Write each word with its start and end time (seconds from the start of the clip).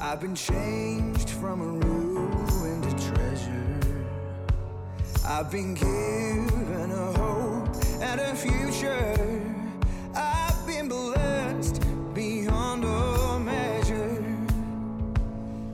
I've 0.00 0.20
been 0.20 0.36
changed 0.36 1.30
from 1.30 1.60
a 1.60 1.86
ruin 1.86 2.82
to 2.82 3.12
treasure. 3.12 3.80
I've 5.26 5.50
been 5.50 5.74
given 5.74 6.92
a 6.92 7.12
hope 7.18 7.74
and 8.00 8.20
a 8.20 8.34
future. 8.36 9.44
I've 10.14 10.66
been 10.68 10.88
blessed 10.88 11.82
beyond 12.14 12.84
all 12.84 13.40
measure. 13.40 14.24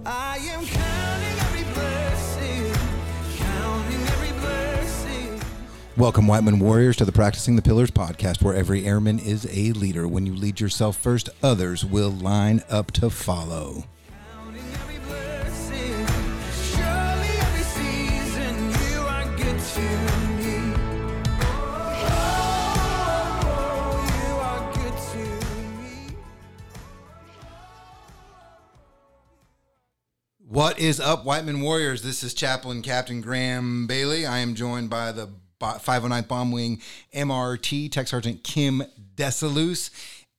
I 0.06 0.38
am 0.38 0.64
counting 0.64 1.38
every 1.40 1.64
blessing, 1.74 2.72
counting 3.36 4.02
every 4.08 4.40
blessing. 4.40 5.40
Welcome, 5.98 6.26
Whiteman 6.26 6.60
Warriors, 6.60 6.96
to 6.96 7.04
the 7.04 7.12
Practicing 7.12 7.56
the 7.56 7.62
Pillars 7.62 7.90
podcast, 7.90 8.42
where 8.42 8.54
every 8.54 8.86
airman 8.86 9.18
is 9.18 9.46
a 9.52 9.72
leader. 9.72 10.08
When 10.08 10.24
you 10.24 10.34
lead 10.34 10.60
yourself 10.60 10.96
first, 10.96 11.28
others 11.42 11.84
will 11.84 12.10
line 12.10 12.62
up 12.70 12.90
to 12.92 13.10
follow. 13.10 13.84
What 30.74 30.82
is 30.82 30.98
up, 30.98 31.24
Whiteman 31.24 31.60
Warriors? 31.60 32.02
This 32.02 32.24
is 32.24 32.34
Chaplain 32.34 32.82
Captain 32.82 33.20
Graham 33.20 33.86
Bailey. 33.86 34.26
I 34.26 34.38
am 34.38 34.56
joined 34.56 34.90
by 34.90 35.12
the 35.12 35.28
Bo- 35.60 35.78
509th 35.78 36.26
Bomb 36.26 36.50
Wing 36.50 36.82
MRT 37.14 37.92
Tech 37.92 38.08
Sergeant 38.08 38.42
Kim 38.42 38.82
Desalus 39.14 39.90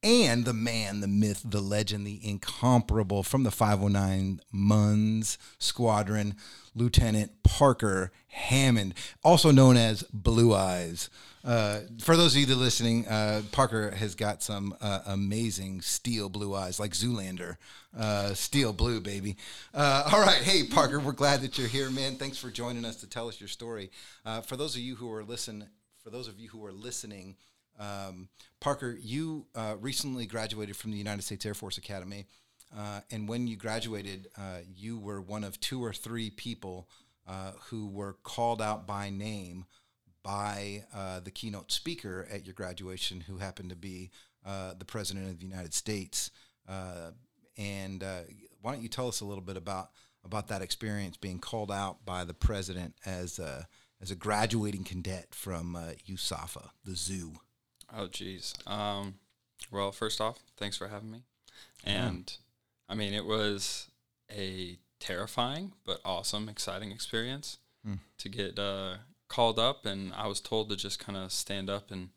and 0.04 0.44
the 0.44 0.52
man, 0.52 1.00
the 1.00 1.08
myth, 1.08 1.42
the 1.46 1.62
legend, 1.62 2.06
the 2.06 2.20
incomparable 2.22 3.24
from 3.24 3.44
the 3.44 3.50
509 3.50 4.42
Muns 4.54 5.38
Squadron, 5.58 6.36
Lieutenant 6.76 7.42
Parker 7.44 8.12
Hammond, 8.28 8.94
also 9.24 9.52
known 9.52 9.78
as 9.78 10.04
Blue 10.12 10.54
Eyes. 10.54 11.10
Uh, 11.46 11.82
for 12.02 12.18
those 12.18 12.34
of 12.34 12.40
you 12.40 12.48
that 12.48 12.54
are 12.54 12.56
listening, 12.56 13.08
uh, 13.08 13.44
Parker 13.52 13.92
has 13.92 14.16
got 14.16 14.42
some 14.42 14.76
uh, 14.82 15.02
amazing 15.06 15.80
steel 15.80 16.28
blue 16.28 16.56
eyes, 16.56 16.80
like 16.80 16.94
Zoolander, 16.94 17.58
uh, 17.96 18.34
steel 18.34 18.74
blue, 18.74 19.00
baby. 19.00 19.38
Uh, 19.72 20.10
all 20.12 20.22
right, 20.22 20.42
hey 20.42 20.64
Parker, 20.64 21.00
we're 21.00 21.12
glad 21.12 21.42
that 21.42 21.60
you're 21.60 21.68
here, 21.68 21.92
man. 21.92 22.16
Thanks 22.16 22.40
for 22.40 22.50
joining 22.50 22.84
us 22.84 22.96
to 22.98 23.08
tell 23.08 23.28
us 23.28 23.40
your 23.40 23.48
story. 23.48 23.92
Uh, 24.26 24.42
for 24.42 24.58
those 24.58 24.76
of 24.76 24.82
you 24.82 24.96
who 24.96 25.12
are 25.14 25.24
listen, 25.24 25.68
for 26.04 26.10
those 26.10 26.28
of 26.28 26.40
you 26.40 26.50
who 26.50 26.66
are 26.66 26.74
listening, 26.74 27.36
um, 27.80 28.28
Parker, 28.60 28.98
you 29.00 29.46
recently 29.80 30.26
graduated 30.26 30.76
from 30.76 30.90
the 30.90 30.98
United 30.98 31.22
States 31.22 31.46
Air 31.46 31.54
Force 31.54 31.78
Academy, 31.78 32.26
and 33.12 33.30
when 33.30 33.46
you 33.46 33.56
graduated, 33.56 34.30
you 34.76 34.98
were 34.98 35.22
one 35.22 35.44
of 35.44 35.60
two 35.60 35.84
or 35.84 35.94
three 35.94 36.32
people 36.32 36.90
who 37.70 37.88
were 37.88 38.14
called 38.24 38.64
out 38.64 38.88
by 38.88 39.12
name 39.12 39.66
by 40.26 40.84
uh, 40.92 41.20
the 41.20 41.30
keynote 41.30 41.72
speaker 41.72 42.28
at 42.32 42.46
your 42.46 42.56
graduation, 42.56 43.22
who 43.22 43.38
happened 43.38 43.70
to 43.70 43.76
be 43.76 44.10
uh, 44.44 44.74
the 44.78 44.84
President 44.84 45.30
of 45.30 45.40
the 45.40 45.46
United 45.46 45.74
States. 45.74 46.32
Uh, 46.68 47.12
and 47.58 48.04
uh, 48.04 48.22
why 48.60 48.74
don't 48.74 48.82
you 48.82 48.90
tell 48.90 49.08
us 49.08 49.22
a 49.22 49.26
little 49.26 49.44
bit 49.44 49.56
about 49.56 49.92
about 50.24 50.48
that 50.48 50.64
experience 50.64 51.16
being 51.18 51.38
called 51.38 51.72
out 51.72 52.04
by 52.04 52.24
the 52.24 52.34
President 52.34 52.96
as 53.06 53.38
a, 53.38 53.68
as 54.02 54.10
a 54.10 54.16
graduating 54.16 54.84
cadet 54.84 55.36
from 55.36 55.76
uh, 55.76 55.92
USAFA, 56.10 56.70
the 56.84 56.96
zoo? 56.96 57.34
Oh, 57.96 58.08
geez. 58.08 58.56
Um, 58.66 59.20
well, 59.70 59.92
first 59.92 60.20
off, 60.20 60.40
thanks 60.58 60.78
for 60.78 60.88
having 60.88 61.12
me. 61.12 61.22
And 61.84 62.36
I 62.90 62.96
mean, 62.96 63.14
it 63.14 63.26
was 63.26 63.92
a 64.36 64.80
terrifying 65.00 65.74
but 65.86 66.00
awesome, 66.04 66.50
exciting 66.50 66.90
experience 66.90 67.60
to 68.18 68.30
get 68.30 68.58
uh, 68.58 68.96
called 69.28 69.60
up. 69.60 69.86
And 69.86 70.14
I 70.14 70.28
was 70.28 70.40
told 70.40 70.70
to 70.70 70.76
just 70.76 71.00
kind 71.00 71.18
of 71.18 71.32
stand 71.32 71.70
up 71.70 71.92
and 71.92 72.10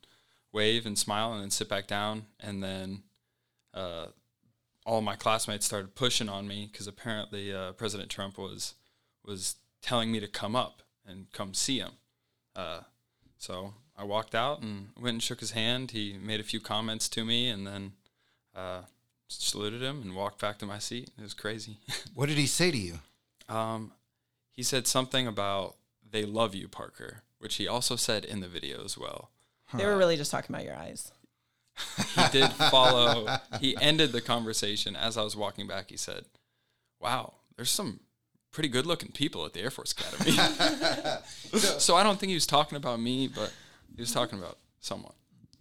wave 0.53 0.87
and 0.87 0.99
smile 0.99 1.33
and 1.33 1.43
then 1.43 1.51
sit 1.51 1.69
back 1.69 1.87
down. 1.87 2.27
And 2.41 2.63
then 2.63 3.03
uh, 3.75 4.07
all 4.87 5.01
my 5.01 5.17
classmates 5.17 5.67
started 5.67 5.95
pushing 5.95 6.29
on 6.29 6.49
me 6.49 6.69
because 6.71 6.87
apparently 6.87 7.53
uh, 7.53 7.73
President 7.73 8.11
Trump 8.11 8.39
was 8.39 8.75
was 9.25 9.57
telling 9.83 10.11
me 10.11 10.21
to 10.21 10.27
come 10.29 10.57
up 10.57 10.83
and 11.07 11.31
come 11.33 11.53
see 11.55 11.79
him. 11.79 11.93
Uh, 12.57 12.81
so 13.37 13.75
I 13.97 14.05
walked 14.05 14.35
out 14.35 14.63
and 14.63 14.89
went 14.99 15.15
and 15.15 15.23
shook 15.23 15.41
his 15.41 15.51
hand. 15.51 15.91
He 15.91 16.17
made 16.21 16.41
a 16.41 16.45
few 16.45 16.61
comments 16.61 17.09
to 17.11 17.25
me, 17.25 17.49
and 17.49 17.67
then 17.67 17.93
uh, 18.57 18.83
saluted 19.29 19.83
him 19.83 20.01
and 20.03 20.17
walked 20.17 20.41
back 20.41 20.59
to 20.59 20.67
my 20.67 20.79
seat. 20.79 21.11
It 21.19 21.23
was 21.23 21.35
crazy. 21.35 21.79
What 22.15 22.29
did 22.29 22.39
he 22.39 22.47
say 22.47 22.71
to 22.71 22.77
you? 22.79 22.99
um, 23.49 23.93
he 24.53 24.63
said 24.63 24.87
something 24.87 25.27
about 25.29 25.77
"they 26.11 26.25
love 26.25 26.55
you, 26.55 26.69
Parker," 26.69 27.23
which 27.39 27.57
he 27.57 27.67
also 27.67 27.97
said 27.97 28.25
in 28.25 28.41
the 28.41 28.49
video 28.49 28.85
as 28.85 28.97
well. 28.97 29.31
They 29.75 29.85
were 29.85 29.97
really 29.97 30.17
just 30.17 30.31
talking 30.31 30.55
about 30.55 30.65
your 30.65 30.77
eyes. 30.77 31.13
He 32.15 32.23
did 32.33 32.51
follow. 32.53 33.39
he 33.61 33.77
ended 33.81 34.13
the 34.13 34.21
conversation 34.21 34.97
as 34.97 35.17
I 35.17 35.23
was 35.23 35.37
walking 35.37 35.67
back. 35.67 35.91
He 35.91 35.97
said, 35.97 36.25
"Wow, 37.01 37.35
there's 37.57 37.71
some 37.71 38.01
pretty 38.51 38.69
good-looking 38.69 39.13
people 39.13 39.45
at 39.45 39.53
the 39.53 39.61
Air 39.61 39.71
Force 39.71 39.93
Academy." 39.93 40.33
so 41.79 41.95
I 41.95 42.03
don't 42.03 42.19
think 42.19 42.29
he 42.29 42.35
was 42.35 42.47
talking 42.47 42.77
about 42.77 43.01
me, 43.01 43.29
but 43.29 43.53
he 43.95 44.03
was 44.03 44.13
talking 44.13 44.39
about 44.39 44.59
someone. 44.81 45.13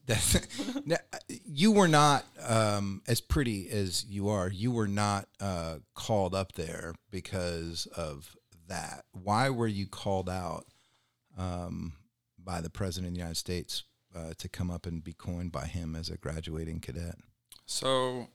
That's, 0.08 0.40
now, 0.86 0.98
you 1.46 1.72
were 1.74 1.90
not 1.90 2.26
um, 2.42 3.02
as 3.08 3.22
pretty 3.22 3.70
as 3.70 4.06
you 4.08 4.30
are. 4.30 4.50
You 4.50 4.72
were 4.72 4.88
not 4.88 5.28
uh, 5.40 5.80
called 5.94 6.34
up 6.34 6.54
there 6.54 6.96
because 7.12 7.88
of 7.88 8.36
that. 8.68 9.06
Why 9.12 9.50
were 9.50 9.68
you 9.68 9.88
called 9.88 10.30
out 10.30 10.66
um, 11.38 11.94
by 12.38 12.62
the 12.62 12.70
president 12.70 13.10
of 13.10 13.14
the 13.14 13.20
United 13.20 13.38
States 13.38 13.84
uh, 14.16 14.34
to 14.38 14.50
come 14.50 14.72
up 14.72 14.86
and 14.86 15.04
be 15.04 15.14
coined 15.14 15.52
by 15.52 15.66
him 15.66 15.96
as 15.96 16.10
a 16.10 16.18
graduating 16.18 16.80
cadet? 16.80 17.16
So, 17.66 18.28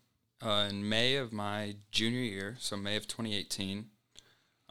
uh, 0.45 0.67
in 0.69 0.89
May 0.89 1.17
of 1.17 1.33
my 1.33 1.77
junior 1.91 2.21
year, 2.21 2.57
so 2.59 2.77
May 2.77 2.97
of 2.97 3.07
2018, 3.07 3.87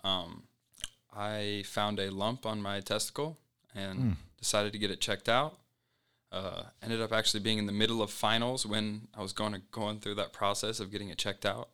um, 0.04 0.44
I 1.16 1.64
found 1.66 2.00
a 2.00 2.12
lump 2.12 2.46
on 2.46 2.62
my 2.62 2.80
testicle 2.80 3.38
and 3.74 4.18
decided 4.38 4.74
to 4.74 4.80
get 4.80 4.92
it 4.92 5.00
checked 5.00 5.30
out. 5.30 5.58
Uh, 6.32 6.64
ended 6.82 7.02
up 7.02 7.12
actually 7.12 7.42
being 7.42 7.58
in 7.58 7.66
the 7.66 7.74
middle 7.74 8.02
of 8.02 8.10
finals 8.10 8.66
when 8.66 9.08
I 9.18 9.22
was 9.22 9.34
going 9.34 9.52
to, 9.54 9.62
going 9.72 10.00
through 10.00 10.16
that 10.16 10.32
process 10.32 10.80
of 10.80 10.90
getting 10.90 11.10
it 11.10 11.18
checked 11.18 11.46
out, 11.46 11.70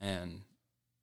and 0.00 0.42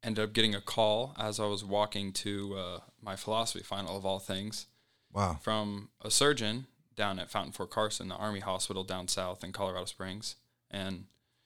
ended 0.04 0.24
up 0.24 0.34
getting 0.34 0.56
a 0.56 0.62
call 0.62 1.16
as 1.20 1.40
I 1.40 1.46
was 1.46 1.64
walking 1.64 2.12
to 2.14 2.56
uh, 2.56 2.80
my 3.02 3.16
philosophy 3.16 3.64
final 3.64 3.96
of 3.98 4.06
all 4.06 4.20
things 4.20 4.68
Wow. 5.14 5.40
from 5.42 5.90
a 6.02 6.10
surgeon 6.10 6.68
down 6.96 7.20
at 7.20 7.30
Fountain 7.30 7.52
Fort 7.54 7.70
Carson, 7.70 8.08
the 8.10 8.16
Army 8.16 8.40
Hospital 8.40 8.84
down 8.84 9.08
south 9.08 9.44
in 9.44 9.52
Colorado 9.52 9.86
Springs, 9.86 10.36
and 10.70 11.06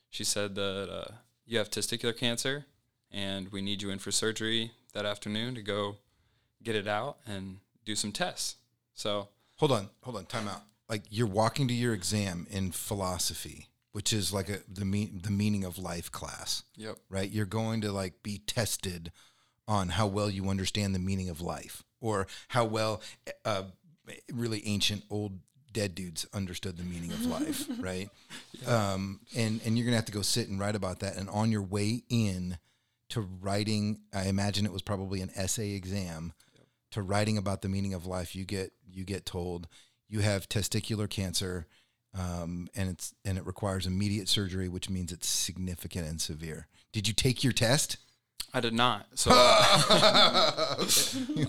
she 0.09 0.23
said 0.23 0.55
that 0.55 0.89
uh, 0.91 1.11
you 1.45 1.57
have 1.57 1.69
testicular 1.69 2.15
cancer, 2.15 2.65
and 3.11 3.51
we 3.51 3.61
need 3.61 3.81
you 3.81 3.89
in 3.89 3.99
for 3.99 4.11
surgery 4.11 4.71
that 4.93 5.05
afternoon 5.05 5.55
to 5.55 5.61
go 5.61 5.97
get 6.63 6.75
it 6.75 6.87
out 6.87 7.17
and 7.27 7.57
do 7.85 7.95
some 7.95 8.11
tests. 8.11 8.55
So 8.93 9.29
Hold 9.57 9.71
on, 9.71 9.89
hold 10.03 10.17
on, 10.17 10.25
time 10.25 10.47
out. 10.47 10.63
Like 10.89 11.03
you're 11.09 11.27
walking 11.27 11.67
to 11.69 11.73
your 11.73 11.93
exam 11.93 12.45
in 12.49 12.71
philosophy, 12.71 13.67
which 13.95 14.11
is 14.11 14.33
like 14.33 14.49
a 14.49 14.59
the 14.67 14.83
mean 14.83 15.21
the 15.23 15.31
meaning 15.31 15.63
of 15.63 15.77
life 15.77 16.11
class. 16.11 16.63
Yep. 16.75 16.97
Right? 17.07 17.31
You're 17.31 17.45
going 17.45 17.79
to 17.79 17.93
like 17.93 18.21
be 18.23 18.39
tested 18.39 19.13
on 19.69 19.87
how 19.87 20.05
well 20.05 20.29
you 20.29 20.49
understand 20.49 20.93
the 20.93 20.99
meaning 20.99 21.29
of 21.29 21.39
life 21.39 21.81
or 22.01 22.27
how 22.49 22.65
well 22.65 23.01
uh, 23.45 23.63
really 24.33 24.61
ancient 24.65 25.03
old 25.09 25.39
dead 25.71 25.95
dudes 25.95 26.25
understood 26.33 26.75
the 26.75 26.83
meaning 26.83 27.13
of 27.13 27.25
life, 27.25 27.67
right? 27.79 28.09
Um, 28.67 29.21
and 29.33 29.61
and 29.65 29.77
you're 29.77 29.85
gonna 29.85 29.95
have 29.95 30.03
to 30.07 30.11
go 30.11 30.21
sit 30.21 30.49
and 30.49 30.59
write 30.59 30.75
about 30.75 30.99
that. 30.99 31.15
And 31.15 31.29
on 31.29 31.49
your 31.49 31.63
way 31.63 32.03
in 32.09 32.57
to 33.11 33.21
writing, 33.21 34.01
I 34.13 34.27
imagine 34.27 34.65
it 34.65 34.73
was 34.73 34.81
probably 34.81 35.21
an 35.21 35.31
essay 35.37 35.71
exam. 35.71 36.33
To 36.91 37.01
writing 37.01 37.37
about 37.37 37.61
the 37.61 37.69
meaning 37.69 37.93
of 37.93 38.05
life, 38.05 38.35
you 38.35 38.43
get 38.43 38.73
you 38.91 39.05
get 39.05 39.25
told 39.25 39.69
you 40.09 40.19
have 40.19 40.49
testicular 40.49 41.09
cancer, 41.09 41.67
um, 42.17 42.69
and 42.75 42.89
it's 42.89 43.13
and 43.23 43.37
it 43.37 43.45
requires 43.45 43.85
immediate 43.85 44.29
surgery, 44.29 44.69
which 44.69 44.89
means 44.89 45.11
it's 45.11 45.27
significant 45.27 46.07
and 46.07 46.21
severe. 46.21 46.67
Did 46.91 47.07
you 47.07 47.13
take 47.13 47.43
your 47.43 47.53
test? 47.53 47.97
I 48.53 48.61
did 48.61 48.73
not. 48.73 49.07
So 49.15 49.31
uh, 49.33 50.85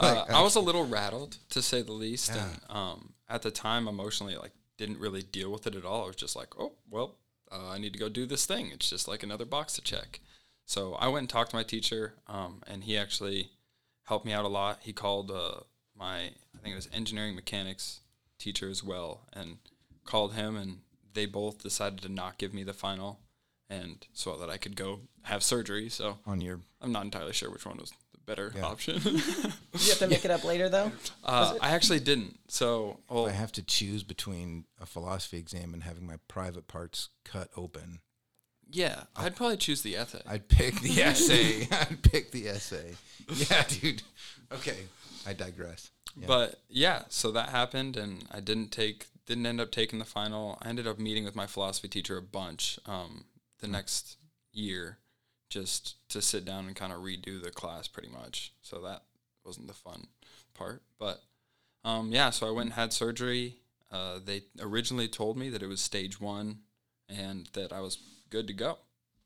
I 0.01 0.43
was 0.43 0.57
a 0.57 0.61
little 0.61 0.87
rattled 0.87 1.37
to 1.51 1.63
say 1.63 1.83
the 1.83 1.93
least, 1.93 2.33
and 2.33 2.61
um, 2.69 3.13
at 3.29 3.43
the 3.43 3.51
time, 3.53 3.87
emotionally, 3.87 4.37
like 4.37 4.53
didn't 4.77 4.99
really 4.99 5.23
deal 5.23 5.53
with 5.53 5.67
it 5.67 5.77
at 5.77 5.85
all. 5.85 6.05
I 6.05 6.07
was 6.09 6.17
just 6.17 6.35
like, 6.35 6.59
oh 6.59 6.73
well, 6.91 7.17
uh, 7.53 7.69
I 7.71 7.79
need 7.79 7.93
to 7.93 7.99
go 7.99 8.09
do 8.09 8.27
this 8.27 8.45
thing. 8.45 8.71
It's 8.73 8.91
just 8.91 9.07
like 9.07 9.23
another 9.23 9.45
box 9.45 9.75
to 9.75 9.83
check. 9.83 10.21
So 10.65 10.95
I 10.95 11.07
went 11.07 11.23
and 11.23 11.29
talked 11.31 11.51
to 11.51 11.57
my 11.57 11.63
teacher, 11.63 12.15
um, 12.27 12.63
and 12.67 12.83
he 12.83 12.99
actually 12.99 13.51
helped 14.05 14.27
me 14.27 14.33
out 14.33 14.45
a 14.45 14.49
lot. 14.49 14.81
He 14.83 14.93
called 14.93 15.31
uh, 15.31 15.61
my, 15.97 16.17
I 16.17 16.59
think 16.61 16.73
it 16.73 16.75
was 16.75 16.89
engineering 16.93 17.37
mechanics 17.37 18.01
teacher 18.39 18.69
as 18.69 18.83
well, 18.83 19.29
and 19.33 19.59
called 20.07 20.35
him, 20.35 20.57
and 20.57 20.79
they 21.15 21.27
both 21.27 21.63
decided 21.63 22.01
to 22.03 22.09
not 22.09 22.39
give 22.39 22.53
me 22.55 22.63
the 22.65 22.73
final. 22.75 23.21
and 23.69 24.07
so 24.13 24.37
that 24.37 24.49
I 24.49 24.59
could 24.59 24.77
go 24.77 25.01
have 25.23 25.43
surgery. 25.43 25.89
So 25.89 26.19
On 26.25 26.41
your 26.41 26.61
I'm 26.81 26.93
not 26.93 27.05
entirely 27.05 27.33
sure 27.33 27.51
which 27.51 27.67
one 27.67 27.79
was 27.79 27.91
the 28.13 28.19
better 28.25 28.53
Yeah. 28.55 28.63
option. 28.63 28.99
Did 29.03 29.15
you 29.83 29.89
have 29.91 29.99
to 29.99 30.07
make 30.07 30.25
it 30.25 30.31
up 30.31 30.45
later 30.45 30.69
though? 30.69 30.93
uh, 31.25 31.55
I 31.61 31.71
actually 31.71 31.99
didn't. 31.99 32.39
So 32.49 33.01
well, 33.11 33.27
I 33.27 33.33
have 33.33 33.51
to 33.53 33.63
choose 33.63 34.05
between 34.05 34.67
a 34.81 34.87
philosophy 34.87 35.39
exam 35.39 35.75
and 35.75 35.83
having 35.83 36.07
my 36.07 36.19
private 36.29 36.69
parts 36.69 37.09
cut 37.25 37.51
open. 37.57 37.99
yeah, 38.71 39.05
I'd 39.17 39.35
probably 39.35 39.57
choose 39.57 39.83
the 39.83 39.97
ethic. 39.97 40.23
I'd 40.29 40.49
pick 40.49 40.81
the 40.81 41.03
essay. 41.11 41.67
I'd 41.73 42.03
pick 42.03 42.31
the 42.31 42.49
essay. 42.49 42.95
Yeah, 43.35 43.65
dude. 43.69 44.03
Okay, 44.53 44.79
I 45.27 45.33
digress. 45.33 45.91
Yeah. 46.17 46.27
But 46.29 46.61
yeah, 46.69 47.03
so 47.09 47.33
that 47.33 47.49
happened, 47.49 47.97
and 47.97 48.27
I 48.31 48.39
didn't 48.41 48.71
take, 48.71 49.07
didn't 49.27 49.47
end 49.47 49.61
up 49.61 49.71
taking 49.71 49.99
the 49.99 50.05
final. 50.05 50.59
I 50.63 50.69
ended 50.69 50.87
up 50.87 50.99
meeting 50.99 51.25
with 51.25 51.37
my 51.37 51.47
philosophy 51.47 51.89
teacher 51.89 52.17
a 52.17 52.23
bunch 52.23 52.79
um, 52.87 53.25
the 53.61 53.69
next 53.69 54.17
year, 54.53 54.99
just 55.51 55.97
to 56.11 56.23
sit 56.23 56.45
down 56.45 56.67
and 56.67 56.77
kind 56.77 56.93
of 56.93 57.01
redo 57.01 57.43
the 57.43 57.51
class, 57.51 57.89
pretty 57.89 58.09
much. 58.09 58.53
So 58.63 58.81
that 58.83 59.03
wasn't 59.45 59.69
the 59.69 59.75
fun 59.75 60.09
part, 60.55 60.83
but 60.99 61.23
um, 61.85 62.11
yeah. 62.13 62.31
So 62.31 62.49
I 62.49 62.53
went 62.53 62.67
and 62.67 62.75
had 62.75 62.93
surgery. 62.93 63.57
Uh, 63.91 64.19
they 64.25 64.43
originally 64.61 65.09
told 65.09 65.37
me 65.37 65.49
that 65.51 65.63
it 65.63 65.69
was 65.69 65.81
stage 65.81 66.21
one, 66.21 66.59
and 67.09 67.49
that 67.53 67.73
I 67.73 67.81
was 67.81 67.99
good 68.31 68.47
to 68.49 68.55
go. 68.55 68.79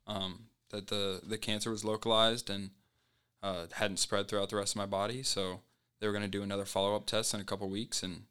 Um, 0.06 0.47
that 0.70 0.88
the 0.88 1.20
the 1.26 1.38
cancer 1.38 1.70
was 1.70 1.85
localized 1.85 2.50
and 2.50 2.70
uh, 3.43 3.67
hadn't 3.73 3.99
spread 3.99 4.29
throughout 4.29 4.50
the 4.50 4.56
rest 4.56 4.73
of 4.73 4.79
my 4.79 4.87
body, 4.87 5.23
so 5.23 5.61
they 6.00 6.06
were 6.06 6.12
going 6.12 6.25
to 6.25 6.29
do 6.29 6.43
another 6.43 6.64
follow 6.64 6.97
up 6.97 7.06
test 7.06 7.35
in 7.35 7.41
a 7.41 7.44
couple 7.44 7.69
weeks 7.69 8.02
and, 8.02 8.23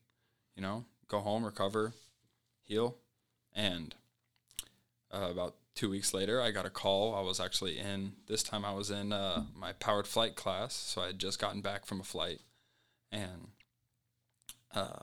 you 0.55 0.61
know, 0.61 0.85
go 1.09 1.19
home, 1.19 1.43
recover, 1.43 1.93
heal. 2.63 2.95
And 3.53 3.95
uh, 5.11 5.27
about 5.31 5.55
two 5.75 5.89
weeks 5.89 6.13
later, 6.13 6.41
I 6.41 6.51
got 6.51 6.65
a 6.65 6.69
call. 6.69 7.13
I 7.13 7.21
was 7.21 7.39
actually 7.39 7.77
in, 7.77 8.13
this 8.27 8.43
time 8.43 8.63
I 8.63 8.73
was 8.73 8.89
in 8.89 9.11
uh, 9.11 9.43
my 9.55 9.73
powered 9.73 10.07
flight 10.07 10.35
class. 10.35 10.73
So 10.73 11.01
I 11.01 11.07
had 11.07 11.19
just 11.19 11.41
gotten 11.41 11.61
back 11.61 11.85
from 11.85 11.99
a 11.99 12.03
flight. 12.03 12.39
And 13.11 13.49
uh, 14.73 14.99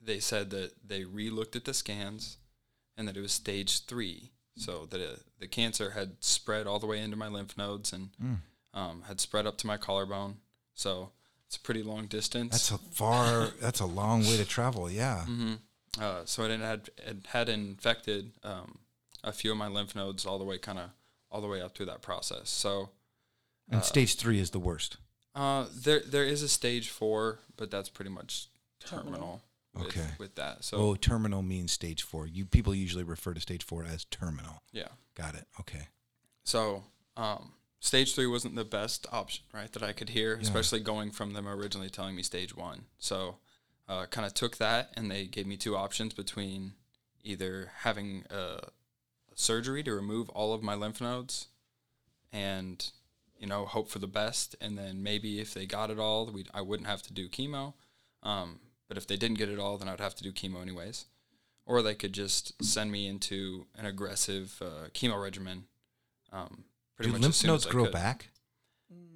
they 0.00 0.20
said 0.20 0.50
that 0.50 0.72
they 0.86 1.04
re 1.04 1.28
looked 1.28 1.56
at 1.56 1.64
the 1.64 1.74
scans 1.74 2.38
and 2.96 3.06
that 3.08 3.16
it 3.16 3.20
was 3.20 3.32
stage 3.32 3.84
three. 3.84 4.30
So 4.56 4.86
that 4.86 5.00
it, 5.00 5.20
the 5.38 5.46
cancer 5.46 5.90
had 5.90 6.16
spread 6.20 6.66
all 6.66 6.78
the 6.80 6.86
way 6.86 7.00
into 7.00 7.16
my 7.16 7.28
lymph 7.28 7.56
nodes 7.56 7.92
and 7.92 8.10
um, 8.74 9.02
had 9.06 9.20
spread 9.20 9.46
up 9.46 9.56
to 9.58 9.66
my 9.66 9.76
collarbone. 9.76 10.38
So 10.74 11.10
it's 11.48 11.56
a 11.56 11.60
pretty 11.60 11.82
long 11.82 12.06
distance. 12.06 12.52
That's 12.52 12.70
a 12.70 12.78
far. 12.78 13.48
that's 13.60 13.80
a 13.80 13.86
long 13.86 14.20
way 14.22 14.36
to 14.36 14.44
travel. 14.44 14.90
Yeah. 14.90 15.24
hmm 15.24 15.54
Uh, 16.00 16.22
so 16.24 16.44
it 16.44 16.60
had 16.60 16.90
it 16.98 17.26
had 17.28 17.48
infected 17.48 18.32
um, 18.44 18.78
a 19.24 19.32
few 19.32 19.50
of 19.50 19.56
my 19.58 19.66
lymph 19.68 19.94
nodes 19.96 20.24
all 20.26 20.38
the 20.38 20.44
way, 20.44 20.58
kind 20.58 20.78
of 20.78 20.90
all 21.30 21.40
the 21.40 21.48
way 21.48 21.60
up 21.60 21.74
through 21.74 21.86
that 21.86 22.02
process. 22.02 22.48
So 22.50 22.90
And 23.70 23.82
stage 23.82 24.14
three 24.16 24.38
is 24.38 24.50
the 24.50 24.58
worst. 24.60 24.98
uh, 25.34 25.66
there 25.74 26.00
there 26.06 26.24
is 26.24 26.42
a 26.42 26.48
stage 26.48 26.88
four, 26.90 27.40
but 27.56 27.70
that's 27.70 27.88
pretty 27.88 28.10
much 28.10 28.48
terminal. 28.80 29.10
Terminal. 29.12 29.42
With, 29.74 29.86
Okay. 29.86 30.06
With 30.18 30.34
that, 30.36 30.64
so 30.64 30.76
oh, 30.78 30.94
terminal 30.96 31.42
means 31.42 31.72
stage 31.72 32.02
four. 32.02 32.26
You 32.26 32.44
people 32.46 32.74
usually 32.74 33.04
refer 33.04 33.32
to 33.34 33.40
stage 33.40 33.64
four 33.64 33.84
as 33.84 34.04
terminal. 34.06 34.62
yeah. 34.72 34.88
Got 35.14 35.34
it. 35.34 35.46
Okay. 35.60 35.88
So 36.44 36.84
um, 37.16 37.52
stage 37.80 38.14
three 38.14 38.26
wasn't 38.26 38.56
the 38.56 38.64
best 38.64 39.06
option, 39.12 39.44
right? 39.52 39.72
That 39.72 39.82
I 39.82 39.92
could 39.92 40.10
hear, 40.10 40.34
especially 40.40 40.80
going 40.80 41.10
from 41.10 41.32
them 41.32 41.48
originally 41.48 41.90
telling 41.90 42.14
me 42.14 42.22
stage 42.22 42.56
one. 42.56 42.84
So 42.98 43.36
uh, 43.88 44.06
kind 44.06 44.26
of 44.26 44.34
took 44.34 44.56
that, 44.58 44.92
and 44.96 45.10
they 45.10 45.26
gave 45.26 45.46
me 45.46 45.56
two 45.56 45.76
options 45.76 46.14
between 46.14 46.72
either 47.22 47.72
having 47.80 48.24
a, 48.30 48.68
surgery 49.34 49.84
to 49.84 49.94
remove 49.94 50.28
all 50.30 50.52
of 50.52 50.64
my 50.64 50.74
lymph 50.74 51.00
nodes, 51.00 51.46
and 52.32 52.90
you 53.38 53.46
know 53.46 53.64
hope 53.64 53.88
for 53.88 54.00
the 54.00 54.08
best, 54.08 54.56
and 54.60 54.76
then 54.76 55.02
maybe 55.02 55.40
if 55.40 55.54
they 55.54 55.64
got 55.64 55.90
it 55.90 55.98
all, 55.98 56.26
we 56.26 56.44
I 56.52 56.60
wouldn't 56.60 56.88
have 56.88 57.02
to 57.02 57.12
do 57.12 57.28
chemo. 57.28 57.74
Um, 58.22 58.58
but 58.88 58.96
if 58.96 59.06
they 59.06 59.16
didn't 59.16 59.38
get 59.38 59.48
it 59.48 59.58
all, 59.58 59.78
then 59.78 59.88
I'd 59.88 60.00
have 60.00 60.16
to 60.16 60.24
do 60.24 60.32
chemo 60.32 60.60
anyways. 60.60 61.04
Or 61.66 61.82
they 61.82 61.94
could 61.94 62.14
just 62.14 62.64
send 62.64 62.90
me 62.90 63.06
into 63.06 63.66
an 63.76 63.84
aggressive 63.86 64.60
uh, 64.60 64.88
chemo 64.94 65.22
regimen. 65.22 65.64
Um, 66.32 66.64
pretty 66.98 67.08
Do 67.08 67.12
much 67.12 67.18
as 67.20 67.22
lymph 67.22 67.34
soon 67.36 67.48
nodes 67.48 67.64
as 67.64 67.68
I 67.68 67.72
grow 67.72 67.84
could. 67.84 67.92
back? 67.92 68.28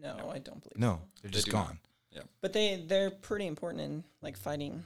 No, 0.01 0.31
I 0.33 0.39
don't 0.39 0.61
believe. 0.63 0.77
No, 0.79 1.01
they're 1.21 1.31
They 1.31 1.35
just 1.35 1.47
do 1.47 1.53
not. 1.53 1.67
gone. 1.67 1.79
But 2.41 2.53
they 2.53 2.77
they're 2.87 3.11
pretty 3.11 3.47
important 3.47 3.83
in 3.83 4.05
like 4.21 4.37
fighting. 4.37 4.83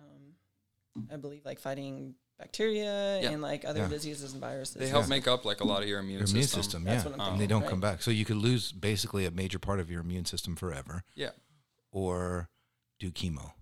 Um, 0.00 1.06
I 1.10 1.16
believe 1.16 1.44
like 1.44 1.58
fighting 1.58 2.14
bacteria 2.38 3.20
Yeah. 3.22 3.30
and 3.30 3.40
like 3.42 3.64
other 3.64 3.80
Yeah. 3.80 3.88
diseases 3.88 4.32
and 4.32 4.40
viruses. 4.40 4.74
They 4.76 4.88
help 4.88 5.04
Yeah. 5.04 5.08
make 5.10 5.26
up 5.28 5.44
like 5.44 5.60
a 5.60 5.64
lot 5.64 5.82
of 5.82 5.88
your 5.88 6.00
immune 6.00 6.18
Your 6.18 6.26
system. 6.26 6.36
immune 6.38 6.48
system, 6.48 6.84
That's 6.84 7.04
yeah, 7.04 7.10
what 7.10 7.20
I'm 7.20 7.26
Um, 7.26 7.32
and 7.34 7.40
they 7.42 7.46
don't 7.46 7.66
come 7.66 7.80
back. 7.80 8.02
So 8.02 8.10
you 8.10 8.24
could 8.24 8.36
lose 8.36 8.72
basically 8.72 9.24
a 9.26 9.30
major 9.30 9.58
part 9.58 9.80
of 9.80 9.90
your 9.90 10.00
immune 10.02 10.24
system 10.26 10.54
forever, 10.56 11.02
Yeah. 11.14 11.30
or 11.90 12.48
do 12.98 13.10
chemo. 13.10 13.54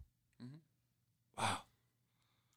Mhm. 0.43 0.59
Wow. 1.39 1.63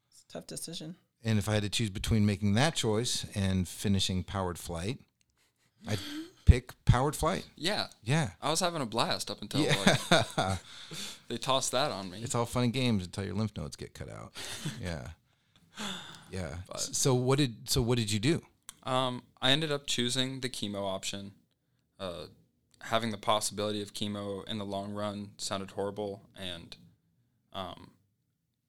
It's 0.10 0.24
a 0.24 0.28
tough 0.34 0.48
decision. 0.48 0.96
And 1.22 1.38
if 1.40 1.48
I 1.48 1.54
had 1.54 1.64
to 1.64 1.70
choose 1.70 1.90
between 1.90 2.26
making 2.26 2.54
that 2.56 2.76
choice 2.76 3.26
and 3.36 3.68
finishing 3.68 4.24
powered 4.24 4.58
flight, 4.60 5.00
I'd 5.88 6.00
pick 6.46 6.74
powered 6.86 7.16
flight. 7.16 7.46
Yeah. 7.56 7.88
Yeah. 8.04 8.32
I 8.42 8.50
was 8.50 8.60
having 8.60 8.82
a 8.82 8.86
blast 8.86 9.30
up 9.32 9.42
until 9.42 9.62
Yeah. 9.62 9.76
like 10.38 10.60
they 11.28 11.38
tossed 11.38 11.72
that 11.72 11.92
on 11.92 12.10
me. 12.12 12.20
it's 12.22 12.36
all 12.36 12.46
fun 12.46 12.64
and 12.66 12.74
games 12.74 13.06
until 13.06 13.24
your 13.26 13.36
lymph 13.36 13.56
nodes 13.58 13.76
get 13.76 13.94
cut 13.94 14.10
out. 14.10 14.34
Yeah. 14.82 15.08
Yeah. 16.32 16.56
But- 16.68 16.80
so 16.82 17.14
what 17.16 17.38
did 17.38 17.70
so 17.70 17.82
what 17.82 17.98
did 17.98 18.12
you 18.12 18.20
do? 18.20 18.42
Um, 18.84 19.24
I 19.42 19.52
ended 19.52 19.72
up 19.72 19.88
choosing 19.88 20.42
the 20.42 20.50
chemo 20.50 20.82
option. 20.84 21.32
Uh, 22.00 22.26
having 22.82 23.12
the 23.12 23.18
possibility 23.18 23.82
of 23.82 23.94
chemo 23.94 24.46
in 24.48 24.58
the 24.58 24.66
long 24.66 24.92
run 24.94 25.30
sounded 25.38 25.72
horrible, 25.72 26.22
and 26.38 26.76
um, 27.54 27.92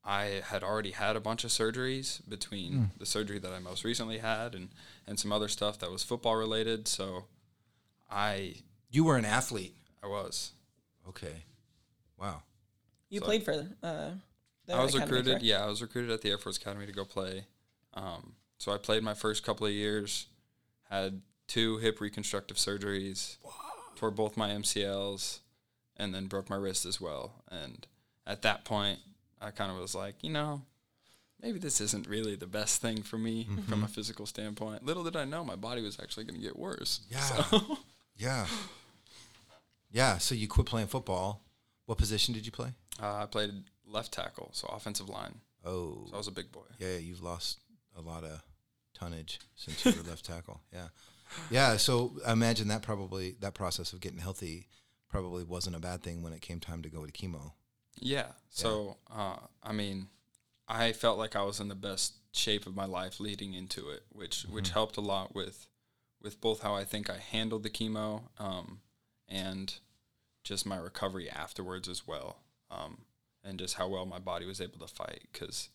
I 0.05 0.43
had 0.45 0.63
already 0.63 0.91
had 0.91 1.17
a 1.17 1.21
bunch 1.21 1.45
of 1.45 1.51
surgeries 1.51 2.21
between 2.29 2.91
the 2.99 3.07
surgery 3.07 3.39
that 3.39 3.53
I 3.53 3.59
most 3.59 3.85
recently 3.85 4.19
had 4.19 4.55
and 4.55 4.69
and 5.07 5.19
some 5.19 5.33
other 5.33 5.49
stuff 5.49 5.79
that 5.79 5.91
was 5.91 6.03
football 6.03 6.37
related. 6.37 6.87
So 6.89 7.25
I 8.11 8.57
You 8.91 9.05
were 9.05 9.17
an 9.17 9.25
athlete. 9.25 9.75
I 10.03 10.07
was 10.07 10.53
Okay. 11.09 11.45
Wow. 12.19 12.43
You 13.11 13.21
So- 13.21 13.27
played 13.27 13.45
for 13.45 13.53
uh, 13.83 14.13
the 14.67 14.75
I 14.75 14.83
was 14.83 14.95
academy, 14.95 15.01
recruited. 15.19 15.27
correct? 15.33 15.45
Yeah, 15.45 15.63
I 15.65 15.67
was 15.67 15.83
recruited 15.83 16.11
at 16.11 16.23
the 16.23 16.31
Air 16.31 16.39
Force 16.39 16.57
Academy 16.57 16.87
to 16.87 16.93
go 16.93 17.05
play. 17.05 17.47
Um, 17.95 18.35
so 18.59 18.73
I 18.73 18.79
played 18.79 19.03
my 19.03 19.15
first 19.15 19.43
couple 19.45 19.67
of 19.67 19.73
years. 19.73 20.27
Had 20.91 21.21
two 21.47 21.79
hip 21.79 22.01
reconstructive 22.01 22.57
surgeries. 22.57 23.37
Tore 23.97 24.11
both 24.11 24.37
my 24.37 24.51
MCLs, 24.51 25.41
and 25.97 26.15
then 26.15 26.27
broke 26.27 26.49
my 26.51 26.57
wrist 26.57 26.85
as 26.87 27.01
well. 27.01 27.43
And 27.51 27.87
at 28.27 28.43
that 28.43 28.65
point, 28.65 29.01
I 29.45 29.51
kind 29.51 29.71
of 29.71 29.79
was 29.79 29.95
like, 29.95 30.17
you 30.23 30.31
know, 30.31 30.63
maybe 31.43 31.59
this 31.59 31.81
isn't 31.81 32.07
really 32.09 32.37
the 32.37 32.47
best 32.47 32.81
thing 32.81 33.03
for 33.03 33.19
me 33.19 33.47
from 33.69 33.85
a 33.85 33.89
physical 33.89 34.27
standpoint. 34.27 34.85
Little 34.85 35.05
did 35.05 35.17
I 35.17 35.25
know 35.25 35.45
my 35.45 35.57
body 35.57 35.83
was 35.83 35.99
actually 36.03 36.25
going 36.25 36.41
to 36.41 36.47
get 36.47 36.59
worse. 36.59 37.01
Yeah. 37.11 37.21
So, 37.21 37.79
Yeah. 38.17 38.47
Yeah. 39.91 40.19
So 40.19 40.35
you 40.35 40.49
quit 40.49 40.67
playing 40.67 40.87
football. 40.89 41.43
What 41.87 41.99
position 41.99 42.33
did 42.35 42.47
you 42.47 42.53
play? 42.53 42.71
uh, 43.03 43.17
I 43.23 43.27
played 43.27 43.51
left 43.87 44.13
tackle, 44.13 44.51
so 44.53 44.67
offensive 44.69 45.09
line. 45.09 45.35
Oh. 45.65 46.07
So 46.09 46.15
I 46.15 46.17
was 46.19 46.29
a 46.29 46.33
big 46.33 46.51
boy. 46.53 46.63
Yeah, 46.79 46.93
yeah, 46.93 46.99
you've 46.99 47.23
lost 47.23 47.59
a 47.97 48.01
lot 48.01 48.25
of 48.25 48.43
tonnage 48.95 49.41
since 49.55 49.85
you 49.85 49.93
were 49.93 50.03
left 50.09 50.25
tackle. 50.25 50.61
Yeah, 50.73 50.89
yeah. 51.51 51.77
So 51.77 52.13
I 52.27 52.33
imagine 52.33 52.69
that 52.69 52.83
probably 52.83 53.37
that 53.41 53.55
process 53.55 53.93
of 53.93 54.01
getting 54.01 54.19
healthy 54.19 54.69
probably 55.11 55.45
wasn't 55.45 55.77
a 55.77 55.81
bad 55.81 56.03
thing 56.03 56.23
when 56.23 56.33
it 56.33 56.41
came 56.41 56.61
time 56.61 56.83
to 56.83 56.89
go 56.89 57.05
to 57.05 57.13
chemo. 57.13 57.53
Yeah. 58.01 58.29
So, 58.51 58.99
uh, 59.13 59.37
I 59.63 59.73
mean, 59.73 60.09
I 60.69 60.93
felt 60.93 61.19
like 61.19 61.37
I 61.37 61.43
was 61.43 61.61
in 61.61 61.69
the 61.69 61.75
best 61.75 62.15
shape 62.33 62.67
of 62.67 62.77
my 62.77 62.85
life 62.85 63.21
leading 63.21 63.55
into 63.55 63.91
it, 63.91 64.03
which 64.11 64.43
which 64.43 64.71
helped 64.71 64.97
a 64.97 65.01
lot 65.01 65.35
with 65.35 65.69
with 66.23 66.41
both 66.41 66.63
how 66.63 66.75
I 66.75 66.85
think 66.85 67.11
I 67.11 67.19
handled 67.19 67.63
the 67.63 67.71
chemo 67.71 68.23
um, 68.39 68.81
and 69.29 69.75
just 70.43 70.67
my 70.67 70.77
recovery 70.77 71.29
afterwards 71.29 71.89
as 71.89 72.07
well, 72.07 72.39
um, 72.71 73.03
and 73.43 73.59
just 73.59 73.75
how 73.75 73.89
well 73.89 74.07
my 74.07 74.19
body 74.19 74.47
was 74.47 74.61
able 74.61 74.79
to 74.79 74.87
fight. 74.87 75.23
Because, 75.33 75.69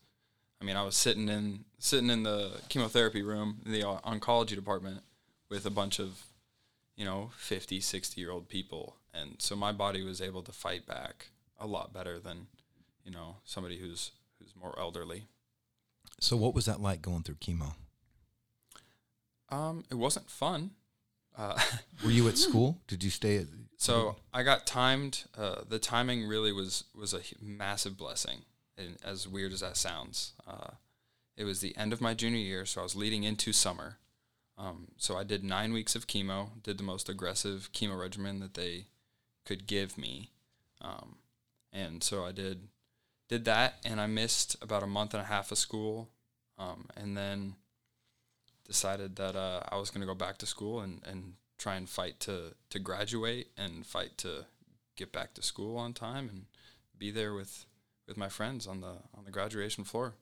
I 0.62 0.66
mean, 0.66 0.76
I 0.76 0.84
was 0.84 0.96
sitting 0.96 1.30
in 1.30 1.66
sitting 1.78 2.10
in 2.10 2.24
the 2.24 2.62
chemotherapy 2.70 3.22
room 3.22 3.62
in 3.66 3.72
the 3.72 3.82
oncology 3.82 4.56
department 4.56 5.02
with 5.50 5.66
a 5.66 5.72
bunch 5.72 6.00
of 6.00 6.24
you 6.96 7.06
know 7.06 7.32
50 7.38 7.80
60 7.80 8.20
year 8.20 8.30
old 8.30 8.50
people 8.50 8.98
and 9.14 9.36
so 9.40 9.56
my 9.56 9.72
body 9.72 10.04
was 10.04 10.22
able 10.22 10.44
to 10.44 10.52
fight 10.52 10.86
back 10.86 11.28
a 11.60 11.68
lot 11.68 11.94
better 11.94 12.20
than 12.20 12.48
you 13.04 13.12
know 13.12 13.38
somebody 13.46 13.78
who's 13.78 14.12
who's 14.40 14.54
more 14.56 14.78
elderly 14.80 15.28
So 16.20 16.36
what 16.38 16.54
was 16.56 16.66
that 16.66 16.82
like 16.82 17.02
going 17.02 17.24
through 17.24 17.36
chemo? 17.36 17.74
um 19.50 19.84
it 19.90 19.96
wasn't 19.96 20.30
fun 20.30 20.72
uh, 21.38 21.58
Were 22.04 22.12
you 22.12 22.28
at 22.28 22.38
school? 22.38 22.80
Did 22.88 23.04
you 23.04 23.10
stay 23.10 23.38
at? 23.38 23.46
so 23.78 24.18
i 24.34 24.44
got 24.44 24.66
timed 24.68 25.24
uh, 25.38 25.62
the 25.68 25.80
timing 25.80 26.28
really 26.28 26.52
was 26.52 26.84
was 26.94 27.14
a 27.14 27.22
massive 27.42 27.96
blessing 27.98 28.40
and 28.78 28.98
as 29.06 29.26
weird 29.28 29.54
as 29.54 29.62
that 29.62 29.78
sounds 29.78 30.34
uh, 30.46 30.72
it 31.38 31.46
was 31.46 31.62
the 31.62 31.76
end 31.78 31.94
of 31.94 32.02
my 32.02 32.14
junior 32.14 32.40
year 32.42 32.66
so 32.66 32.82
i 32.82 32.84
was 32.84 32.96
leading 32.96 33.24
into 33.24 33.54
summer 33.54 33.98
Um, 34.60 34.88
so 34.98 35.16
I 35.18 35.24
did 35.24 35.42
nine 35.44 35.72
weeks 35.72 35.96
of 35.96 36.06
chemo, 36.06 36.50
did 36.64 36.78
the 36.78 36.84
most 36.94 37.08
aggressive 37.08 37.70
chemo 37.72 37.96
regimen 37.98 38.42
that 38.42 38.56
they 38.56 38.88
could 39.46 39.68
give 39.68 39.98
me. 39.98 40.32
Um, 40.82 41.16
and 41.74 42.04
so 42.04 42.26
I 42.26 42.32
did 42.32 42.68
did 43.28 43.46
that, 43.46 43.76
and 43.86 44.02
I 44.02 44.08
missed 44.08 44.58
about 44.62 44.84
a 44.84 44.88
month 44.88 45.14
and 45.14 45.22
a 45.22 45.26
half 45.26 45.52
of 45.52 45.58
school, 45.58 46.10
um, 46.58 46.88
and 46.98 47.16
then 47.16 47.56
decided 48.66 49.16
that 49.18 49.36
uh, 49.36 49.62
I 49.70 49.78
was 49.78 49.90
going 49.90 50.02
to 50.02 50.08
go 50.08 50.16
back 50.16 50.38
to 50.40 50.46
school 50.46 50.80
and, 50.80 51.02
and 51.06 51.34
try 51.58 51.76
and 51.76 51.90
fight 51.90 52.20
to 52.22 52.54
to 52.70 52.80
graduate 52.80 53.50
and 53.58 53.86
fight 53.86 54.18
to 54.20 54.46
get 54.96 55.12
back 55.12 55.34
to 55.36 55.42
school 55.42 55.78
on 55.78 55.94
time 55.94 56.30
and 56.30 56.46
be 56.98 57.12
there 57.12 57.34
with 57.34 57.66
with 58.08 58.18
my 58.18 58.30
friends 58.30 58.68
on 58.68 58.82
the 58.82 58.96
on 59.18 59.26
the 59.26 59.32
graduation 59.32 59.84
floor. 59.84 60.14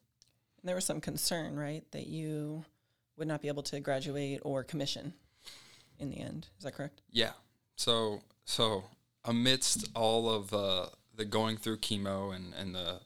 And 0.62 0.68
there 0.68 0.76
was 0.76 0.86
some 0.86 1.02
concern, 1.02 1.58
right, 1.58 1.84
that 1.92 2.08
you 2.08 2.66
would 3.18 3.28
not 3.28 3.42
be 3.42 3.48
able 3.48 3.64
to 3.64 3.80
graduate 3.80 4.40
or 4.44 4.64
commission 4.64 5.14
in 6.00 6.10
the 6.10 6.20
end. 6.20 6.48
Is 6.58 6.64
that 6.64 6.74
correct? 6.74 7.02
Yeah. 7.12 7.32
So 7.76 8.22
so 8.46 8.86
amidst 9.26 9.90
all 9.96 10.30
of 10.30 10.54
uh, 10.54 10.88
the 11.18 11.26
going 11.26 11.58
through 11.58 11.78
chemo 11.78 12.34
and 12.34 12.54
and 12.54 12.74
the 12.74 13.02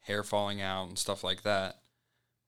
hair 0.00 0.22
falling 0.22 0.60
out 0.60 0.88
and 0.88 0.98
stuff 0.98 1.22
like 1.22 1.42
that, 1.42 1.80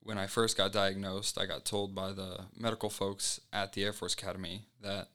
when 0.00 0.16
I 0.16 0.26
first 0.26 0.56
got 0.56 0.72
diagnosed, 0.72 1.38
I 1.38 1.44
got 1.44 1.64
told 1.64 1.94
by 1.94 2.12
the 2.12 2.46
medical 2.56 2.88
folks 2.88 3.40
at 3.52 3.72
the 3.72 3.84
Air 3.84 3.92
Force 3.92 4.14
Academy 4.14 4.62
that 4.80 5.08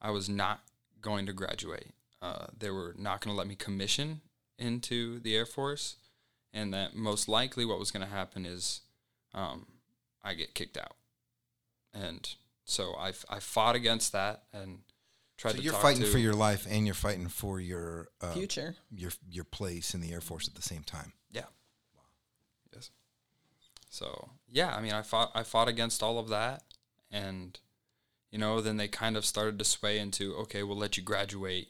I 0.00 0.10
was 0.10 0.28
not 0.28 0.60
going 1.00 1.26
to 1.26 1.32
graduate. 1.32 1.92
Uh, 2.22 2.46
they 2.58 2.70
were 2.70 2.94
not 2.98 3.20
going 3.20 3.34
to 3.34 3.38
let 3.38 3.46
me 3.46 3.54
commission 3.54 4.22
into 4.58 5.20
the 5.20 5.36
Air 5.36 5.46
Force, 5.46 5.96
and 6.52 6.72
that 6.74 6.96
most 6.96 7.28
likely 7.28 7.64
what 7.64 7.78
was 7.78 7.90
going 7.90 8.04
to 8.04 8.12
happen 8.12 8.44
is 8.44 8.80
um, 9.34 9.66
I 10.24 10.34
get 10.34 10.54
kicked 10.54 10.76
out. 10.76 10.96
And 11.92 12.28
so 12.64 12.94
I, 12.98 13.12
I 13.28 13.40
fought 13.40 13.74
against 13.74 14.12
that 14.12 14.44
and 14.52 14.80
tried 15.40 15.52
So 15.52 15.58
to 15.58 15.64
you're 15.64 15.72
talk 15.72 15.82
fighting 15.82 16.02
to, 16.02 16.08
for 16.08 16.18
your 16.18 16.34
life 16.34 16.66
and 16.68 16.84
you're 16.84 16.94
fighting 16.94 17.28
for 17.28 17.60
your 17.60 18.08
uh, 18.20 18.32
Future. 18.32 18.76
your 18.94 19.10
your 19.28 19.44
place 19.44 19.94
in 19.94 20.00
the 20.00 20.12
Air 20.12 20.20
Force 20.20 20.46
at 20.46 20.54
the 20.54 20.62
same 20.62 20.82
time. 20.82 21.14
Yeah. 21.32 21.46
Yes. 22.74 22.90
So 23.88 24.30
yeah, 24.48 24.74
I 24.74 24.80
mean, 24.82 24.92
I 24.92 25.02
fought 25.02 25.30
I 25.34 25.42
fought 25.42 25.68
against 25.68 26.02
all 26.02 26.18
of 26.18 26.28
that, 26.28 26.62
and 27.10 27.58
you 28.30 28.38
know, 28.38 28.60
then 28.60 28.76
they 28.76 28.86
kind 28.88 29.16
of 29.16 29.24
started 29.24 29.58
to 29.58 29.64
sway 29.64 29.98
into 29.98 30.34
okay, 30.36 30.62
we'll 30.62 30.76
let 30.76 30.98
you 30.98 31.02
graduate, 31.02 31.68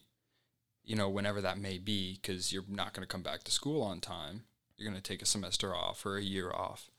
you 0.84 0.96
know, 0.96 1.08
whenever 1.08 1.40
that 1.40 1.58
may 1.58 1.78
be, 1.78 2.18
because 2.20 2.52
you're 2.52 2.64
not 2.68 2.92
going 2.92 3.06
to 3.06 3.12
come 3.12 3.22
back 3.22 3.44
to 3.44 3.52
school 3.52 3.82
on 3.82 4.00
time. 4.00 4.44
You're 4.76 4.90
going 4.90 5.00
to 5.00 5.08
take 5.08 5.22
a 5.22 5.26
semester 5.26 5.74
off 5.74 6.04
or 6.04 6.16
a 6.16 6.22
year 6.22 6.50
off, 6.50 6.90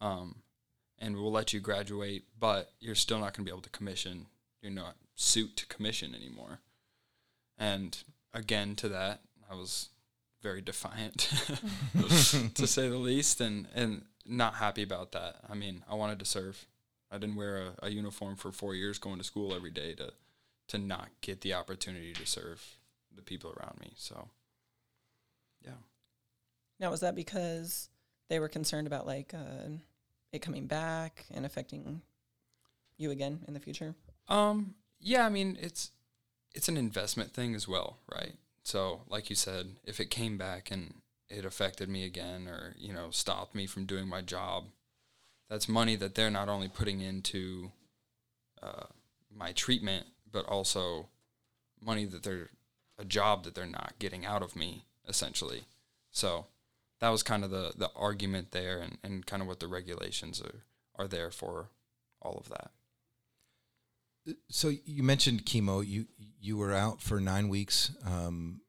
um, 0.00 0.36
and 0.98 1.16
we'll 1.16 1.32
let 1.32 1.52
you 1.52 1.60
graduate, 1.60 2.24
but 2.38 2.70
you're 2.80 2.94
still 2.94 3.18
not 3.18 3.36
going 3.36 3.44
to 3.44 3.50
be 3.50 3.52
able 3.52 3.62
to 3.62 3.70
commission. 3.70 4.26
You're 4.64 4.72
not 4.72 4.96
suit 5.14 5.58
to 5.58 5.66
commission 5.66 6.14
anymore. 6.14 6.60
And 7.58 8.02
again, 8.32 8.74
to 8.76 8.88
that, 8.88 9.20
I 9.50 9.54
was 9.54 9.90
very 10.42 10.62
defiant, 10.62 11.28
to 12.54 12.66
say 12.66 12.88
the 12.88 12.96
least, 12.96 13.42
and 13.42 13.68
and 13.74 14.06
not 14.24 14.54
happy 14.54 14.82
about 14.82 15.12
that. 15.12 15.36
I 15.50 15.54
mean, 15.54 15.84
I 15.86 15.94
wanted 15.94 16.18
to 16.20 16.24
serve. 16.24 16.64
I 17.10 17.18
didn't 17.18 17.36
wear 17.36 17.58
a, 17.58 17.86
a 17.86 17.90
uniform 17.90 18.36
for 18.36 18.52
four 18.52 18.74
years, 18.74 18.98
going 18.98 19.18
to 19.18 19.24
school 19.24 19.54
every 19.54 19.70
day 19.70 19.92
to 19.96 20.14
to 20.68 20.78
not 20.78 21.10
get 21.20 21.42
the 21.42 21.52
opportunity 21.52 22.14
to 22.14 22.24
serve 22.26 22.78
the 23.14 23.20
people 23.20 23.54
around 23.58 23.78
me. 23.80 23.92
So, 23.96 24.28
yeah. 25.62 25.72
Now, 26.80 26.90
was 26.90 27.00
that 27.00 27.14
because 27.14 27.90
they 28.30 28.40
were 28.40 28.48
concerned 28.48 28.86
about 28.86 29.06
like 29.06 29.34
uh, 29.34 29.68
it 30.32 30.40
coming 30.40 30.66
back 30.66 31.26
and 31.34 31.44
affecting 31.44 32.00
you 32.96 33.10
again 33.10 33.40
in 33.46 33.52
the 33.52 33.60
future? 33.60 33.94
Um, 34.28 34.74
yeah, 35.00 35.26
I 35.26 35.28
mean 35.28 35.58
it's 35.60 35.90
it's 36.54 36.68
an 36.68 36.76
investment 36.76 37.32
thing 37.32 37.54
as 37.54 37.66
well, 37.66 37.98
right? 38.10 38.34
So, 38.62 39.02
like 39.08 39.28
you 39.28 39.36
said, 39.36 39.76
if 39.84 40.00
it 40.00 40.10
came 40.10 40.38
back 40.38 40.70
and 40.70 40.94
it 41.28 41.44
affected 41.44 41.88
me 41.88 42.04
again 42.04 42.48
or, 42.48 42.74
you 42.78 42.92
know, 42.92 43.10
stopped 43.10 43.54
me 43.54 43.66
from 43.66 43.84
doing 43.84 44.08
my 44.08 44.22
job, 44.22 44.64
that's 45.50 45.68
money 45.68 45.96
that 45.96 46.14
they're 46.14 46.30
not 46.30 46.48
only 46.48 46.68
putting 46.68 47.00
into 47.00 47.72
uh, 48.62 48.86
my 49.34 49.52
treatment, 49.52 50.06
but 50.30 50.46
also 50.46 51.08
money 51.80 52.06
that 52.06 52.22
they're 52.22 52.50
a 52.98 53.04
job 53.04 53.44
that 53.44 53.54
they're 53.54 53.66
not 53.66 53.94
getting 53.98 54.24
out 54.24 54.42
of 54.42 54.56
me, 54.56 54.84
essentially. 55.06 55.64
So 56.10 56.46
that 57.00 57.10
was 57.10 57.22
kind 57.22 57.44
of 57.44 57.50
the, 57.50 57.72
the 57.76 57.90
argument 57.94 58.52
there 58.52 58.78
and, 58.78 58.98
and 59.02 59.26
kind 59.26 59.42
of 59.42 59.48
what 59.48 59.60
the 59.60 59.68
regulations 59.68 60.40
are, 60.40 60.62
are 60.96 61.08
there 61.08 61.30
for 61.30 61.68
all 62.22 62.38
of 62.38 62.48
that. 62.48 62.70
So 64.50 64.72
you 64.84 65.02
mentioned 65.02 65.44
chemo. 65.44 65.86
You 65.86 66.06
you 66.40 66.56
were 66.56 66.72
out 66.72 67.00
for 67.00 67.20
nine 67.20 67.48
weeks 67.48 67.92
um, 68.06 68.60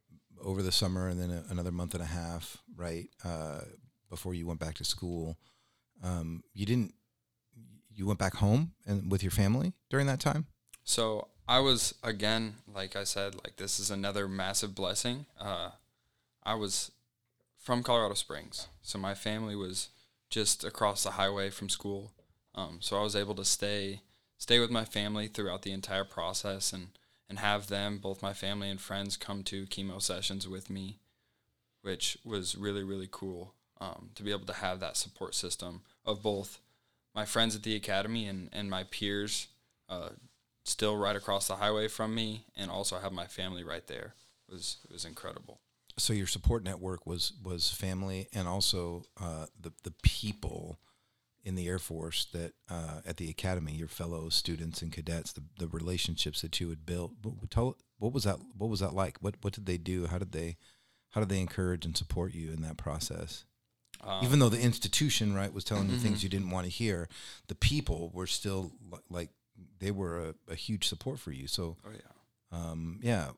over 0.41 0.61
the 0.61 0.71
summer, 0.71 1.07
and 1.07 1.19
then 1.19 1.31
a, 1.31 1.43
another 1.49 1.71
month 1.71 1.93
and 1.93 2.03
a 2.03 2.07
half, 2.07 2.57
right? 2.75 3.07
Uh, 3.23 3.61
before 4.09 4.33
you 4.33 4.45
went 4.45 4.59
back 4.59 4.75
to 4.75 4.83
school, 4.83 5.37
um, 6.03 6.43
you 6.53 6.65
didn't. 6.65 6.93
You 7.93 8.05
went 8.05 8.19
back 8.19 8.35
home 8.35 8.73
and 8.85 9.09
with 9.09 9.23
your 9.23 9.31
family 9.31 9.73
during 9.89 10.07
that 10.07 10.19
time. 10.19 10.47
So 10.83 11.29
I 11.47 11.59
was 11.59 11.95
again, 12.03 12.55
like 12.73 12.95
I 12.95 13.05
said, 13.05 13.35
like 13.35 13.55
this 13.55 13.79
is 13.79 13.89
another 13.89 14.27
massive 14.27 14.75
blessing. 14.75 15.25
Uh, 15.39 15.71
I 16.43 16.55
was 16.55 16.91
from 17.57 17.83
Colorado 17.83 18.15
Springs, 18.15 18.67
so 18.81 18.99
my 18.99 19.13
family 19.13 19.55
was 19.55 19.89
just 20.29 20.63
across 20.63 21.03
the 21.03 21.11
highway 21.11 21.49
from 21.49 21.69
school. 21.69 22.11
Um, 22.53 22.77
so 22.81 22.97
I 22.97 23.03
was 23.03 23.15
able 23.15 23.35
to 23.35 23.45
stay 23.45 24.01
stay 24.37 24.59
with 24.59 24.71
my 24.71 24.85
family 24.85 25.27
throughout 25.27 25.61
the 25.63 25.71
entire 25.71 26.05
process 26.05 26.73
and 26.73 26.89
and 27.27 27.39
have 27.39 27.67
them, 27.67 27.97
both 27.97 28.21
my 28.21 28.33
family 28.33 28.69
and 28.69 28.79
friends, 28.79 29.17
come 29.17 29.41
to 29.41 29.65
chemo 29.65 29.99
sessions 29.99 30.47
with 30.47 30.69
me, 30.69 30.99
which 31.81 32.17
was 32.23 32.55
really 32.55 32.83
really 32.83 33.09
cool 33.11 33.53
um, 33.81 34.09
to 34.15 34.23
be 34.23 34.31
able 34.31 34.45
to 34.45 34.53
have 34.53 34.79
that 34.79 34.97
support 34.97 35.35
system 35.35 35.81
of 36.05 36.21
both 36.21 36.59
my 37.13 37.25
friends 37.25 37.55
at 37.55 37.63
the 37.63 37.75
academy 37.75 38.27
and 38.27 38.49
and 38.53 38.69
my 38.69 38.83
peers. 38.83 39.47
Uh, 39.89 40.09
still 40.65 40.97
right 40.97 41.15
across 41.15 41.47
the 41.47 41.55
highway 41.57 41.87
from 41.87 42.13
me 42.13 42.43
and 42.57 42.71
also 42.71 42.97
have 42.97 43.13
my 43.13 43.27
family 43.27 43.63
right 43.63 43.85
there 43.87 44.15
it 44.49 44.53
was 44.53 44.77
it 44.85 44.91
was 44.91 45.05
incredible 45.05 45.59
So 45.97 46.11
your 46.11 46.27
support 46.27 46.63
network 46.63 47.05
was 47.05 47.33
was 47.43 47.69
family 47.71 48.27
and 48.33 48.47
also 48.47 49.03
uh, 49.21 49.45
the 49.61 49.71
the 49.83 49.93
people 50.01 50.79
in 51.45 51.55
the 51.55 51.67
Air 51.67 51.79
Force 51.79 52.25
that 52.33 52.53
uh, 52.69 53.01
at 53.05 53.17
the 53.17 53.29
academy, 53.29 53.73
your 53.73 53.87
fellow 53.87 54.29
students 54.29 54.81
and 54.81 54.91
cadets, 54.91 55.31
the, 55.31 55.43
the 55.59 55.67
relationships 55.67 56.41
that 56.41 56.59
you 56.59 56.69
had 56.69 56.85
built. 56.85 57.13
What, 57.21 57.49
tell 57.51 57.77
what 57.99 58.11
was 58.11 58.23
that? 58.23 58.39
What 58.57 58.69
was 58.69 58.81
that 58.81 58.93
like? 58.93 59.17
What 59.21 59.35
what 59.41 59.53
did 59.53 59.65
they 59.65 59.77
do? 59.77 60.07
How 60.07 60.17
did 60.17 60.31
they 60.31 60.57
how 61.11 61.21
did 61.21 61.29
they 61.29 61.39
encourage 61.39 61.85
and 61.85 61.95
support 61.95 62.33
you 62.33 62.51
in 62.51 62.61
that 62.63 62.77
process? 62.77 63.45
um, 64.03 64.25
Even 64.25 64.39
though 64.39 64.49
the 64.49 64.59
institution 64.59 65.33
right 65.33 65.53
was 65.53 65.63
telling 65.63 65.89
you 65.89 65.97
things 65.97 66.23
you 66.23 66.29
didn't 66.29 66.49
want 66.49 66.65
to 66.65 66.71
hear, 66.71 67.07
the 67.47 67.55
people 67.55 68.11
were 68.13 68.27
still 68.27 68.73
li- 68.91 68.99
like 69.09 69.29
they 69.79 69.91
were 69.91 70.19
a, 70.19 70.51
a 70.51 70.55
huge 70.55 70.87
support 70.87 71.19
for 71.19 71.31
you. 71.31 71.47
So 71.47 71.77
oh 71.85 71.91
yeah 71.93 72.11
um, 72.51 72.99
yeah, 73.01 73.29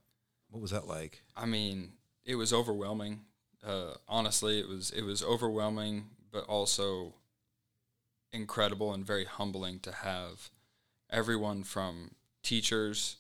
what 0.50 0.62
was 0.62 0.72
that 0.72 0.88
like? 0.88 1.24
i 1.36 1.46
mean 1.46 1.92
it 2.26 2.36
was 2.36 2.52
overwhelming 2.54 3.22
uh, 3.66 3.94
honestly 4.08 4.60
it 4.60 4.68
was 4.68 4.92
it 4.92 5.02
was 5.04 5.24
overwhelming 5.24 6.06
but 6.32 6.44
also 6.46 7.14
incredible 8.38 8.94
and 8.94 9.06
very 9.06 9.25
humbling 9.25 9.79
to 9.79 9.91
have 9.91 10.50
everyone 11.10 11.63
from 11.63 12.12
teachers 12.44 13.17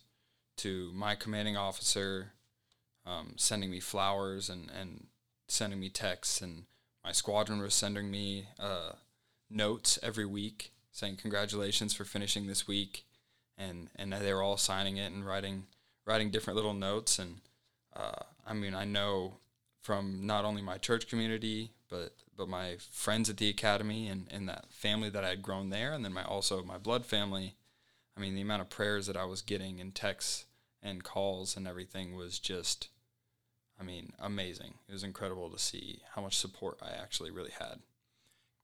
to 0.57 0.91
my 0.93 1.15
commanding 1.15 1.57
officer 1.57 2.31
um, 3.05 3.33
sending 3.35 3.69
me 3.69 3.79
flowers 3.79 4.49
and, 4.49 4.69
and 4.79 5.07
sending 5.47 5.79
me 5.79 5.89
texts 5.89 6.41
and 6.41 6.63
my 7.03 7.11
squadron 7.11 7.59
was 7.59 7.73
sending 7.73 8.09
me 8.11 8.47
uh, 8.59 8.91
notes 9.49 9.99
every 10.01 10.25
week 10.25 10.71
saying 10.97 11.15
congratulations 11.15 11.93
for 11.93 12.03
finishing 12.03 12.47
this 12.47 12.67
week. 12.67 13.05
And 13.57 13.89
and 13.95 14.11
they 14.11 14.33
were 14.33 14.41
all 14.41 14.57
signing 14.57 14.97
it 14.97 15.11
and 15.11 15.25
writing 15.25 15.67
writing 16.05 16.31
different 16.31 16.55
little 16.55 16.73
notes. 16.73 17.19
And 17.19 17.37
uh, 17.95 18.23
I 18.45 18.53
mean 18.53 18.73
I 18.73 18.85
know 18.85 19.37
from 19.87 20.25
not 20.27 20.43
only 20.43 20.61
my 20.61 20.77
church 20.77 21.07
community 21.07 21.71
but 21.89 22.13
but 22.35 22.49
my 22.49 22.75
friends 22.91 23.29
at 23.29 23.37
the 23.37 23.47
academy 23.47 24.09
and, 24.09 24.27
and 24.29 24.49
that 24.49 24.65
family 24.69 25.09
that 25.09 25.23
I 25.23 25.29
had 25.29 25.41
grown 25.41 25.69
there 25.69 25.93
and 25.93 26.03
then 26.03 26.11
my 26.11 26.25
also 26.25 26.61
my 26.61 26.77
blood 26.77 27.05
family 27.05 27.55
I 28.17 28.19
mean 28.19 28.35
the 28.35 28.41
amount 28.41 28.63
of 28.63 28.69
prayers 28.69 29.07
that 29.07 29.15
I 29.15 29.23
was 29.23 29.41
getting 29.41 29.79
and 29.79 29.95
texts 29.95 30.43
and 30.83 31.05
calls 31.05 31.55
and 31.55 31.65
everything 31.65 32.17
was 32.17 32.37
just 32.37 32.89
I 33.79 33.83
mean 33.85 34.11
amazing 34.19 34.73
it 34.89 34.91
was 34.91 35.05
incredible 35.05 35.49
to 35.51 35.57
see 35.57 36.01
how 36.15 36.21
much 36.21 36.35
support 36.35 36.79
I 36.81 36.89
actually 37.01 37.31
really 37.31 37.53
had 37.57 37.79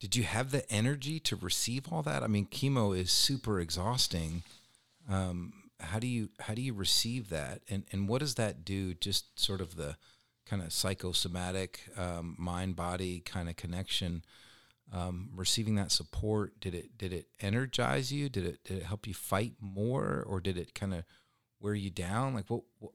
Did 0.00 0.16
you 0.16 0.24
have 0.24 0.50
the 0.50 0.70
energy 0.70 1.20
to 1.20 1.36
receive 1.36 1.90
all 1.90 2.02
that? 2.02 2.22
I 2.22 2.26
mean, 2.26 2.46
chemo 2.46 2.94
is 2.94 3.10
super 3.10 3.60
exhausting. 3.60 4.42
Um, 5.08 5.54
how 5.80 5.98
do 5.98 6.06
you 6.06 6.28
how 6.40 6.52
do 6.52 6.60
you 6.60 6.74
receive 6.74 7.30
that, 7.30 7.62
and 7.70 7.84
and 7.92 8.08
what 8.08 8.20
does 8.20 8.34
that 8.34 8.64
do? 8.64 8.92
Just 8.92 9.38
sort 9.40 9.62
of 9.62 9.76
the 9.76 9.96
kind 10.46 10.62
of 10.62 10.72
psychosomatic 10.72 11.80
um, 11.96 12.34
mind 12.38 12.76
body 12.76 13.20
kind 13.20 13.48
of 13.48 13.56
connection. 13.56 14.24
um, 14.92 15.30
receiving 15.34 15.74
that 15.76 15.90
support 15.90 16.60
did 16.60 16.74
it 16.74 16.96
did 16.98 17.12
it 17.12 17.26
energize 17.40 18.12
you? 18.12 18.28
Did 18.28 18.44
it 18.46 18.64
did 18.64 18.78
it 18.78 18.82
help 18.84 19.06
you 19.06 19.14
fight 19.14 19.54
more 19.60 20.22
or 20.26 20.40
did 20.40 20.56
it 20.58 20.74
kind 20.74 20.92
of 20.94 21.04
wear 21.60 21.74
you 21.74 21.90
down? 21.90 22.34
Like 22.34 22.48
what, 22.50 22.62
what 22.78 22.92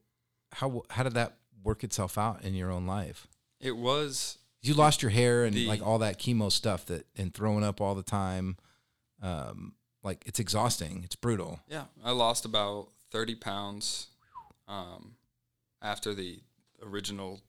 how 0.53 0.83
how 0.89 1.03
did 1.03 1.13
that 1.15 1.37
work 1.63 1.83
itself 1.83 2.17
out 2.17 2.43
in 2.43 2.53
your 2.53 2.71
own 2.71 2.85
life? 2.85 3.27
It 3.59 3.75
was 3.75 4.37
you 4.61 4.73
lost 4.73 5.01
your 5.01 5.11
hair 5.11 5.43
and 5.45 5.55
The- 5.55 5.67
like 5.67 5.81
all 5.81 5.99
that 5.99 6.19
chemo 6.19 6.51
stuff 6.51 6.85
that 6.85 7.07
and 7.17 7.33
throwing 7.33 7.63
up 7.63 7.81
all 7.81 7.95
the 7.95 8.03
time. 8.03 8.57
Um 9.21 9.73
like 10.03 10.23
it's 10.25 10.39
exhausting. 10.39 11.01
It's 11.03 11.15
brutal. 11.15 11.59
Yeah, 11.67 11.85
I 12.05 12.11
lost 12.11 12.45
about 12.45 12.89
thirty 13.11 13.35
pounds 13.35 14.07
um, 14.67 15.15
after 15.81 16.13
the 16.13 16.39
original 16.81 17.41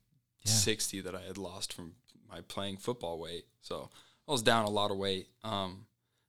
Yeah. 0.44 0.52
sixty 0.52 1.00
that 1.00 1.14
I 1.14 1.22
had 1.22 1.38
lost 1.38 1.72
from 1.72 1.94
my 2.28 2.40
playing 2.42 2.78
football 2.78 3.18
weight. 3.18 3.46
So 3.60 3.90
I 4.28 4.32
was 4.32 4.42
down 4.42 4.64
a 4.64 4.70
lot 4.70 4.90
of 4.90 4.96
weight, 4.96 5.28
um, 5.44 5.86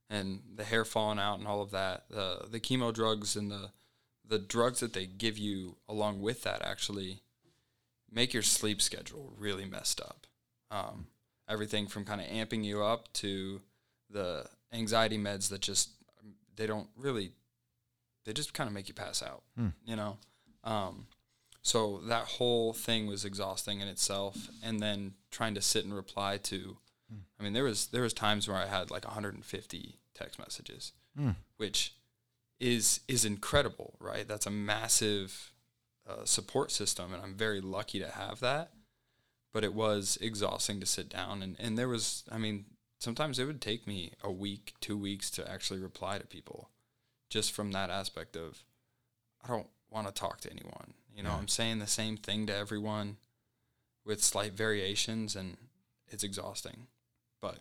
and 0.10 0.41
the 0.55 0.63
hair 0.65 0.84
falling 0.84 1.20
out 1.20 1.39
and 1.39 1.48
all 1.48 1.62
of 1.62 1.72
that. 1.72 2.10
The 2.10 2.48
the 2.50 2.60
chemo 2.60 2.93
drugs 2.93 3.36
and 3.36 3.50
the 3.51 3.72
the 4.25 4.39
drugs 4.39 4.79
that 4.79 4.93
they 4.93 5.05
give 5.05 5.38
you 5.38 5.77
along 5.88 6.22
with 6.22 6.43
that 6.43 6.62
actually 6.62 7.22
make 8.10 8.34
your 8.34 8.43
sleep 8.43 8.81
schedule 8.81 9.34
really 9.38 9.65
messed 9.65 10.00
up. 10.01 10.27
Um, 10.70 11.08
everything 11.48 11.88
from 11.88 12.05
kind 12.05 12.22
of 12.22 12.27
amping 12.27 12.63
you 12.63 12.81
up 12.84 13.12
to 13.13 13.62
the 14.10 14.46
anxiety 14.74 15.17
meds 15.17 15.50
that 15.50 15.62
just 15.62 15.89
they 16.55 16.65
don't 16.67 16.88
really 16.98 17.31
they 18.25 18.31
just 18.34 18.53
kind 18.53 18.67
of 18.67 18.74
make 18.74 18.88
you 18.88 18.93
pass 18.93 19.22
out 19.24 19.43
you 19.86 19.96
know 19.96 20.17
um, 20.63 21.08
so 21.62 22.01
that 22.06 22.24
whole 22.25 22.74
thing 22.74 23.08
was 23.08 23.24
exhausting 23.25 23.82
in 23.82 23.88
itself. 23.88 24.50
And 24.63 24.80
then 24.80 25.13
trying 25.30 25.53
to 25.56 25.62
sit 25.62 25.86
and 25.86 25.94
reply 25.94 26.38
to 26.38 26.77
i 27.39 27.44
mean 27.44 27.51
there 27.53 27.65
was 27.65 27.88
there 27.88 28.03
was 28.03 28.13
times 28.13 28.48
where 28.48 28.58
i 28.58 28.65
had 28.65 28.89
like 28.89 29.03
150 29.03 30.00
text 30.15 30.39
messages 30.39 30.94
which 31.58 31.94
is 32.60 33.01
is 33.08 33.25
incredible 33.25 33.96
right? 34.00 34.27
That's 34.27 34.46
a 34.46 34.51
massive 34.51 35.51
uh, 36.10 36.24
support 36.25 36.72
system 36.72 37.13
and 37.13 37.22
i'm 37.22 37.36
very 37.36 37.60
lucky 37.62 38.00
to 38.00 38.10
have 38.10 38.39
that. 38.39 38.72
But 39.53 39.65
it 39.65 39.74
was 39.74 40.18
exhausting 40.22 40.80
to 40.80 40.86
sit 40.86 41.10
down 41.10 41.41
and, 41.44 41.58
and 41.60 41.77
there 41.77 41.89
was 41.89 42.24
i 42.32 42.38
mean 42.38 42.65
sometimes 43.00 43.39
it 43.39 43.46
would 43.46 43.62
take 43.62 43.86
me 43.88 44.13
a 44.24 44.32
week 44.32 44.74
two 44.80 44.98
weeks 44.98 45.30
to 45.32 45.51
actually 45.51 45.80
reply 45.82 46.18
to 46.18 46.25
people 46.25 46.70
just 47.30 47.51
from 47.51 47.72
that 47.74 47.89
aspect 47.89 48.38
of 48.38 48.63
i 49.44 49.48
don't 49.50 49.68
want 49.89 50.08
to 50.08 50.13
talk 50.13 50.39
to 50.41 50.51
anyone 50.51 50.94
you 51.15 51.24
know 51.24 51.30
Yeah. 51.30 51.38
i'm 51.38 51.48
saying 51.48 51.80
the 51.80 51.88
same 51.88 52.18
thing 52.18 52.46
to 52.48 52.56
everyone 52.56 53.18
with 54.06 54.24
slight 54.24 54.53
variations 54.53 55.36
and 55.36 55.58
it's 56.08 56.24
exhausting. 56.24 56.88
But 57.41 57.60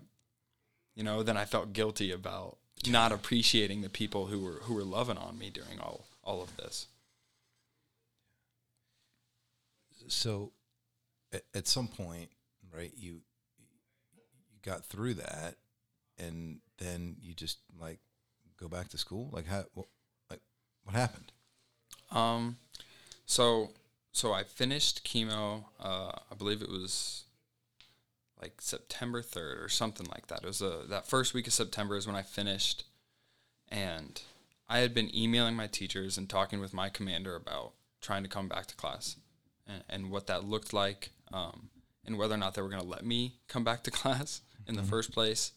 you 0.95 1.03
know 1.05 1.23
then 1.23 1.37
i 1.37 1.45
felt 1.45 1.73
guilty 1.73 2.11
about 2.13 2.59
not 2.89 3.13
appreciating 3.13 3.83
the 3.83 3.89
people 3.91 4.27
who 4.27 4.41
were 4.41 4.61
who 4.63 4.75
were 4.75 4.85
loving 4.85 5.19
on 5.19 5.39
me 5.39 5.51
during 5.51 5.79
all 5.81 6.07
all 6.25 6.43
of 6.43 6.57
this. 6.57 6.87
So 10.09 10.53
at, 11.33 11.43
at 11.55 11.69
some 11.69 11.89
point 11.89 12.31
right 12.75 12.93
you 12.97 13.21
you 14.51 14.59
got 14.63 14.85
through 14.85 15.15
that 15.15 15.57
and 16.19 16.61
then 16.79 17.17
you 17.21 17.35
just 17.35 17.59
like 17.81 17.99
go 18.59 18.69
back 18.69 18.89
to 18.89 18.99
school? 18.99 19.31
Like 19.33 19.47
how 19.47 19.65
what, 19.75 19.87
like 20.31 20.41
what 20.85 20.95
happened? 20.97 21.33
Um, 22.11 22.57
so 23.31 23.71
so 24.13 24.33
I 24.33 24.43
finished 24.43 25.05
chemo. 25.05 25.65
Uh, 25.79 26.11
I 26.31 26.35
believe 26.37 26.63
it 26.63 26.69
was 26.69 27.25
like 28.43 28.61
September 28.61 29.23
third 29.23 29.63
or 29.63 29.69
something 29.69 30.07
like 30.13 30.27
that. 30.27 30.43
It 30.43 30.47
was 30.47 30.61
a, 30.61 30.81
that 30.89 31.07
first 31.07 31.33
week 31.33 31.47
of 31.47 31.53
September 31.53 31.97
is 31.97 32.09
when 32.09 32.17
I 32.17 32.23
finished, 32.23 32.85
and 33.69 34.21
I 34.69 34.81
had 34.81 34.95
been 34.95 35.15
emailing 35.15 35.55
my 35.55 35.69
teachers 35.69 36.19
and 36.19 36.29
talking 36.29 36.59
with 36.59 36.75
my 36.75 36.89
commander 36.89 37.37
about 37.37 37.73
trying 38.01 38.25
to 38.25 38.29
come 38.29 38.49
back 38.49 38.67
to 38.67 38.75
class, 38.75 39.17
and, 39.65 39.85
and 39.89 40.11
what 40.11 40.27
that 40.27 40.45
looked 40.45 40.73
like, 40.73 41.11
um, 41.33 41.69
and 42.05 42.19
whether 42.19 42.35
or 42.35 42.39
not 42.39 42.55
they 42.55 42.63
were 42.63 42.69
going 42.69 42.83
to 42.83 42.89
let 42.89 43.07
me 43.07 43.35
come 43.47 43.63
back 43.63 43.85
to 43.85 43.91
class 43.93 44.41
in 44.67 44.75
the 44.75 44.83
first 44.83 45.13
place. 45.13 45.53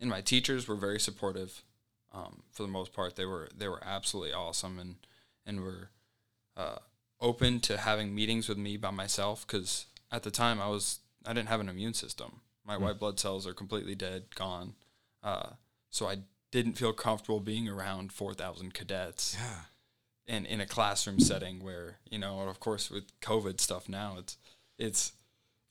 And 0.00 0.08
my 0.08 0.22
teachers 0.22 0.66
were 0.66 0.76
very 0.76 0.98
supportive. 0.98 1.62
Um, 2.12 2.44
for 2.50 2.62
the 2.62 2.68
most 2.68 2.94
part, 2.94 3.16
they 3.16 3.26
were 3.26 3.50
they 3.54 3.68
were 3.68 3.82
absolutely 3.84 4.32
awesome 4.32 4.78
and 4.78 4.94
and 5.44 5.60
were 5.60 5.90
uh, 6.56 6.78
open 7.20 7.60
to 7.60 7.76
having 7.76 8.14
meetings 8.14 8.48
with 8.48 8.58
me 8.58 8.76
by 8.76 8.90
myself 8.90 9.46
because 9.46 9.86
at 10.10 10.22
the 10.22 10.30
time 10.30 10.60
I 10.60 10.68
was 10.68 11.00
I 11.26 11.32
didn't 11.32 11.48
have 11.48 11.60
an 11.60 11.68
immune 11.68 11.94
system. 11.94 12.40
My 12.64 12.76
white 12.76 12.98
blood 12.98 13.18
cells 13.18 13.46
are 13.46 13.52
completely 13.52 13.94
dead, 13.94 14.34
gone. 14.34 14.74
Uh, 15.22 15.50
so 15.90 16.06
I 16.06 16.18
didn't 16.50 16.74
feel 16.74 16.92
comfortable 16.92 17.40
being 17.40 17.68
around 17.68 18.12
four 18.12 18.32
thousand 18.32 18.74
cadets 18.74 19.36
yeah 19.38 19.62
and 20.30 20.46
in 20.46 20.60
a 20.60 20.66
classroom 20.66 21.18
setting 21.18 21.62
where 21.62 21.98
you 22.08 22.18
know, 22.18 22.40
of 22.40 22.60
course, 22.60 22.90
with 22.90 23.04
COVID 23.20 23.60
stuff 23.60 23.88
now, 23.88 24.16
it's 24.18 24.38
it's 24.78 25.12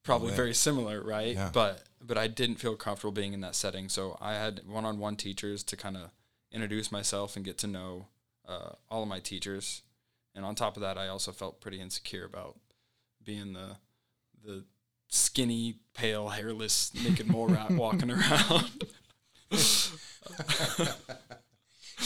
probably 0.03 0.33
very 0.33 0.53
similar, 0.53 1.01
right? 1.01 1.35
Yeah. 1.35 1.49
But 1.51 1.83
but 2.01 2.17
I 2.17 2.27
didn't 2.27 2.57
feel 2.57 2.75
comfortable 2.75 3.11
being 3.11 3.33
in 3.33 3.41
that 3.41 3.55
setting, 3.55 3.89
so 3.89 4.17
I 4.21 4.33
had 4.33 4.61
one-on-one 4.67 5.15
teachers 5.15 5.63
to 5.63 5.77
kind 5.77 5.97
of 5.97 6.11
introduce 6.51 6.91
myself 6.91 7.35
and 7.35 7.45
get 7.45 7.57
to 7.59 7.67
know 7.67 8.07
uh, 8.47 8.71
all 8.89 9.03
of 9.03 9.09
my 9.09 9.19
teachers, 9.19 9.81
and 10.35 10.45
on 10.45 10.55
top 10.55 10.75
of 10.77 10.81
that, 10.81 10.97
I 10.97 11.07
also 11.07 11.31
felt 11.31 11.61
pretty 11.61 11.79
insecure 11.81 12.25
about 12.25 12.57
being 13.23 13.53
the 13.53 13.77
the 14.43 14.63
skinny, 15.09 15.75
pale, 15.93 16.29
hairless, 16.29 16.91
naked 17.03 17.27
mole 17.27 17.47
rat 17.47 17.71
walking 17.71 18.11
around. 18.11 18.69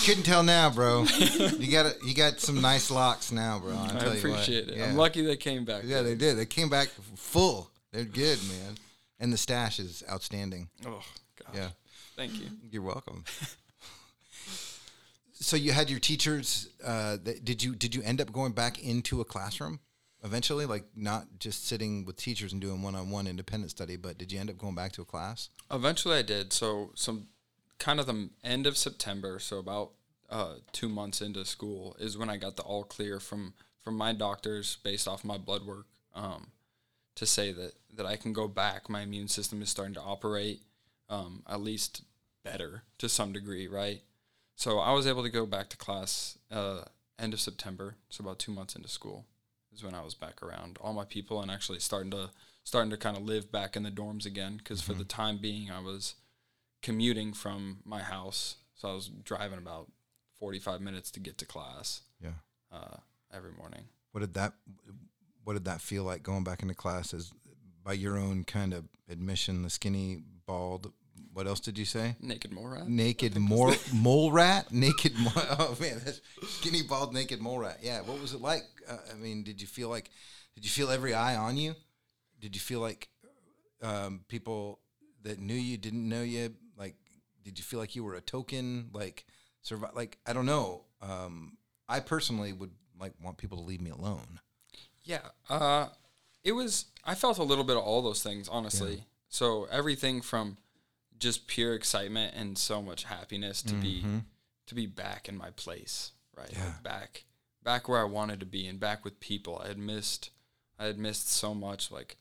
couldn't 0.05 0.23
tell 0.23 0.43
now 0.43 0.69
bro 0.69 1.03
you 1.59 1.71
got 1.71 1.85
it 1.85 1.97
you 2.05 2.13
got 2.15 2.39
some 2.39 2.59
nice 2.61 2.89
locks 2.89 3.31
now 3.31 3.59
bro 3.59 3.71
I'll 3.73 3.83
I 3.85 3.87
tell 3.99 4.01
you 4.01 4.07
what. 4.09 4.17
appreciate 4.19 4.69
it. 4.69 4.77
yeah. 4.77 4.85
I'm 4.85 4.95
lucky 4.97 5.21
they 5.21 5.37
came 5.37 5.65
back. 5.65 5.83
yeah 5.85 6.01
they 6.01 6.15
did 6.15 6.35
they 6.37 6.45
came 6.45 6.69
back 6.69 6.87
full 7.15 7.69
they're 7.91 8.03
good 8.03 8.39
man 8.49 8.75
and 9.19 9.31
the 9.31 9.37
stash 9.37 9.79
is 9.79 10.03
outstanding 10.09 10.69
Oh 10.85 11.03
God. 11.43 11.55
yeah 11.55 11.67
Thank 12.15 12.33
you. 12.39 12.45
You're 12.69 12.83
welcome. 12.83 13.23
so 15.43 15.57
you 15.57 15.71
had 15.71 15.89
your 15.89 15.99
teachers. 15.99 16.69
Uh, 16.83 17.17
that, 17.23 17.43
did 17.43 17.61
you 17.61 17.75
did 17.75 17.93
you 17.93 18.01
end 18.03 18.21
up 18.21 18.31
going 18.31 18.53
back 18.53 18.81
into 18.81 19.21
a 19.21 19.25
classroom 19.25 19.79
eventually? 20.23 20.65
Like 20.65 20.85
not 20.95 21.25
just 21.39 21.67
sitting 21.67 22.05
with 22.05 22.15
teachers 22.15 22.53
and 22.53 22.61
doing 22.61 22.81
one 22.81 22.95
on 22.95 23.09
one 23.09 23.27
independent 23.27 23.71
study, 23.71 23.97
but 23.97 24.17
did 24.17 24.31
you 24.31 24.39
end 24.39 24.49
up 24.49 24.57
going 24.57 24.75
back 24.75 24.93
to 24.93 25.01
a 25.01 25.05
class? 25.05 25.49
Eventually, 25.69 26.17
I 26.17 26.21
did. 26.21 26.53
So, 26.53 26.91
some 26.95 27.27
kind 27.77 27.99
of 27.99 28.05
the 28.05 28.29
end 28.43 28.65
of 28.65 28.77
September, 28.77 29.37
so 29.39 29.59
about 29.59 29.91
uh, 30.29 30.55
two 30.71 30.87
months 30.87 31.21
into 31.21 31.43
school, 31.45 31.95
is 31.99 32.17
when 32.17 32.29
I 32.29 32.37
got 32.37 32.55
the 32.55 32.63
all 32.63 32.83
clear 32.83 33.19
from 33.19 33.53
from 33.81 33.95
my 33.95 34.13
doctors 34.13 34.77
based 34.83 35.07
off 35.07 35.25
my 35.25 35.37
blood 35.37 35.65
work 35.65 35.87
um, 36.15 36.47
to 37.15 37.25
say 37.25 37.51
that 37.51 37.73
that 37.93 38.05
I 38.05 38.15
can 38.15 38.31
go 38.31 38.47
back. 38.47 38.89
My 38.89 39.01
immune 39.01 39.27
system 39.27 39.61
is 39.61 39.69
starting 39.69 39.93
to 39.95 40.01
operate 40.01 40.61
um, 41.09 41.43
at 41.47 41.59
least 41.59 42.03
better 42.45 42.83
to 42.99 43.09
some 43.09 43.33
degree, 43.33 43.67
right? 43.67 44.01
So 44.55 44.79
I 44.79 44.91
was 44.93 45.07
able 45.07 45.23
to 45.23 45.29
go 45.29 45.45
back 45.45 45.69
to 45.69 45.77
class 45.77 46.37
uh, 46.51 46.81
end 47.19 47.33
of 47.33 47.41
September, 47.41 47.95
so 48.09 48.23
about 48.23 48.39
two 48.39 48.51
months 48.51 48.75
into 48.75 48.87
school 48.89 49.25
is 49.73 49.83
when 49.83 49.95
I 49.95 50.01
was 50.03 50.13
back 50.13 50.43
around 50.43 50.77
all 50.81 50.93
my 50.93 51.05
people 51.05 51.41
and 51.41 51.49
actually 51.49 51.79
starting 51.79 52.11
to 52.11 52.29
starting 52.63 52.91
to 52.91 52.97
kind 52.97 53.17
of 53.17 53.23
live 53.23 53.51
back 53.51 53.75
in 53.75 53.83
the 53.83 53.91
dorms 53.91 54.25
again. 54.25 54.57
Because 54.57 54.81
for 54.81 54.93
the 54.93 55.03
time 55.03 55.37
being, 55.37 55.69
I 55.71 55.79
was 55.81 56.15
commuting 56.81 57.33
from 57.33 57.79
my 57.83 58.01
house, 58.01 58.57
so 58.75 58.89
I 58.89 58.93
was 58.93 59.07
driving 59.07 59.57
about 59.57 59.91
forty 60.39 60.59
five 60.59 60.81
minutes 60.81 61.11
to 61.11 61.19
get 61.19 61.37
to 61.39 61.45
class 61.45 62.01
Yeah. 62.21 62.33
uh, 62.71 62.97
every 63.33 63.51
morning. 63.51 63.85
What 64.11 64.21
did 64.21 64.33
that 64.35 64.53
What 65.43 65.53
did 65.53 65.65
that 65.65 65.81
feel 65.81 66.03
like 66.03 66.23
going 66.23 66.43
back 66.43 66.61
into 66.61 66.75
class? 66.75 67.13
As 67.13 67.31
by 67.83 67.93
your 67.93 68.17
own 68.17 68.43
kind 68.45 68.73
of 68.73 68.85
admission, 69.09 69.61
the 69.63 69.69
skinny, 69.69 70.21
bald. 70.45 70.93
What 71.33 71.47
else 71.47 71.59
did 71.59 71.77
you 71.77 71.85
say? 71.85 72.15
Naked 72.21 72.53
mole 72.53 72.67
rat. 72.67 72.87
Naked 72.87 73.37
mole 73.37 73.73
mole 73.93 74.31
rat. 74.31 74.71
Naked. 74.71 75.17
Mo- 75.17 75.31
oh 75.35 75.75
man, 75.79 75.99
that's 76.03 76.21
skinny, 76.47 76.83
bald, 76.83 77.13
naked 77.13 77.41
mole 77.41 77.59
rat. 77.59 77.79
Yeah. 77.81 78.01
What 78.01 78.21
was 78.21 78.33
it 78.33 78.41
like? 78.41 78.63
Uh, 78.87 78.97
I 79.11 79.15
mean, 79.15 79.43
did 79.43 79.59
you 79.59 79.67
feel 79.67 79.89
like? 79.89 80.11
Did 80.55 80.63
you 80.63 80.69
feel 80.69 80.91
every 80.91 81.13
eye 81.13 81.35
on 81.35 81.57
you? 81.57 81.73
Did 82.39 82.55
you 82.55 82.61
feel 82.61 82.79
like 82.79 83.09
um, 83.81 84.21
people 84.27 84.79
that 85.23 85.39
knew 85.39 85.55
you 85.55 85.77
didn't 85.77 86.07
know 86.07 86.21
you? 86.21 86.53
Like, 86.77 86.95
did 87.43 87.57
you 87.57 87.63
feel 87.63 87.79
like 87.79 87.95
you 87.95 88.03
were 88.03 88.15
a 88.15 88.21
token? 88.21 88.89
Like, 88.93 89.25
survive? 89.63 89.95
Like, 89.95 90.19
I 90.27 90.33
don't 90.33 90.45
know. 90.45 90.83
Um, 91.01 91.57
I 91.89 91.99
personally 91.99 92.53
would 92.53 92.71
like 92.99 93.13
want 93.23 93.37
people 93.37 93.57
to 93.57 93.63
leave 93.63 93.81
me 93.81 93.89
alone. 93.89 94.39
Yeah. 95.03 95.21
Uh, 95.49 95.87
it 96.43 96.51
was. 96.51 96.85
I 97.03 97.15
felt 97.15 97.39
a 97.39 97.43
little 97.43 97.63
bit 97.63 97.75
of 97.75 97.83
all 97.83 98.03
those 98.03 98.21
things, 98.21 98.47
honestly. 98.47 99.05
So 99.29 99.67
everything 99.71 100.21
from 100.21 100.57
just 101.23 101.47
pure 101.47 101.73
excitement 101.73 102.35
and 102.35 102.57
so 102.57 102.81
much 102.81 103.05
happiness 103.05 103.61
to 103.63 103.73
be 103.81 104.03
to 104.67 104.75
be 104.75 104.85
back 104.85 105.27
in 105.27 105.37
my 105.37 105.49
place, 105.51 106.11
right? 106.37 106.51
Like 106.51 106.57
Mm-hmm. 106.67 106.83
Back 106.83 107.23
back 107.63 107.87
where 107.87 108.01
I 108.01 108.05
wanted 108.05 108.39
to 108.41 108.45
be 108.45 108.67
and 108.67 108.79
back 108.79 109.03
with 109.03 109.19
people. 109.19 109.61
I 109.63 109.69
had 109.69 109.77
missed 109.77 110.29
I 110.77 110.85
had 110.85 110.97
missed 110.97 111.31
so 111.31 111.53
much 111.53 111.91
like 111.91 112.17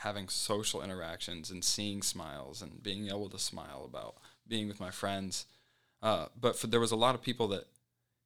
having 0.00 0.28
social 0.28 0.82
interactions 0.82 1.50
and 1.50 1.64
seeing 1.64 2.02
smiles 2.02 2.62
and 2.62 2.82
being 2.82 3.08
able 3.08 3.28
to 3.30 3.38
smile 3.38 3.84
about 3.88 4.16
being 4.46 4.68
with 4.68 4.80
my 4.80 4.90
friends. 4.90 5.46
Uh, 6.02 6.26
but 6.38 6.58
for, 6.58 6.66
there 6.66 6.80
was 6.80 6.92
a 6.92 6.96
lot 6.96 7.14
of 7.14 7.22
people 7.22 7.48
that, 7.48 7.64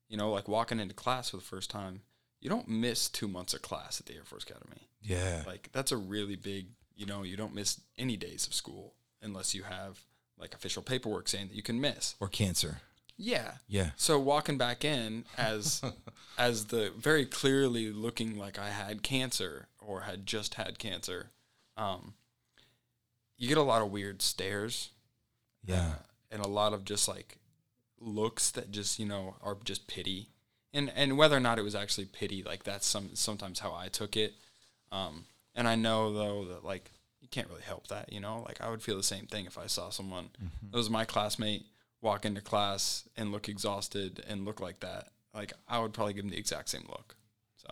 you 0.09 0.17
know, 0.17 0.31
like 0.31 0.49
walking 0.49 0.81
into 0.81 0.95
class 0.95 1.31
for 1.31 1.37
the 1.37 1.43
first 1.43 1.71
time, 1.71 2.03
you 2.41 2.51
don't 2.51 2.69
miss 2.69 3.09
two 3.09 3.29
months 3.29 3.55
of 3.55 3.63
class 3.63 4.01
at 4.01 4.07
the 4.07 4.15
Air 4.15 4.25
Force 4.25 4.43
Academy. 4.43 4.89
Yeah. 5.01 5.45
Like 5.47 5.71
that's 5.73 5.93
a 5.93 5.97
really 5.97 6.37
big, 6.37 6.67
you 6.95 7.07
know, 7.07 7.23
you 7.23 7.37
don't 7.37 7.55
miss 7.55 7.81
any 7.97 8.17
days 8.17 8.47
of 8.47 8.55
school 8.55 8.95
unless 9.23 9.55
you 9.55 9.63
have 9.63 10.01
like 10.41 10.55
official 10.55 10.83
paperwork 10.83 11.29
saying 11.29 11.49
that 11.49 11.55
you 11.57 11.63
can 11.63 11.81
miss. 11.81 12.15
or 12.21 12.29
cancer. 12.29 12.81
Yeah. 13.17 13.53
Yeah. 13.69 13.91
So 13.97 14.19
walking 14.19 14.57
back 14.57 14.85
in 14.85 15.25
as 15.37 15.83
as 16.39 16.67
the 16.67 16.91
very 16.97 17.27
clearly 17.27 17.91
looking 17.93 18.39
like 18.39 18.59
I 18.59 18.71
had 18.71 19.03
cancer 19.03 19.67
or 19.79 20.03
had 20.03 20.25
just 20.27 20.55
had 20.55 20.79
cancer, 20.79 21.31
um, 21.77 22.15
you 23.37 23.49
get 23.49 23.59
a 23.59 23.63
lot 23.63 23.83
of 23.83 23.91
weird 23.91 24.23
stares 24.23 24.91
Yeah. 25.65 25.95
and 26.31 26.43
a 26.45 26.49
lot 26.49 26.73
of 26.73 26.85
just 26.85 27.09
like 27.09 27.37
looks 28.01 28.51
that 28.53 28.71
just 28.71 28.99
you 28.99 29.05
know 29.07 29.37
are 29.43 29.57
just 29.65 29.87
pity, 29.87 30.29
and 30.73 30.91
and 30.97 31.19
whether 31.19 31.37
or 31.37 31.41
not 31.41 31.59
it 31.59 31.63
was 31.63 31.75
actually 31.75 32.07
pity, 32.07 32.43
like 32.43 32.65
that's 32.65 32.87
some 32.87 33.11
sometimes 33.15 33.59
how 33.61 33.75
I 33.75 33.89
took 33.89 34.17
it. 34.17 34.35
Um, 34.91 35.27
and 35.55 35.69
I 35.69 35.75
know 35.75 36.13
though 36.15 36.45
that 36.47 36.65
like 36.65 36.91
can't 37.31 37.49
really 37.49 37.63
help 37.63 37.89
that, 37.89 38.13
you 38.13 38.21
know. 38.21 38.45
Like 38.47 38.61
I 38.61 38.71
would 38.71 38.83
feel 38.83 38.97
the 38.97 39.03
same 39.03 39.27
thing 39.27 39.47
if 39.47 39.57
I 39.59 39.67
saw 39.67 39.91
someone 39.91 40.31
that 40.71 40.77
was 40.77 40.91
my 40.91 41.05
classmate 41.05 41.67
walk 42.03 42.25
into 42.25 42.41
class 42.41 43.09
and 43.17 43.31
look 43.33 43.49
exhausted 43.49 44.25
and 44.29 44.45
look 44.45 44.61
like 44.61 44.81
that. 44.81 45.09
Like 45.35 45.53
I 45.69 45.79
would 45.79 45.93
probably 45.93 46.15
give 46.15 46.25
them 46.25 46.31
the 46.31 46.39
exact 46.39 46.69
same 46.71 46.87
look. 46.89 47.17
So 47.57 47.69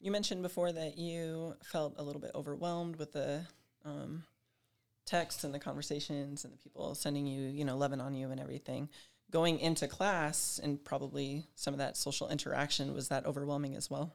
You 0.00 0.10
mentioned 0.10 0.42
before 0.42 0.72
that 0.72 0.98
you 0.98 1.56
felt 1.62 1.94
a 1.96 2.02
little 2.02 2.20
bit 2.20 2.32
overwhelmed 2.34 2.96
with 2.96 3.12
the 3.12 3.46
um, 3.84 4.24
texts 5.06 5.44
and 5.44 5.54
the 5.54 5.58
conversations 5.58 6.44
and 6.44 6.52
the 6.52 6.58
people 6.58 6.94
sending 6.94 7.26
you, 7.26 7.48
you 7.48 7.64
know, 7.64 7.76
loving 7.76 8.00
on 8.00 8.14
you 8.14 8.30
and 8.30 8.40
everything. 8.40 8.88
Going 9.30 9.58
into 9.58 9.88
class 9.88 10.60
and 10.62 10.82
probably 10.84 11.46
some 11.54 11.74
of 11.74 11.78
that 11.78 11.96
social 11.96 12.28
interaction 12.28 12.94
was 12.94 13.08
that 13.08 13.26
overwhelming 13.26 13.74
as 13.74 13.90
well. 13.90 14.14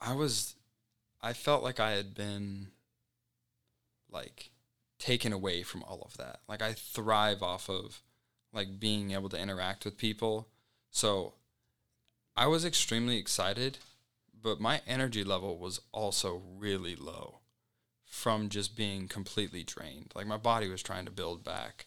I 0.00 0.14
was, 0.14 0.54
I 1.20 1.32
felt 1.32 1.62
like 1.62 1.80
I 1.80 1.92
had 1.92 2.14
been, 2.14 2.68
like, 4.10 4.50
taken 4.98 5.32
away 5.32 5.62
from 5.62 5.82
all 5.82 6.02
of 6.02 6.16
that. 6.16 6.40
Like 6.48 6.62
I 6.62 6.72
thrive 6.72 7.42
off 7.42 7.68
of, 7.68 8.02
like, 8.52 8.80
being 8.80 9.12
able 9.12 9.28
to 9.30 9.40
interact 9.40 9.84
with 9.84 9.96
people. 9.96 10.48
So, 10.90 11.34
I 12.36 12.46
was 12.46 12.64
extremely 12.64 13.18
excited, 13.18 13.78
but 14.40 14.60
my 14.60 14.80
energy 14.86 15.24
level 15.24 15.58
was 15.58 15.80
also 15.92 16.42
really 16.56 16.94
low 16.94 17.40
from 18.08 18.48
just 18.48 18.76
being 18.76 19.08
completely 19.08 19.62
drained. 19.62 20.12
Like 20.14 20.26
my 20.26 20.36
body 20.36 20.68
was 20.68 20.82
trying 20.82 21.04
to 21.04 21.10
build 21.10 21.44
back. 21.44 21.86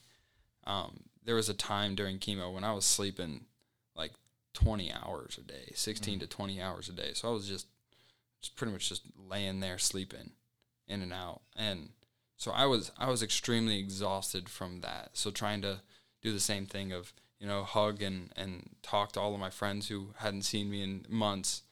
Um, 0.65 1.05
there 1.23 1.35
was 1.35 1.49
a 1.49 1.53
time 1.53 1.95
during 1.95 2.19
chemo 2.19 2.53
when 2.53 2.63
I 2.63 2.73
was 2.73 2.85
sleeping 2.85 3.45
like 3.95 4.11
20 4.53 4.91
hours 4.91 5.39
a 5.39 5.41
day, 5.41 5.71
16 5.73 6.19
to 6.19 6.27
20 6.27 6.61
hours 6.61 6.89
a 6.89 6.93
day. 6.93 7.11
So 7.13 7.29
I 7.29 7.31
was 7.31 7.47
just 7.47 7.67
just 8.41 8.55
pretty 8.55 8.73
much 8.73 8.89
just 8.89 9.03
laying 9.29 9.59
there 9.59 9.77
sleeping 9.77 10.31
in 10.87 11.01
and 11.01 11.13
out 11.13 11.41
and 11.55 11.89
so 12.37 12.51
i 12.51 12.65
was 12.65 12.91
i 12.97 13.09
was 13.09 13.23
extremely 13.23 13.79
exhausted 13.79 14.49
from 14.49 14.81
that 14.81 15.09
so 15.13 15.31
trying 15.31 15.61
to 15.61 15.79
do 16.21 16.33
the 16.33 16.39
same 16.39 16.65
thing 16.65 16.91
of 16.91 17.13
you 17.39 17.47
know 17.47 17.63
hug 17.63 18.01
and 18.01 18.31
and 18.35 18.69
talk 18.81 19.11
to 19.11 19.19
all 19.19 19.33
of 19.33 19.39
my 19.39 19.49
friends 19.49 19.87
who 19.87 20.13
hadn't 20.17 20.43
seen 20.43 20.69
me 20.69 20.83
in 20.83 21.05
months 21.09 21.63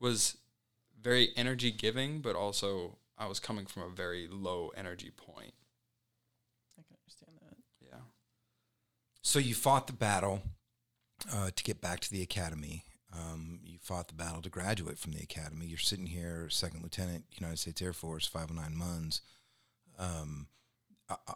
was 0.00 0.36
very 1.00 1.30
energy 1.36 1.70
giving 1.70 2.20
but 2.20 2.36
also 2.36 2.96
i 3.16 3.26
was 3.26 3.40
coming 3.40 3.66
from 3.66 3.82
a 3.82 3.88
very 3.88 4.28
low 4.30 4.70
energy 4.76 5.10
point 5.16 5.52
I 6.78 6.82
can 6.82 6.96
understand 7.02 7.38
that. 7.42 7.56
yeah 7.80 8.02
So 9.22 9.38
you 9.38 9.54
fought 9.54 9.86
the 9.86 9.92
battle 9.92 10.42
uh, 11.32 11.50
to 11.54 11.64
get 11.64 11.80
back 11.80 12.00
to 12.00 12.10
the 12.10 12.22
academy. 12.22 12.84
Um, 13.12 13.60
you 13.64 13.78
fought 13.80 14.08
the 14.08 14.14
battle 14.14 14.40
to 14.42 14.48
graduate 14.48 14.98
from 14.98 15.12
the 15.12 15.22
academy. 15.22 15.66
You're 15.66 15.78
sitting 15.78 16.06
here, 16.06 16.48
second 16.48 16.82
lieutenant, 16.82 17.24
United 17.32 17.58
States 17.58 17.82
Air 17.82 17.92
Force, 17.92 18.26
509 18.26 18.78
Muns. 18.78 19.20
Um, 19.98 20.46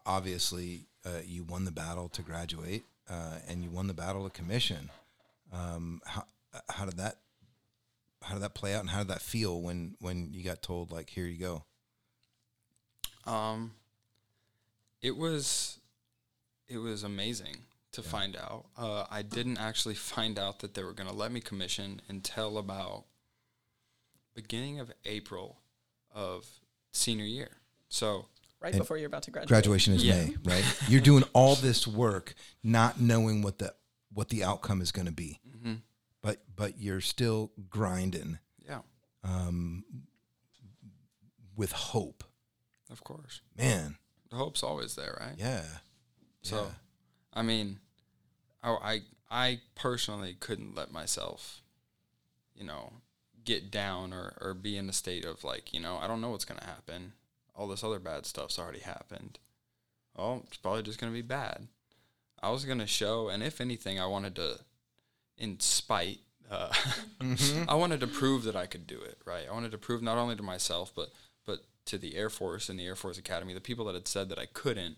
obviously, 0.06 0.86
uh, 1.04 1.20
you 1.24 1.42
won 1.42 1.64
the 1.64 1.72
battle 1.72 2.08
to 2.10 2.22
graduate, 2.22 2.84
uh, 3.08 3.38
and 3.48 3.62
you 3.62 3.70
won 3.70 3.88
the 3.88 3.94
battle 3.94 4.24
to 4.24 4.30
commission. 4.30 4.90
Um, 5.52 6.00
how 6.06 6.24
how 6.68 6.84
did 6.84 6.96
that 6.98 7.16
how 8.22 8.34
did 8.34 8.42
that 8.42 8.54
play 8.54 8.74
out, 8.74 8.80
and 8.80 8.90
how 8.90 8.98
did 8.98 9.08
that 9.08 9.20
feel 9.20 9.60
when 9.60 9.96
when 10.00 10.32
you 10.32 10.44
got 10.44 10.62
told 10.62 10.92
like, 10.92 11.10
here 11.10 11.26
you 11.26 11.38
go? 11.38 11.64
Um, 13.26 13.72
it 15.02 15.16
was, 15.16 15.78
it 16.68 16.78
was 16.78 17.02
amazing 17.02 17.56
to 17.94 18.02
find 18.02 18.36
out. 18.36 18.66
Uh, 18.76 19.04
I 19.10 19.22
didn't 19.22 19.58
actually 19.58 19.94
find 20.14 20.38
out 20.38 20.60
that 20.60 20.74
they 20.74 20.84
were 20.84 20.92
going 20.92 21.08
to 21.08 21.14
let 21.14 21.32
me 21.32 21.40
commission 21.40 22.00
until 22.08 22.58
about 22.58 23.04
beginning 24.34 24.80
of 24.80 24.92
April 25.04 25.60
of 26.12 26.46
senior 26.92 27.24
year. 27.24 27.50
So 27.88 28.26
Right 28.64 28.72
And 28.72 28.80
before 28.80 28.96
you're 28.96 29.08
about 29.08 29.24
to 29.24 29.30
graduate. 29.30 29.48
Graduation 29.48 29.92
is 29.92 30.02
Yeah. 30.02 30.24
May, 30.24 30.36
right? 30.44 30.64
You're 30.88 31.02
doing 31.02 31.22
all 31.34 31.54
this 31.54 31.86
work, 31.86 32.34
not 32.62 32.98
knowing 32.98 33.42
what 33.42 33.58
the 33.58 33.74
what 34.10 34.30
the 34.30 34.42
outcome 34.42 34.80
is 34.80 34.90
going 34.90 35.04
to 35.04 35.12
be, 35.12 35.38
mhm, 35.46 35.82
but 36.22 36.42
but 36.56 36.78
you're 36.80 37.02
still 37.02 37.52
grinding 37.68 38.38
yeah, 38.66 38.78
um, 39.22 39.84
with 41.56 41.72
hope, 41.72 42.24
of 42.90 43.04
course, 43.04 43.42
man. 43.58 43.98
the 44.30 44.36
hope's 44.36 44.62
always 44.62 44.94
there, 44.94 45.14
right? 45.20 45.34
Yeah. 45.36 45.64
So, 46.40 46.62
Yeah. 46.62 46.70
I 47.34 47.42
mean, 47.42 47.78
I, 48.62 49.02
I 49.30 49.60
personally 49.74 50.36
couldn't 50.38 50.74
let 50.74 50.92
myself, 50.92 51.60
you 52.54 52.64
know, 52.64 52.92
get 53.44 53.70
down 53.70 54.12
or 54.12 54.34
or 54.40 54.54
be 54.54 54.76
in 54.76 54.88
a 54.88 54.92
state 54.92 55.24
of 55.24 55.44
like, 55.44 55.74
you 55.74 55.80
know, 55.80 55.98
I 56.00 56.06
don't 56.06 56.20
know 56.20 56.30
what's 56.30 56.44
gonna 56.44 56.64
happen. 56.64 57.12
All 57.54 57.68
this 57.68 57.84
other 57.84 57.98
bad 57.98 58.26
stuff's 58.26 58.58
already 58.58 58.80
happened. 58.80 59.38
Oh, 60.16 60.42
it's 60.46 60.56
probably 60.56 60.82
just 60.82 61.00
gonna 61.00 61.12
be 61.12 61.22
bad. 61.22 61.68
I 62.42 62.50
was 62.50 62.64
gonna 62.64 62.86
show, 62.86 63.28
and 63.28 63.42
if 63.42 63.60
anything, 63.60 63.98
I 63.98 64.06
wanted 64.06 64.36
to, 64.36 64.60
in 65.38 65.60
spite, 65.60 66.20
uh, 66.50 66.72
I 67.68 67.74
wanted 67.74 68.00
to 68.00 68.06
prove 68.06 68.44
that 68.44 68.56
I 68.56 68.66
could 68.66 68.86
do 68.86 69.00
it. 69.00 69.18
Right. 69.24 69.46
I 69.48 69.52
wanted 69.52 69.72
to 69.72 69.78
prove 69.78 70.02
not 70.02 70.18
only 70.18 70.36
to 70.36 70.42
myself, 70.42 70.92
but 70.94 71.10
but 71.46 71.60
to 71.86 71.98
the 71.98 72.16
Air 72.16 72.30
Force 72.30 72.68
and 72.68 72.78
the 72.78 72.86
Air 72.86 72.96
Force 72.96 73.18
Academy, 73.18 73.54
the 73.54 73.60
people 73.60 73.84
that 73.86 73.94
had 73.94 74.08
said 74.08 74.28
that 74.28 74.38
I 74.38 74.46
couldn't. 74.46 74.96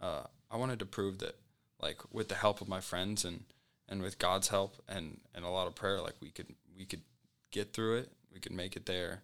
Uh, 0.00 0.24
I 0.50 0.56
wanted 0.56 0.78
to 0.80 0.86
prove 0.86 1.18
that, 1.18 1.36
like, 1.84 1.98
with 2.10 2.28
the 2.28 2.34
help 2.34 2.60
of 2.60 2.68
my 2.68 2.80
friends 2.80 3.24
and 3.24 3.44
and 3.88 4.00
with 4.00 4.18
God's 4.18 4.48
help 4.48 4.76
and 4.88 5.20
and 5.34 5.44
a 5.44 5.50
lot 5.50 5.66
of 5.66 5.74
prayer, 5.74 6.00
like 6.00 6.14
we 6.20 6.30
could 6.30 6.54
we 6.76 6.86
could 6.86 7.02
get 7.50 7.72
through 7.72 7.98
it. 7.98 8.12
We 8.32 8.40
could 8.40 8.52
make 8.52 8.74
it 8.76 8.86
there, 8.86 9.22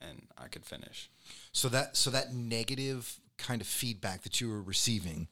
and 0.00 0.28
I 0.38 0.48
could 0.48 0.64
finish. 0.64 1.10
So 1.52 1.68
that 1.70 1.96
so 1.96 2.10
that 2.10 2.34
negative 2.34 3.18
kind 3.38 3.60
of 3.60 3.66
feedback 3.66 4.22
that 4.22 4.40
you 4.40 4.48
were 4.48 4.62
receiving, 4.62 5.28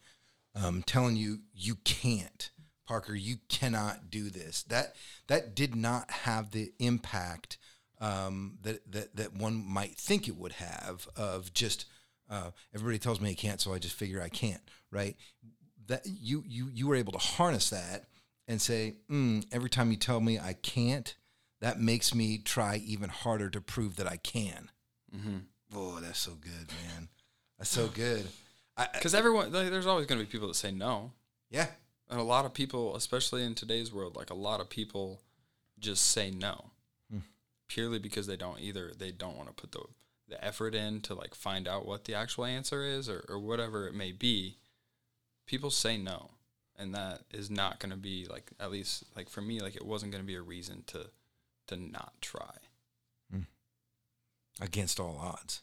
um, 0.56 0.82
telling 0.82 1.16
you 1.16 1.40
you 1.54 1.76
can't, 1.84 2.50
Parker, 2.86 3.14
you 3.14 3.36
cannot 3.48 4.10
do 4.10 4.30
this. 4.30 4.62
That 4.64 4.96
that 5.28 5.54
did 5.54 5.76
not 5.76 6.10
have 6.10 6.50
the 6.50 6.72
impact 6.78 7.58
um, 8.00 8.58
that 8.62 8.90
that 8.90 9.16
that 9.16 9.34
one 9.34 9.64
might 9.64 9.96
think 9.96 10.26
it 10.26 10.36
would 10.36 10.52
have. 10.52 11.06
Of 11.16 11.52
just 11.52 11.84
uh, 12.30 12.50
everybody 12.74 12.98
tells 12.98 13.20
me 13.20 13.30
I 13.30 13.34
can't, 13.34 13.60
so 13.60 13.74
I 13.74 13.78
just 13.78 13.94
figure 13.94 14.22
I 14.22 14.30
can't. 14.30 14.62
Right? 14.90 15.16
That 15.86 16.06
you 16.06 16.44
you 16.46 16.68
you 16.72 16.86
were 16.86 16.94
able 16.94 17.12
to 17.12 17.18
harness 17.18 17.70
that 17.70 18.04
and 18.48 18.60
say, 18.60 18.96
mm, 19.10 19.44
every 19.52 19.70
time 19.70 19.90
you 19.90 19.96
tell 19.96 20.20
me 20.20 20.38
I 20.38 20.54
can't, 20.54 21.14
that 21.60 21.80
makes 21.80 22.14
me 22.14 22.38
try 22.38 22.76
even 22.76 23.08
harder 23.08 23.48
to 23.50 23.60
prove 23.60 23.96
that 23.96 24.06
I 24.06 24.16
can. 24.16 24.70
Mm-hmm. 25.14 25.38
Oh, 25.74 26.00
that's 26.00 26.18
so 26.18 26.32
good, 26.32 26.68
man. 26.68 27.08
That's 27.58 27.70
so 27.70 27.88
good. 27.88 28.26
Because 28.92 29.14
everyone, 29.14 29.52
like, 29.52 29.70
there's 29.70 29.86
always 29.86 30.06
going 30.06 30.20
to 30.20 30.26
be 30.26 30.30
people 30.30 30.48
that 30.48 30.54
say 30.54 30.72
no, 30.72 31.12
yeah, 31.50 31.68
and 32.10 32.18
a 32.18 32.24
lot 32.24 32.44
of 32.44 32.54
people, 32.54 32.96
especially 32.96 33.44
in 33.44 33.54
today's 33.54 33.92
world, 33.92 34.16
like 34.16 34.30
a 34.30 34.34
lot 34.34 34.60
of 34.60 34.68
people, 34.68 35.20
just 35.78 36.04
say 36.06 36.30
no, 36.30 36.70
mm. 37.14 37.22
purely 37.68 37.98
because 37.98 38.26
they 38.26 38.36
don't 38.36 38.60
either. 38.60 38.92
They 38.96 39.12
don't 39.12 39.36
want 39.36 39.48
to 39.48 39.54
put 39.54 39.72
the 39.72 39.82
the 40.28 40.42
effort 40.42 40.74
in 40.74 41.00
to 41.02 41.14
like 41.14 41.34
find 41.34 41.68
out 41.68 41.86
what 41.86 42.04
the 42.06 42.14
actual 42.14 42.46
answer 42.46 42.82
is 42.84 43.08
or, 43.08 43.24
or 43.28 43.38
whatever 43.38 43.86
it 43.86 43.94
may 43.94 44.12
be. 44.12 44.56
People 45.46 45.70
say 45.70 45.96
no, 45.96 46.30
and 46.78 46.94
that 46.94 47.22
is 47.30 47.50
not 47.50 47.78
going 47.78 47.90
to 47.90 47.96
be 47.96 48.26
like 48.30 48.50
at 48.60 48.70
least 48.70 49.04
like 49.16 49.28
for 49.28 49.40
me, 49.40 49.60
like 49.60 49.76
it 49.76 49.84
wasn't 49.86 50.12
going 50.12 50.22
to 50.22 50.26
be 50.26 50.34
a 50.34 50.42
reason 50.42 50.84
to 50.88 51.10
to 51.68 51.76
not 51.76 52.14
try. 52.20 52.54
Mm. 53.34 53.46
against 54.60 55.00
all 55.00 55.18
odds. 55.18 55.62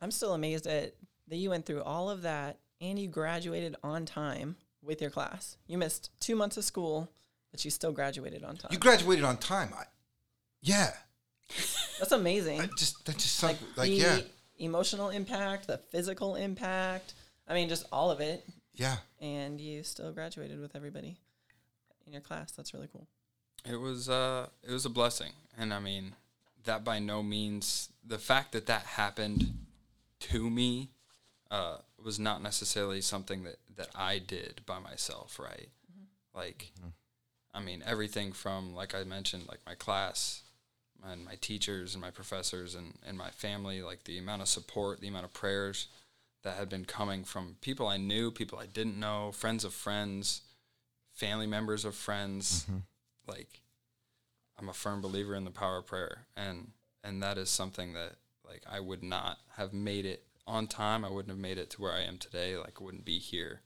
I'm 0.00 0.10
still 0.10 0.34
amazed 0.34 0.66
at 0.66 0.94
that 1.28 1.36
you 1.36 1.50
went 1.50 1.66
through 1.66 1.82
all 1.82 2.10
of 2.10 2.22
that 2.22 2.58
and 2.80 2.98
you 2.98 3.06
graduated 3.06 3.76
on 3.84 4.06
time 4.06 4.56
with 4.82 5.00
your 5.00 5.10
class. 5.10 5.56
You 5.66 5.78
missed 5.78 6.10
two 6.20 6.34
months 6.34 6.56
of 6.56 6.64
school, 6.64 7.10
but 7.50 7.64
you 7.64 7.70
still 7.70 7.92
graduated 7.92 8.42
on 8.42 8.56
time. 8.56 8.72
You 8.72 8.78
graduated 8.78 9.24
on 9.24 9.36
time. 9.36 9.72
I, 9.76 9.84
yeah, 10.62 10.90
That's 11.98 12.12
amazing. 12.12 12.60
I 12.60 12.68
just 12.76 13.04
that 13.06 13.18
just 13.18 13.36
sunk, 13.36 13.58
like, 13.76 13.76
like, 13.76 13.90
the 13.90 13.94
yeah, 13.96 14.18
emotional 14.58 15.10
impact, 15.10 15.66
the 15.66 15.78
physical 15.78 16.36
impact. 16.36 17.14
I 17.50 17.54
mean, 17.54 17.68
just 17.68 17.84
all 17.90 18.12
of 18.12 18.20
it. 18.20 18.46
yeah. 18.76 18.98
And 19.20 19.60
you 19.60 19.82
still 19.82 20.12
graduated 20.12 20.60
with 20.60 20.76
everybody 20.76 21.18
in 22.06 22.12
your 22.12 22.22
class. 22.22 22.52
That's 22.52 22.72
really 22.72 22.88
cool. 22.90 23.08
It 23.68 23.78
was 23.78 24.08
uh 24.08 24.46
it 24.62 24.70
was 24.70 24.86
a 24.86 24.90
blessing. 24.90 25.32
And 25.58 25.74
I 25.74 25.80
mean, 25.80 26.14
that 26.64 26.84
by 26.84 27.00
no 27.00 27.22
means 27.22 27.90
the 28.06 28.18
fact 28.18 28.52
that 28.52 28.66
that 28.66 28.82
happened 28.82 29.52
to 30.20 30.48
me 30.48 30.90
uh 31.50 31.78
was 32.02 32.18
not 32.18 32.40
necessarily 32.40 33.00
something 33.00 33.42
that 33.42 33.56
that 33.76 33.88
I 33.96 34.18
did 34.18 34.60
by 34.64 34.78
myself, 34.78 35.38
right? 35.38 35.68
Like 36.34 36.70
I 37.52 37.60
mean, 37.60 37.82
everything 37.84 38.30
from 38.32 38.74
like 38.76 38.94
I 38.94 39.02
mentioned 39.02 39.48
like 39.48 39.60
my 39.66 39.74
class 39.74 40.42
and 41.04 41.24
my 41.24 41.34
teachers 41.40 41.94
and 41.94 42.00
my 42.00 42.10
professors 42.12 42.76
and 42.76 42.94
and 43.06 43.18
my 43.18 43.30
family, 43.30 43.82
like 43.82 44.04
the 44.04 44.18
amount 44.18 44.40
of 44.40 44.48
support, 44.48 45.00
the 45.00 45.08
amount 45.08 45.24
of 45.24 45.34
prayers 45.34 45.88
that 46.42 46.56
had 46.56 46.68
been 46.68 46.84
coming 46.84 47.24
from 47.24 47.56
people 47.60 47.86
I 47.86 47.96
knew, 47.96 48.30
people 48.30 48.58
I 48.58 48.66
didn't 48.66 48.98
know, 48.98 49.32
friends 49.32 49.64
of 49.64 49.74
friends, 49.74 50.42
family 51.12 51.46
members 51.46 51.84
of 51.84 51.94
friends 51.94 52.64
mm-hmm. 52.64 52.78
like 53.26 53.60
I'm 54.58 54.68
a 54.68 54.72
firm 54.72 55.00
believer 55.02 55.34
in 55.34 55.44
the 55.44 55.50
power 55.50 55.78
of 55.78 55.86
prayer 55.86 56.26
and 56.36 56.72
and 57.04 57.22
that 57.22 57.38
is 57.38 57.50
something 57.50 57.92
that 57.92 58.16
like 58.46 58.62
I 58.70 58.80
would 58.80 59.02
not 59.02 59.38
have 59.56 59.72
made 59.72 60.06
it 60.06 60.24
on 60.46 60.66
time. 60.66 61.04
I 61.04 61.10
wouldn't 61.10 61.30
have 61.30 61.38
made 61.38 61.58
it 61.58 61.70
to 61.70 61.82
where 61.82 61.92
I 61.92 62.00
am 62.00 62.18
today. 62.18 62.56
Like 62.56 62.80
I 62.80 62.84
wouldn't 62.84 63.04
be 63.04 63.18
here 63.18 63.60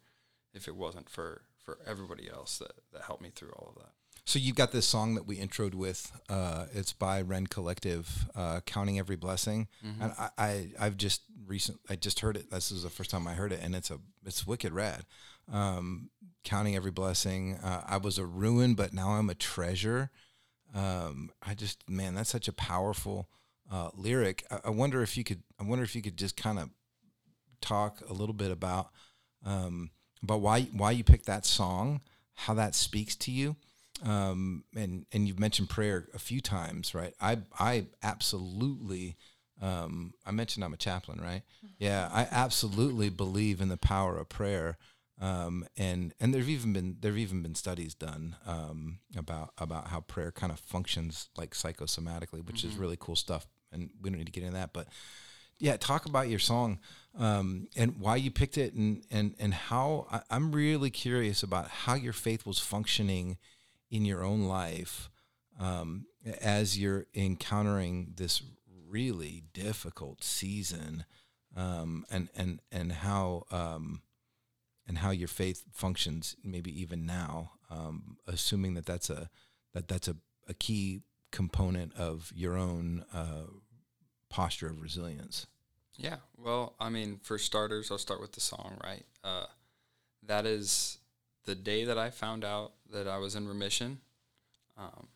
if 0.53 0.69
it 0.69 0.77
wasn't 0.77 1.09
for 1.09 1.43
for 1.65 1.79
everybody 1.87 2.29
else 2.29 2.59
that 2.59 2.73
that 2.93 3.03
helped 3.03 3.23
me 3.23 3.31
through 3.35 3.53
all 3.53 3.73
of 3.75 3.83
that. 3.83 3.93
So 4.27 4.39
you've 4.39 4.57
got 4.57 4.73
this 4.73 4.87
song 4.87 5.15
that 5.17 5.27
we 5.27 5.37
introed 5.37 5.75
with. 5.75 6.11
Uh, 6.31 6.67
it's 6.73 6.93
by 6.95 7.21
Rend 7.21 7.51
Collective, 7.51 8.27
uh, 8.35 8.61
"Counting 8.65 8.99
Every 8.99 9.17
Blessing," 9.17 9.69
and 10.01 10.13
I, 10.19 10.31
I 10.39 10.69
I've 10.81 10.97
just 10.97 11.23
recent 11.47 11.79
I 11.91 11.97
just 11.97 12.21
heard 12.21 12.37
it. 12.37 12.51
This 12.51 12.71
is 12.71 12.85
the 12.85 12.91
first 12.91 13.11
time 13.11 13.27
I 13.29 13.35
heard 13.35 13.53
it, 13.53 13.61
and 13.63 13.75
it's 13.75 13.91
a 13.91 13.99
it's 14.25 14.47
wicked 14.47 14.73
rad. 14.73 15.05
Um, 15.53 16.09
counting 16.43 16.75
every 16.75 16.91
blessing. 16.91 17.57
Uh, 17.63 17.83
I 17.87 17.99
was 17.99 18.17
a 18.19 18.25
ruin, 18.25 18.75
but 18.75 18.95
now 18.95 19.11
I'm 19.11 19.29
a 19.29 19.35
treasure. 19.35 20.11
Um, 20.75 21.31
I 21.43 21.55
just 21.55 21.89
man, 21.89 22.15
that's 22.15 22.31
such 22.31 22.49
a 22.49 22.53
powerful 22.53 23.29
uh, 23.71 23.91
lyric. 23.95 24.47
I, 24.51 24.61
I 24.65 24.71
wonder 24.71 25.03
if 25.03 25.17
you 25.19 25.25
could. 25.25 25.43
I 25.61 25.65
wonder 25.65 25.85
if 25.85 25.95
you 25.95 26.01
could 26.01 26.17
just 26.17 26.37
kind 26.37 26.59
of 26.59 26.71
talk 27.61 28.03
a 28.09 28.15
little 28.15 28.35
bit 28.35 28.51
about 28.51 28.89
um, 29.45 29.91
about 30.23 30.41
why 30.41 30.63
why 30.73 30.93
you 30.93 31.05
picked 31.05 31.27
that 31.27 31.45
song, 31.45 32.01
how 32.35 32.55
that 32.55 32.75
speaks 32.75 33.15
to 33.17 33.31
you, 33.31 33.57
um, 34.05 34.65
and 34.77 35.07
and 35.13 35.27
you've 35.27 35.41
mentioned 35.41 35.69
prayer 35.69 36.09
a 36.15 36.19
few 36.19 36.41
times, 36.41 36.95
right? 36.95 37.15
I 37.21 37.39
I 37.59 37.87
absolutely. 38.03 39.17
Um, 39.63 40.15
I 40.27 40.33
mentioned 40.33 40.65
I'm 40.65 40.75
a 40.75 40.77
chaplain, 40.77 41.21
right? 41.21 41.43
Yeah, 41.79 42.11
I 42.13 42.27
absolutely 42.31 43.09
believe 43.09 43.61
in 43.61 43.69
the 43.69 43.77
power 43.77 44.17
of 44.17 44.29
prayer. 44.29 44.79
Um, 45.21 45.65
and 45.77 46.13
and 46.21 46.35
there've 46.35 46.49
even 46.49 46.73
been 46.73 46.97
there've 47.01 47.17
even 47.17 47.41
been 47.41 47.55
studies 47.55 47.95
done 47.95 48.37
um, 48.47 48.99
about 49.17 49.53
about 49.59 49.89
how 49.89 50.01
prayer 50.01 50.33
kind 50.33 50.53
of 50.53 50.59
functions 50.59 51.29
like 51.37 51.55
psychosomatically, 51.55 52.45
which 52.45 52.65
is 52.65 52.77
really 52.77 52.97
cool 52.99 53.17
stuff. 53.17 53.47
And 53.73 53.91
we 54.03 54.11
don't 54.11 54.19
need 54.19 54.27
to 54.27 54.33
get 54.33 54.43
into 54.43 54.55
that, 54.57 54.73
but 54.73 54.89
yeah, 55.59 55.77
talk 55.77 56.07
about 56.07 56.29
your 56.29 56.39
song 56.39 56.79
um, 57.19 57.69
and 57.77 57.99
why 57.99 58.17
you 58.17 58.31
picked 58.31 58.59
it, 58.59 58.75
and 58.75 59.05
and 59.11 59.35
and 59.39 59.55
how 59.55 60.07
I, 60.11 60.21
I'm 60.31 60.53
really 60.53 60.91
curious 60.91 61.43
about 61.43 61.69
how 61.69 61.95
your 61.95 62.13
faith 62.13 62.45
was 62.45 62.59
functioning 62.59 63.39
in 63.95 64.05
your 64.05 64.25
own 64.25 64.43
life 64.43 65.09
um, 65.61 66.07
as 66.41 66.77
you're 66.77 67.07
encountering 67.15 68.13
this 68.17 68.43
really 68.89 69.45
difficult 69.53 70.25
season, 70.25 71.05
um, 71.57 72.05
and 72.11 72.29
and 72.35 72.61
and 72.73 72.91
how 72.91 73.45
um, 73.53 74.03
and 74.89 74.99
how 74.99 75.11
your 75.11 75.29
faith 75.29 75.63
functions, 75.71 76.35
maybe 76.43 76.77
even 76.81 77.07
now, 77.07 77.53
um, 77.71 78.17
assuming 78.27 78.75
that 78.75 78.85
that's 78.85 79.09
a 79.11 79.31
that 79.75 79.87
that's 79.87 80.09
a, 80.09 80.17
a 80.49 80.55
key 80.55 81.03
component 81.31 81.95
of 81.95 82.33
your 82.35 82.57
own 82.57 83.05
uh, 83.15 83.47
posture 84.29 84.67
of 84.67 84.83
resilience. 84.83 85.47
Yeah. 85.97 86.17
Well, 86.37 86.75
I 86.81 86.89
mean, 86.89 87.21
for 87.23 87.39
starters, 87.39 87.93
I'll 87.93 87.99
start 87.99 88.21
with 88.21 88.33
the 88.33 88.41
song, 88.41 88.77
right? 88.83 89.05
Uh, 89.23 89.47
that 90.27 90.47
is 90.47 90.99
the 91.45 91.55
day 91.55 91.85
that 91.85 91.99
I 91.99 92.11
found 92.11 92.45
out 92.45 92.73
that 92.93 93.07
I 93.07 93.19
was 93.19 93.35
in 93.35 93.49
remission. 93.49 93.99
Um, 94.77 95.09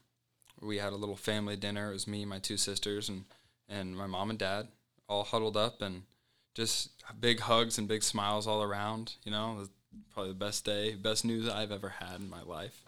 we 0.60 0.78
had 0.78 0.92
a 0.92 0.96
little 0.96 1.16
family 1.16 1.56
dinner. 1.56 1.90
It 1.90 1.94
was 1.94 2.06
me, 2.06 2.24
my 2.24 2.38
two 2.38 2.56
sisters, 2.56 3.08
and 3.08 3.24
and 3.68 3.96
my 3.96 4.06
mom 4.06 4.30
and 4.30 4.38
dad 4.38 4.68
all 5.08 5.24
huddled 5.24 5.56
up 5.56 5.80
and 5.82 6.02
just 6.54 6.90
big 7.20 7.40
hugs 7.40 7.78
and 7.78 7.88
big 7.88 8.02
smiles 8.02 8.46
all 8.46 8.62
around. 8.62 9.14
You 9.24 9.32
know, 9.32 9.52
it 9.52 9.58
was 9.58 9.70
probably 10.12 10.32
the 10.32 10.38
best 10.38 10.64
day, 10.64 10.94
best 10.94 11.24
news 11.24 11.48
I've 11.48 11.72
ever 11.72 11.90
had 12.00 12.20
in 12.20 12.28
my 12.28 12.42
life. 12.42 12.82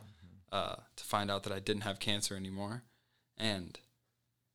Uh, 0.52 0.74
to 0.96 1.04
find 1.04 1.30
out 1.30 1.44
that 1.44 1.52
I 1.52 1.60
didn't 1.60 1.82
have 1.82 2.00
cancer 2.00 2.34
anymore, 2.34 2.82
and 3.38 3.78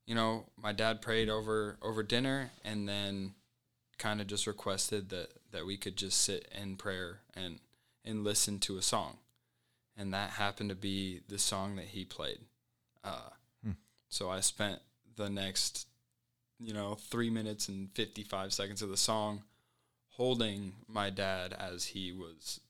you 0.05 0.13
know, 0.13 0.45
my 0.61 0.73
dad 0.73 1.01
prayed 1.01 1.29
over 1.29 1.77
over 1.81 2.03
dinner 2.03 2.51
and 2.63 2.87
then 2.87 3.33
kind 3.97 4.19
of 4.19 4.27
just 4.27 4.45
requested 4.45 5.09
that 5.09 5.29
that 5.51 5.65
we 5.65 5.77
could 5.77 5.95
just 5.95 6.21
sit 6.21 6.51
in 6.53 6.75
prayer 6.75 7.19
and 7.33 7.59
and 8.05 8.23
listen 8.23 8.59
to 8.59 8.77
a 8.77 8.81
song. 8.81 9.17
And 9.97 10.13
that 10.13 10.31
happened 10.31 10.69
to 10.69 10.75
be 10.75 11.21
the 11.27 11.37
song 11.39 11.75
that 11.77 11.85
he 11.85 12.05
played. 12.05 12.39
Uh, 13.03 13.29
So 14.07 14.29
I 14.29 14.39
spent 14.39 14.79
the 15.17 15.29
next, 15.29 15.87
you 16.59 16.73
know, 16.73 16.95
three 16.95 17.29
minutes 17.29 17.67
and 17.67 17.89
55 17.95 18.53
seconds 18.53 18.81
of 18.81 18.89
the 18.89 18.95
song 18.97 19.43
holding 20.11 20.73
my 20.87 21.09
dad 21.09 21.51
as 21.53 21.87
he 21.87 22.13
was 22.13 22.61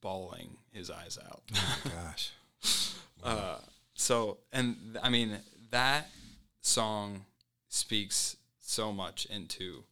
bawling 0.00 0.58
his 0.72 0.90
eyes 0.90 1.18
out. 1.26 1.42
Gosh. 1.84 2.30
Uh, 3.24 3.58
so, 3.94 4.38
and 4.52 4.76
th- 4.94 5.04
I 5.04 5.08
mean, 5.08 5.38
that 5.70 6.10
song 6.60 7.24
speaks 7.68 8.36
so 8.60 8.92
much 8.92 9.26
into 9.26 9.84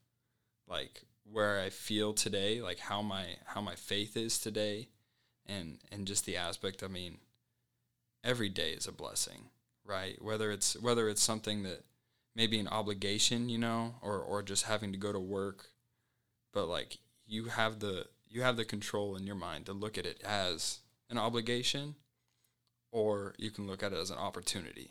like 0.66 1.02
where 1.30 1.60
I 1.60 1.70
feel 1.70 2.12
today, 2.12 2.60
like 2.60 2.78
how 2.78 3.02
my 3.02 3.24
how 3.46 3.60
my 3.60 3.74
faith 3.74 4.16
is 4.16 4.38
today, 4.38 4.88
and 5.46 5.78
and 5.90 6.06
just 6.06 6.26
the 6.26 6.36
aspect. 6.36 6.82
I 6.82 6.88
mean, 6.88 7.18
every 8.24 8.48
day 8.48 8.72
is 8.72 8.86
a 8.86 8.92
blessing, 8.92 9.50
right? 9.84 10.20
Whether 10.22 10.50
it's 10.50 10.80
whether 10.80 11.08
it's 11.08 11.22
something 11.22 11.62
that 11.64 11.84
maybe 12.34 12.58
an 12.58 12.68
obligation, 12.68 13.48
you 13.48 13.58
know, 13.58 13.94
or 14.02 14.18
or 14.18 14.42
just 14.42 14.64
having 14.64 14.92
to 14.92 14.98
go 14.98 15.12
to 15.12 15.20
work, 15.20 15.70
but 16.52 16.66
like 16.66 16.98
you 17.26 17.44
have 17.46 17.80
the 17.80 18.06
you 18.28 18.42
have 18.42 18.56
the 18.56 18.64
control 18.64 19.16
in 19.16 19.26
your 19.26 19.36
mind 19.36 19.66
to 19.66 19.72
look 19.72 19.98
at 19.98 20.06
it 20.06 20.20
as 20.24 20.78
an 21.08 21.18
obligation 21.18 21.96
or 22.92 23.34
you 23.38 23.50
can 23.50 23.66
look 23.66 23.82
at 23.82 23.92
it 23.92 23.98
as 23.98 24.10
an 24.10 24.18
opportunity, 24.18 24.90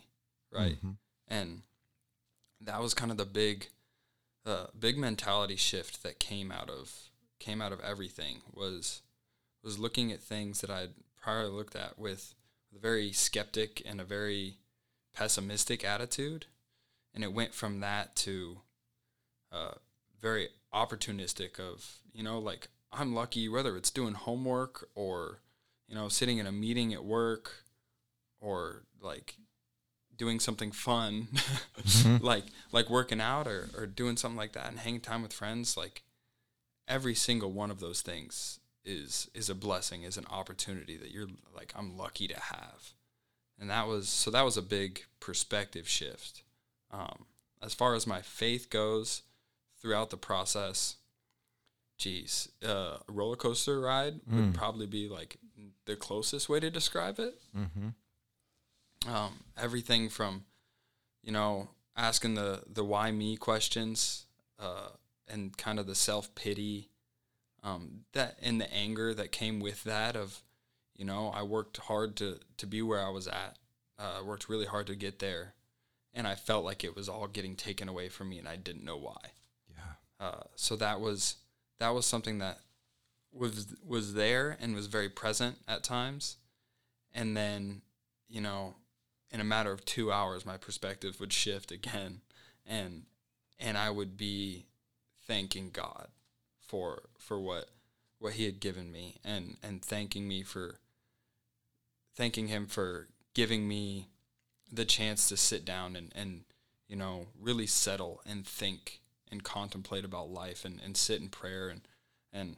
right? 0.52 0.76
Mm-hmm. 0.76 0.90
And 1.28 1.62
that 2.60 2.80
was 2.80 2.94
kind 2.94 3.10
of 3.10 3.16
the 3.16 3.26
big, 3.26 3.68
uh, 4.46 4.66
big 4.78 4.96
mentality 4.96 5.56
shift 5.56 6.02
that 6.02 6.18
came 6.18 6.50
out 6.50 6.70
of 6.70 6.92
came 7.38 7.62
out 7.62 7.72
of 7.72 7.80
everything 7.80 8.42
was 8.52 9.02
was 9.62 9.78
looking 9.78 10.10
at 10.12 10.20
things 10.20 10.60
that 10.60 10.70
I'd 10.70 10.90
prior 11.20 11.48
looked 11.48 11.76
at 11.76 11.98
with 11.98 12.34
a 12.74 12.78
very 12.78 13.12
skeptic 13.12 13.82
and 13.84 14.00
a 14.00 14.04
very 14.04 14.56
pessimistic 15.14 15.84
attitude, 15.84 16.46
and 17.14 17.24
it 17.24 17.32
went 17.32 17.54
from 17.54 17.80
that 17.80 18.16
to 18.16 18.60
uh, 19.52 19.72
very 20.20 20.48
opportunistic 20.72 21.58
of 21.58 21.98
you 22.12 22.22
know 22.22 22.38
like 22.38 22.68
I'm 22.92 23.14
lucky 23.14 23.48
whether 23.48 23.76
it's 23.76 23.90
doing 23.90 24.14
homework 24.14 24.88
or 24.94 25.40
you 25.88 25.94
know 25.94 26.08
sitting 26.08 26.38
in 26.38 26.46
a 26.46 26.52
meeting 26.52 26.94
at 26.94 27.04
work 27.04 27.64
or 28.40 28.84
like 29.00 29.34
doing 30.20 30.38
something 30.38 30.70
fun 30.70 31.28
like 32.20 32.44
like 32.72 32.90
working 32.90 33.22
out 33.22 33.46
or, 33.48 33.70
or 33.74 33.86
doing 33.86 34.18
something 34.18 34.36
like 34.36 34.52
that 34.52 34.68
and 34.68 34.78
hanging 34.78 35.00
time 35.00 35.22
with 35.22 35.32
friends 35.32 35.78
like 35.78 36.02
every 36.86 37.14
single 37.14 37.50
one 37.50 37.70
of 37.70 37.80
those 37.80 38.02
things 38.02 38.60
is 38.84 39.30
is 39.32 39.48
a 39.48 39.54
blessing 39.54 40.02
is 40.02 40.18
an 40.18 40.26
opportunity 40.30 40.98
that 40.98 41.10
you're 41.10 41.28
like 41.56 41.72
i'm 41.74 41.96
lucky 41.96 42.28
to 42.28 42.38
have. 42.38 42.90
And 43.58 43.70
that 43.70 43.86
was 43.86 44.10
so 44.10 44.30
that 44.30 44.44
was 44.44 44.58
a 44.58 44.62
big 44.62 45.04
perspective 45.20 45.88
shift. 45.88 46.42
Um, 46.90 47.24
as 47.62 47.72
far 47.72 47.94
as 47.94 48.06
my 48.06 48.20
faith 48.20 48.68
goes 48.68 49.22
throughout 49.80 50.10
the 50.10 50.16
process 50.18 50.96
geez 51.96 52.48
uh, 52.62 52.98
a 53.08 53.12
roller 53.12 53.36
coaster 53.36 53.80
ride 53.80 54.20
would 54.30 54.54
probably 54.54 54.86
be 54.86 55.08
like 55.08 55.38
the 55.86 55.96
closest 55.96 56.48
way 56.50 56.60
to 56.60 56.70
describe 56.70 57.18
it 57.18 57.38
um, 59.08 59.44
everything 59.56 60.08
from 60.08 60.44
you 61.22 61.32
know 61.32 61.68
asking 61.96 62.34
the 62.34 62.62
the 62.70 62.84
why 62.84 63.10
me 63.10 63.36
questions 63.36 64.26
uh, 64.58 64.88
and 65.28 65.56
kind 65.56 65.78
of 65.78 65.86
the 65.86 65.94
self 65.94 66.34
pity 66.34 66.90
um, 67.62 68.00
that 68.12 68.38
and 68.42 68.60
the 68.60 68.72
anger 68.72 69.14
that 69.14 69.32
came 69.32 69.60
with 69.60 69.84
that 69.84 70.16
of 70.16 70.42
you 70.96 71.04
know 71.04 71.32
I 71.34 71.42
worked 71.42 71.76
hard 71.78 72.16
to 72.16 72.38
to 72.56 72.66
be 72.66 72.82
where 72.82 73.04
I 73.04 73.10
was 73.10 73.26
at 73.26 73.56
uh, 73.98 74.18
I 74.18 74.22
worked 74.22 74.48
really 74.48 74.66
hard 74.66 74.86
to 74.88 74.94
get 74.94 75.18
there 75.18 75.54
and 76.12 76.26
I 76.26 76.34
felt 76.34 76.64
like 76.64 76.84
it 76.84 76.96
was 76.96 77.08
all 77.08 77.26
getting 77.26 77.56
taken 77.56 77.88
away 77.88 78.08
from 78.08 78.30
me, 78.30 78.38
and 78.38 78.48
I 78.48 78.56
didn't 78.56 78.84
know 78.84 78.96
why. 78.96 79.32
Yeah. 79.68 80.26
Uh, 80.26 80.42
so 80.56 80.76
that 80.76 81.00
was 81.00 81.36
that 81.78 81.90
was 81.90 82.06
something 82.06 82.38
that 82.38 82.58
was 83.32 83.74
was 83.86 84.14
there 84.14 84.56
and 84.60 84.74
was 84.74 84.86
very 84.86 85.08
present 85.08 85.56
at 85.68 85.82
times, 85.82 86.36
and 87.12 87.36
then 87.36 87.82
you 88.28 88.40
know, 88.40 88.74
in 89.30 89.40
a 89.40 89.44
matter 89.44 89.72
of 89.72 89.84
two 89.84 90.10
hours, 90.12 90.44
my 90.44 90.56
perspective 90.56 91.20
would 91.20 91.32
shift 91.32 91.70
again, 91.70 92.20
and 92.66 93.04
and 93.58 93.76
I 93.76 93.90
would 93.90 94.16
be 94.16 94.66
thanking 95.26 95.70
God 95.72 96.08
for 96.60 97.02
for 97.18 97.40
what 97.40 97.68
what 98.18 98.34
He 98.34 98.44
had 98.44 98.60
given 98.60 98.90
me, 98.90 99.16
and 99.24 99.56
and 99.62 99.82
thanking 99.82 100.26
me 100.26 100.42
for 100.42 100.78
thanking 102.14 102.48
Him 102.48 102.66
for 102.66 103.08
giving 103.34 103.68
me 103.68 104.08
the 104.72 104.84
chance 104.84 105.28
to 105.28 105.36
sit 105.36 105.64
down 105.64 105.96
and 105.96 106.12
and 106.14 106.44
you 106.88 106.96
know 106.96 107.26
really 107.40 107.66
settle 107.66 108.20
and 108.26 108.46
think 108.46 109.00
and 109.30 109.44
contemplate 109.44 110.04
about 110.04 110.28
life 110.28 110.64
and, 110.64 110.80
and 110.84 110.96
sit 110.96 111.20
in 111.20 111.28
prayer 111.28 111.68
and 111.68 111.82
and 112.32 112.56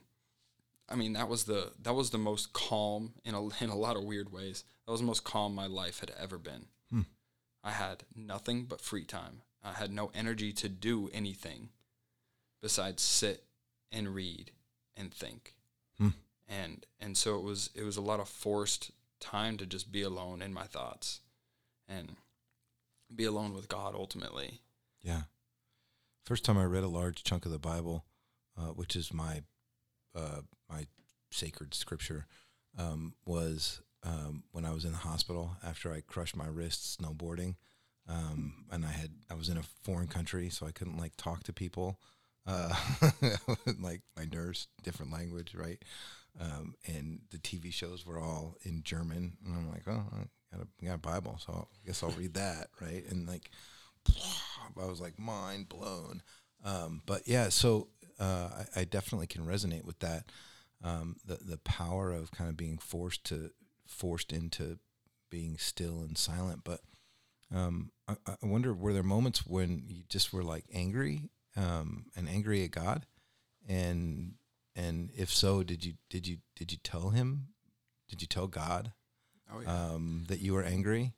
I 0.92 0.96
mean 0.96 1.14
that 1.14 1.28
was 1.28 1.44
the 1.44 1.72
that 1.82 1.94
was 1.94 2.10
the 2.10 2.18
most 2.18 2.52
calm 2.52 3.14
in 3.24 3.34
a 3.34 3.46
in 3.62 3.70
a 3.70 3.76
lot 3.76 3.96
of 3.96 4.04
weird 4.04 4.32
ways. 4.32 4.64
That 4.86 4.92
was 4.92 5.00
the 5.00 5.06
most 5.06 5.24
calm 5.24 5.54
my 5.54 5.66
life 5.66 6.00
had 6.00 6.12
ever 6.18 6.38
been. 6.38 6.66
I 7.64 7.70
had 7.70 8.04
nothing 8.14 8.64
but 8.64 8.80
free 8.80 9.04
time. 9.04 9.42
I 9.62 9.72
had 9.72 9.92
no 9.92 10.10
energy 10.14 10.52
to 10.54 10.68
do 10.68 11.08
anything 11.12 11.68
besides 12.60 13.02
sit 13.02 13.44
and 13.92 14.14
read 14.14 14.50
and 14.96 15.12
think. 15.12 15.54
Hmm. 15.98 16.08
And 16.48 16.86
and 17.00 17.16
so 17.16 17.36
it 17.36 17.42
was 17.42 17.70
it 17.74 17.84
was 17.84 17.96
a 17.96 18.02
lot 18.02 18.20
of 18.20 18.28
forced 18.28 18.90
time 19.20 19.56
to 19.58 19.66
just 19.66 19.92
be 19.92 20.02
alone 20.02 20.42
in 20.42 20.52
my 20.52 20.64
thoughts 20.64 21.20
and 21.88 22.16
be 23.14 23.24
alone 23.24 23.54
with 23.54 23.68
God 23.68 23.94
ultimately. 23.94 24.60
Yeah. 25.00 25.22
First 26.26 26.44
time 26.44 26.58
I 26.58 26.64
read 26.64 26.84
a 26.84 26.88
large 26.88 27.22
chunk 27.22 27.46
of 27.46 27.52
the 27.52 27.58
Bible, 27.58 28.04
uh, 28.58 28.68
which 28.68 28.96
is 28.96 29.12
my 29.12 29.42
uh, 30.14 30.40
my 30.61 30.61
sacred 31.32 31.74
scripture, 31.74 32.26
um, 32.78 33.14
was 33.26 33.80
um, 34.04 34.44
when 34.52 34.64
I 34.64 34.72
was 34.72 34.84
in 34.84 34.92
the 34.92 34.98
hospital 34.98 35.56
after 35.64 35.92
I 35.92 36.00
crushed 36.00 36.36
my 36.36 36.46
wrist 36.46 37.00
snowboarding, 37.00 37.56
um, 38.08 38.64
and 38.70 38.84
I 38.84 38.90
had 38.90 39.10
I 39.30 39.34
was 39.34 39.48
in 39.48 39.56
a 39.56 39.62
foreign 39.82 40.08
country, 40.08 40.50
so 40.50 40.66
I 40.66 40.72
couldn't 40.72 40.98
like 40.98 41.16
talk 41.16 41.44
to 41.44 41.52
people, 41.52 42.00
uh, 42.46 42.74
like 43.80 44.02
my 44.16 44.26
nurse, 44.32 44.66
different 44.82 45.12
language, 45.12 45.54
right? 45.54 45.82
Um, 46.40 46.74
and 46.86 47.20
the 47.30 47.38
TV 47.38 47.72
shows 47.72 48.06
were 48.06 48.18
all 48.18 48.56
in 48.62 48.82
German, 48.82 49.36
and 49.44 49.54
I'm 49.54 49.70
like, 49.70 49.86
oh, 49.86 50.04
I 50.12 50.56
got 50.56 50.66
a, 50.66 50.84
got 50.84 50.94
a 50.94 50.98
Bible, 50.98 51.38
so 51.44 51.68
I 51.70 51.86
guess 51.86 52.02
I'll 52.02 52.10
read 52.10 52.34
that, 52.34 52.68
right? 52.80 53.04
And 53.08 53.28
like, 53.28 53.50
I 54.80 54.86
was 54.86 55.00
like 55.00 55.18
mind 55.18 55.68
blown. 55.68 56.22
Um, 56.64 57.02
but 57.06 57.26
yeah, 57.26 57.48
so 57.50 57.88
uh, 58.18 58.48
I, 58.76 58.80
I 58.80 58.84
definitely 58.84 59.26
can 59.26 59.44
resonate 59.44 59.84
with 59.84 59.98
that. 60.00 60.24
Um, 60.84 61.16
the 61.24 61.36
the 61.36 61.58
power 61.58 62.12
of 62.12 62.30
kind 62.32 62.50
of 62.50 62.56
being 62.56 62.78
forced 62.78 63.24
to 63.26 63.50
forced 63.86 64.32
into 64.32 64.78
being 65.30 65.56
still 65.58 66.00
and 66.00 66.16
silent. 66.18 66.62
But 66.64 66.80
um, 67.54 67.90
I, 68.08 68.16
I 68.26 68.46
wonder, 68.46 68.72
were 68.74 68.92
there 68.92 69.02
moments 69.02 69.46
when 69.46 69.82
you 69.86 70.02
just 70.08 70.32
were 70.32 70.42
like 70.42 70.64
angry 70.72 71.30
um, 71.56 72.06
and 72.16 72.28
angry 72.28 72.64
at 72.64 72.70
God, 72.72 73.06
and 73.68 74.34
and 74.74 75.10
if 75.16 75.30
so, 75.30 75.62
did 75.62 75.84
you 75.84 75.94
did 76.10 76.26
you 76.26 76.38
did 76.56 76.72
you 76.72 76.78
tell 76.82 77.10
him? 77.10 77.48
Did 78.08 78.20
you 78.20 78.26
tell 78.26 78.46
God 78.46 78.92
Oh 79.54 79.60
yeah. 79.60 79.72
um, 79.72 80.24
that 80.28 80.40
you 80.40 80.52
were 80.54 80.62
angry? 80.64 81.12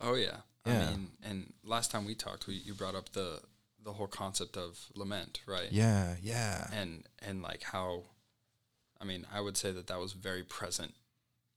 oh 0.00 0.14
yeah. 0.14 0.38
yeah. 0.66 0.86
I 0.88 0.90
mean, 0.90 1.08
and 1.22 1.52
last 1.64 1.90
time 1.90 2.04
we 2.04 2.14
talked, 2.14 2.46
we 2.46 2.54
you 2.54 2.74
brought 2.74 2.94
up 2.94 3.10
the 3.10 3.40
the 3.84 3.92
whole 3.92 4.06
concept 4.06 4.56
of 4.56 4.86
lament, 4.94 5.40
right? 5.46 5.70
Yeah, 5.70 6.14
yeah, 6.22 6.68
And 6.72 7.04
and 7.20 7.42
like 7.42 7.62
how, 7.62 8.04
I 9.00 9.04
mean, 9.04 9.26
I 9.32 9.40
would 9.40 9.56
say 9.56 9.72
that 9.72 9.86
that 9.88 9.98
was 9.98 10.12
very 10.12 10.42
present 10.42 10.94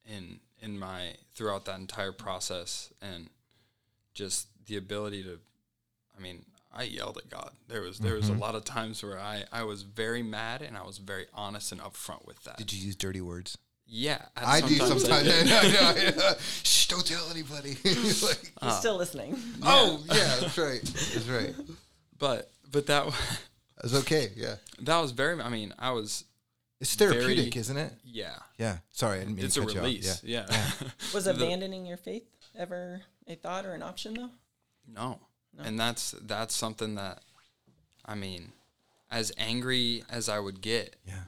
in 0.06 0.39
in 0.62 0.80
my 0.80 1.13
throughout 1.36 1.65
that 1.65 1.80
entire 1.80 2.12
process, 2.12 2.91
and 3.02 3.30
just 4.13 4.47
the 4.65 4.78
ability 4.78 5.23
to, 5.23 5.39
I 6.17 6.21
mean, 6.21 6.43
I 6.73 6.84
yelled 6.84 7.17
at 7.17 7.30
God. 7.30 7.52
There 7.67 7.82
was 7.82 8.00
there 8.00 8.15
was 8.15 8.30
a 8.30 8.32
mm-hmm. 8.32 8.41
lot 8.41 8.56
of 8.56 8.65
times 8.65 9.04
where 9.04 9.19
I 9.19 9.43
I 9.52 9.63
was 9.63 9.84
very 9.84 10.23
mad, 10.23 10.62
and 10.62 10.78
I 10.78 10.84
was 10.84 10.97
very 10.97 11.26
honest 11.34 11.71
and 11.71 11.82
upfront 11.82 12.26
with 12.26 12.43
that. 12.43 12.58
Did 12.58 12.73
you 12.73 12.86
use 12.86 12.95
dirty 12.95 13.21
words? 13.21 13.58
Yeah, 13.89 14.21
I 14.36 14.60
do 14.60 14.76
sometimes 14.76 15.10
I 15.10 15.23
sometimes. 15.23 15.52
I 15.52 15.69
know, 15.69 15.80
I 15.80 16.15
know. 16.17 16.34
Shh, 16.63 16.88
don't 16.88 17.06
tell 17.06 17.30
anybody. 17.32 17.69
like, 17.86 18.52
He's 18.62 18.78
still 18.80 18.97
listening. 18.97 19.38
oh, 19.63 20.04
yeah, 20.08 20.36
that's 20.41 20.58
right. 20.58 20.82
That's 20.84 21.28
right. 21.28 21.56
but 22.19 22.52
but 22.69 22.88
that 22.88 23.06
was 23.82 23.95
okay. 23.95 24.32
Yeah. 24.36 24.56
that 24.82 25.00
was 25.00 25.12
very. 25.12 25.39
I 25.41 25.50
mean, 25.50 25.73
I 25.80 25.91
was 25.91 26.26
It's 26.80 26.94
therapeutic, 26.96 27.54
Very- 27.54 27.60
isn't 27.62 27.78
it? 27.78 27.94
yeah. 28.06 28.38
Yeah. 28.58 28.78
Sorry, 28.92 29.18
I 29.18 29.20
didn't 29.22 29.36
mean 29.38 29.46
It's 29.46 29.56
to 29.56 29.62
a 29.62 29.66
cut 29.66 29.74
you 29.74 29.80
off. 29.80 29.86
release. 29.86 30.24
Yeah. 30.24 30.46
Yeah. 30.50 30.72
Was 31.13 31.26
The- 31.26 31.32
abandoning 31.32 31.86
your 31.86 31.98
faith 31.98 32.24
ever 32.56 33.02
a 33.28 33.36
thought 33.36 33.66
or 33.66 33.74
an 33.74 33.82
option 33.82 34.13
though? 34.13 34.30
No. 34.88 35.20
No. 35.58 35.63
And 35.63 35.80
that's 35.80 36.12
that's 36.22 36.56
something 36.56 36.96
that 36.96 37.24
I 38.06 38.13
mean, 38.16 38.52
as 39.10 39.32
angry 39.38 40.04
as 40.10 40.30
I 40.30 40.40
would 40.40 40.62
get, 40.62 40.96
Yeah. 41.06 41.24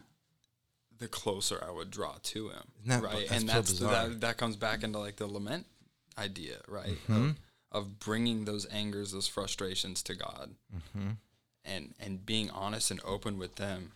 the 0.98 1.08
closer 1.08 1.64
I 1.68 1.72
would 1.72 1.90
draw 1.90 2.16
to 2.22 2.50
him. 2.50 2.64
Isn't 2.86 3.02
that- 3.02 3.04
right. 3.04 3.28
that's 3.28 3.42
and 3.42 3.50
that's 3.50 3.72
bizarre. 3.72 4.10
that 4.10 4.22
that 4.22 4.38
comes 4.38 4.56
back 4.56 4.84
into 4.84 5.00
like 5.00 5.16
the 5.16 5.28
lament 5.28 5.66
idea, 6.18 6.58
right? 6.68 6.90
Mm-hmm. 7.08 7.30
Of, 7.30 7.36
of 7.72 8.00
bringing 8.00 8.46
those 8.46 8.66
angers, 8.66 9.12
those 9.14 9.28
frustrations 9.28 10.04
to 10.04 10.14
God 10.16 10.52
Mm-hmm. 10.76 11.10
and 11.66 11.96
and 12.00 12.24
being 12.26 12.50
honest 12.52 12.92
and 12.92 13.00
open 13.04 13.38
with 13.40 13.56
them 13.56 13.94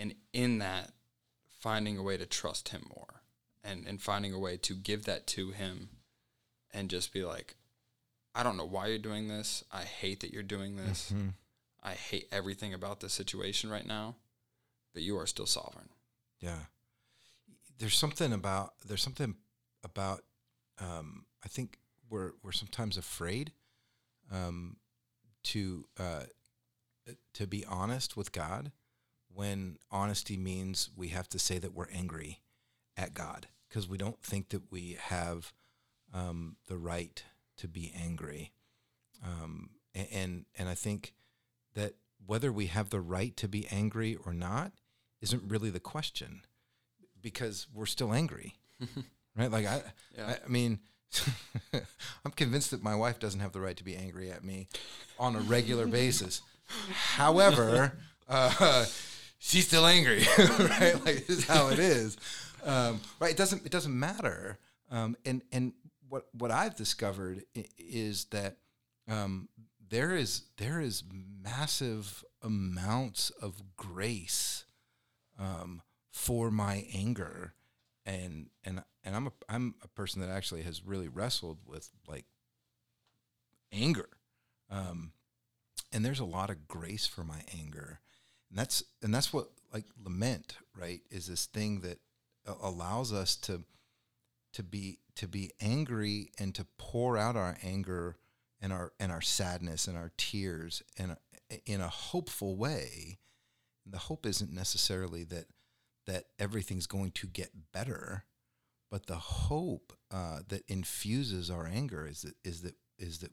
and 0.00 0.14
in 0.32 0.58
that 0.58 0.90
finding 1.60 1.98
a 1.98 2.02
way 2.02 2.16
to 2.16 2.26
trust 2.26 2.70
him 2.70 2.86
more 2.96 3.22
and 3.62 3.86
and 3.86 4.00
finding 4.00 4.32
a 4.32 4.38
way 4.38 4.56
to 4.56 4.74
give 4.74 5.04
that 5.04 5.26
to 5.26 5.50
him 5.50 5.90
and 6.72 6.88
just 6.88 7.12
be 7.12 7.22
like 7.22 7.54
I 8.34 8.42
don't 8.42 8.56
know 8.56 8.64
why 8.64 8.86
you're 8.86 8.98
doing 8.98 9.26
this. 9.26 9.64
I 9.72 9.82
hate 9.82 10.20
that 10.20 10.32
you're 10.32 10.44
doing 10.44 10.76
this. 10.76 11.10
Mm-hmm. 11.12 11.30
I 11.82 11.94
hate 11.94 12.28
everything 12.30 12.72
about 12.72 13.00
this 13.00 13.12
situation 13.12 13.70
right 13.70 13.86
now, 13.86 14.14
but 14.94 15.02
you 15.02 15.18
are 15.18 15.26
still 15.26 15.46
sovereign. 15.46 15.88
Yeah. 16.38 16.60
There's 17.78 17.96
something 17.98 18.32
about 18.32 18.74
there's 18.86 19.02
something 19.02 19.34
about 19.82 20.22
um, 20.80 21.26
I 21.44 21.48
think 21.48 21.78
we're 22.08 22.32
we're 22.42 22.52
sometimes 22.52 22.96
afraid 22.96 23.52
um, 24.30 24.76
to 25.44 25.86
uh, 25.98 26.24
to 27.34 27.46
be 27.46 27.64
honest 27.64 28.16
with 28.16 28.32
God 28.32 28.70
when 29.34 29.78
honesty 29.90 30.36
means 30.36 30.90
we 30.96 31.08
have 31.08 31.28
to 31.28 31.38
say 31.38 31.58
that 31.58 31.74
we're 31.74 31.88
angry 31.94 32.40
at 32.96 33.14
God 33.14 33.46
because 33.68 33.88
we 33.88 33.98
don't 33.98 34.20
think 34.22 34.48
that 34.50 34.70
we 34.70 34.96
have 35.00 35.52
um, 36.12 36.56
the 36.66 36.76
right 36.76 37.22
to 37.58 37.68
be 37.68 37.92
angry. 37.96 38.52
Um, 39.24 39.70
and 39.94 40.44
and 40.58 40.68
I 40.68 40.74
think 40.74 41.14
that 41.74 41.94
whether 42.26 42.52
we 42.52 42.66
have 42.66 42.90
the 42.90 43.00
right 43.00 43.36
to 43.36 43.48
be 43.48 43.66
angry 43.70 44.16
or 44.24 44.32
not 44.32 44.72
isn't 45.20 45.42
really 45.50 45.70
the 45.70 45.80
question 45.80 46.42
because 47.20 47.66
we're 47.72 47.86
still 47.86 48.12
angry, 48.12 48.54
right? 49.36 49.50
Like 49.50 49.66
I, 49.66 49.82
Yeah. 50.16 50.26
I, 50.26 50.38
I 50.44 50.48
mean, 50.48 50.80
I'm 51.72 52.32
convinced 52.34 52.70
that 52.70 52.82
my 52.82 52.94
wife 52.94 53.18
doesn't 53.18 53.40
have 53.40 53.52
the 53.52 53.60
right 53.60 53.76
to 53.76 53.84
be 53.84 53.96
angry 53.96 54.30
at 54.30 54.44
me 54.44 54.68
on 55.18 55.36
a 55.36 55.40
regular 55.40 55.86
basis. 55.86 56.40
However, 56.92 57.98
uh, 58.28 58.86
she's 59.40 59.66
still 59.66 59.86
angry, 59.86 60.22
right? 60.38 60.94
Like 61.04 61.26
this 61.26 61.38
is 61.38 61.46
how 61.46 61.68
it 61.68 61.80
is, 61.80 62.16
um, 62.64 63.00
right? 63.18 63.32
It 63.32 63.36
doesn't 63.36 63.66
it 63.66 63.72
doesn't 63.72 63.98
matter. 63.98 64.58
Um, 64.90 65.16
and 65.24 65.42
and 65.50 65.72
what 66.08 66.28
what 66.32 66.52
I've 66.52 66.76
discovered 66.76 67.42
is 67.76 68.26
that 68.26 68.58
um, 69.08 69.48
there 69.88 70.14
is 70.14 70.42
there 70.58 70.80
is 70.80 71.02
massive 71.42 72.24
amounts 72.42 73.30
of 73.30 73.62
grace 73.76 74.64
um, 75.38 75.82
for 76.12 76.50
my 76.50 76.86
anger, 76.94 77.54
and 78.06 78.50
and 78.62 78.82
and 79.02 79.16
I'm 79.16 79.26
a 79.26 79.32
I'm 79.48 79.74
a 79.82 79.88
person 79.88 80.20
that 80.20 80.30
actually 80.30 80.62
has 80.62 80.84
really 80.84 81.08
wrestled 81.08 81.58
with 81.66 81.88
like 82.06 82.26
anger, 83.72 84.08
um, 84.70 85.12
and 85.92 86.04
there's 86.04 86.20
a 86.20 86.24
lot 86.24 86.50
of 86.50 86.68
grace 86.68 87.06
for 87.06 87.24
my 87.24 87.42
anger, 87.56 88.00
and 88.50 88.58
that's 88.58 88.82
and 89.02 89.14
that's 89.14 89.32
what 89.32 89.48
like 89.72 89.84
lament 90.04 90.56
right 90.76 91.00
is 91.10 91.26
this 91.26 91.46
thing 91.46 91.80
that 91.80 91.98
allows 92.62 93.12
us 93.12 93.36
to 93.36 93.62
to 94.52 94.62
be 94.62 94.98
to 95.16 95.28
be 95.28 95.50
angry 95.60 96.30
and 96.38 96.54
to 96.54 96.66
pour 96.78 97.16
out 97.16 97.36
our 97.36 97.56
anger 97.62 98.16
and 98.60 98.72
our 98.72 98.92
and 98.98 99.10
our 99.12 99.20
sadness 99.20 99.86
and 99.86 99.96
our 99.96 100.12
tears 100.16 100.82
in 100.96 101.10
a, 101.10 101.60
in 101.66 101.80
a 101.80 101.88
hopeful 101.88 102.56
way. 102.56 103.18
And 103.84 103.94
the 103.94 103.98
hope 103.98 104.26
isn't 104.26 104.52
necessarily 104.52 105.24
that 105.24 105.46
that 106.06 106.24
everything's 106.38 106.86
going 106.86 107.12
to 107.12 107.26
get 107.26 107.72
better, 107.72 108.24
but 108.90 109.06
the 109.06 109.16
hope 109.16 109.92
uh, 110.10 110.40
that 110.48 110.64
infuses 110.68 111.50
our 111.50 111.66
anger 111.66 112.06
is 112.06 112.22
that 112.22 112.34
is 112.44 112.62
that 112.62 112.74
is 112.98 113.18
that 113.18 113.32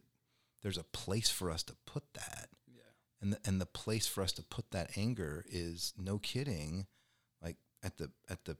there's 0.61 0.78
a 0.78 0.84
place 0.84 1.30
for 1.30 1.51
us 1.51 1.63
to 1.63 1.76
put 1.86 2.03
that. 2.13 2.49
And 3.22 3.34
the, 3.34 3.39
and 3.45 3.59
the 3.59 3.65
place 3.65 4.05
for 4.05 4.22
us 4.22 4.32
to 4.34 4.43
put 4.43 4.72
that 4.72 4.91
anger 4.95 5.43
is 5.49 5.93
no 5.97 6.20
kidding, 6.20 6.86
like 7.41 7.57
at 7.84 7.97
the 7.97 8.11
at 8.30 8.45
the 8.45 8.57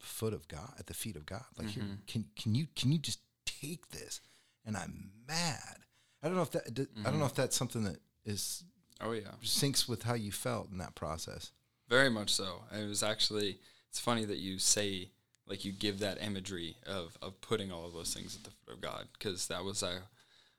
foot 0.00 0.34
of 0.34 0.48
God, 0.48 0.74
at 0.78 0.86
the 0.86 0.94
feet 0.94 1.14
of 1.14 1.24
God. 1.24 1.44
Like 1.56 1.68
here, 1.68 1.84
can 2.06 2.24
can 2.36 2.54
you 2.54 2.66
can 2.74 2.90
you 2.90 2.98
just 2.98 3.20
take 3.46 3.90
this? 3.90 4.20
And 4.64 4.76
I'm 4.76 5.10
mad. 5.28 5.78
I 6.22 6.26
don't 6.26 6.36
know 6.36 6.42
if 6.42 6.50
that 6.52 6.86
I 7.04 7.10
don't 7.10 7.20
know 7.20 7.26
if 7.26 7.34
that's 7.34 7.56
something 7.56 7.84
that 7.84 7.98
is 8.24 8.64
Oh 9.00 9.12
yeah. 9.12 9.32
syncs 9.42 9.88
with 9.88 10.04
how 10.04 10.14
you 10.14 10.30
felt 10.32 10.70
in 10.70 10.78
that 10.78 10.94
process. 10.94 11.50
Very 11.88 12.10
much 12.10 12.30
so. 12.30 12.62
It 12.72 12.88
was 12.88 13.02
actually 13.02 13.58
it's 13.88 13.98
funny 14.00 14.24
that 14.24 14.38
you 14.38 14.58
say 14.58 15.10
like 15.46 15.64
you 15.64 15.72
give 15.72 15.98
that 16.00 16.22
imagery 16.22 16.76
of 16.86 17.16
of 17.20 17.40
putting 17.40 17.70
all 17.72 17.86
of 17.86 17.92
those 17.92 18.14
things 18.14 18.36
at 18.36 18.44
the 18.44 18.50
foot 18.50 18.74
of 18.74 18.80
God 18.80 19.08
because 19.12 19.48
that 19.48 19.64
was 19.64 19.82
a 19.82 20.02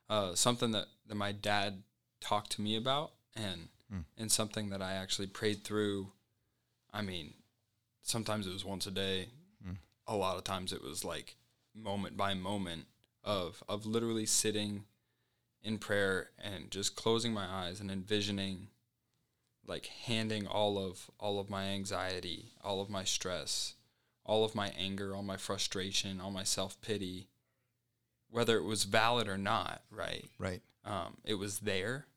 uh, 0.10 0.36
something 0.36 0.72
that, 0.72 0.86
that 1.08 1.16
my 1.16 1.32
dad 1.32 1.82
talked 2.20 2.52
to 2.52 2.62
me 2.62 2.76
about 2.76 3.14
and 3.36 3.70
and 4.18 4.32
something 4.32 4.70
that 4.70 4.82
I 4.82 4.94
actually 4.94 5.28
prayed 5.28 5.64
through. 5.64 6.12
I 6.92 7.02
mean, 7.02 7.34
sometimes 8.02 8.48
it 8.48 8.54
was 8.54 8.66
once 8.66 8.88
a 8.88 8.92
day. 8.92 9.28
A 10.08 10.16
lot 10.16 10.36
of 10.38 10.44
times 10.44 10.74
it 10.74 10.84
was 10.84 11.06
like 11.06 11.36
moment 11.74 12.18
by 12.18 12.34
moment 12.34 12.86
of 13.24 13.64
of 13.70 13.86
literally 13.86 14.26
sitting 14.26 14.84
in 15.62 15.78
prayer 15.78 16.32
and 16.38 16.70
just 16.70 16.96
closing 16.96 17.34
my 17.34 17.46
eyes 17.46 17.80
and 17.80 17.90
envisioning 17.90 18.68
like 19.66 19.86
handing 19.86 20.46
all 20.46 20.78
of 20.78 21.10
all 21.20 21.40
of 21.40 21.50
my 21.50 21.66
anxiety, 21.66 22.52
all 22.62 22.82
of 22.82 22.90
my 22.90 23.06
stress, 23.06 23.76
all 24.26 24.44
of 24.44 24.56
my 24.56 24.74
anger, 24.78 25.16
all 25.16 25.24
my 25.24 25.38
frustration, 25.38 26.20
all 26.20 26.32
my 26.32 26.44
self-pity 26.44 27.28
whether 28.34 28.58
it 28.58 28.64
was 28.64 28.84
valid 28.84 29.28
or 29.28 29.38
not, 29.38 29.84
right? 29.92 30.26
Right. 30.40 30.62
um, 30.86 31.18
it 31.24 31.36
was 31.36 31.60
there 31.60 32.08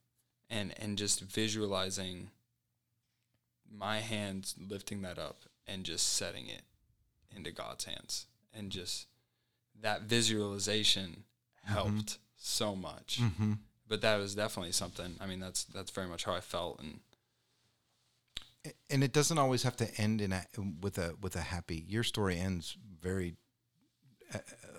and 0.51 0.75
and 0.79 0.97
just 0.99 1.21
visualizing 1.21 2.31
my 3.71 3.99
hands 3.99 4.55
lifting 4.59 5.03
that 5.03 5.19
up 5.19 5.39
and 5.67 5.85
just 5.85 6.13
setting 6.15 6.47
it 6.49 6.63
into 7.35 7.51
God's 7.51 7.85
hands 7.85 8.27
and 8.55 8.71
just 8.71 9.07
that 9.81 10.03
visualization 10.03 11.25
helped 11.65 12.19
so 12.37 12.77
much 12.77 13.19
Mm-hmm. 13.21 13.53
but 13.89 14.01
that 14.03 14.17
was 14.17 14.35
definitely 14.35 14.73
something 14.73 15.17
I 15.21 15.27
mean 15.27 15.41
that's 15.41 15.65
that's 15.65 15.91
very 15.91 16.07
much 16.07 16.25
how 16.25 16.35
I 16.35 16.41
felt 16.41 16.81
and 16.81 17.01
and 18.91 19.05
it 19.05 19.13
doesn't 19.13 19.39
always 19.39 19.63
have 19.63 19.77
to 19.77 19.89
end 20.01 20.21
in 20.21 20.33
a 20.33 20.45
with 20.81 20.99
a 20.99 21.15
with 21.21 21.37
a 21.37 21.41
happy. 21.41 21.85
Your 21.89 22.03
story 22.03 22.37
ends 22.39 22.77
very, 23.01 23.37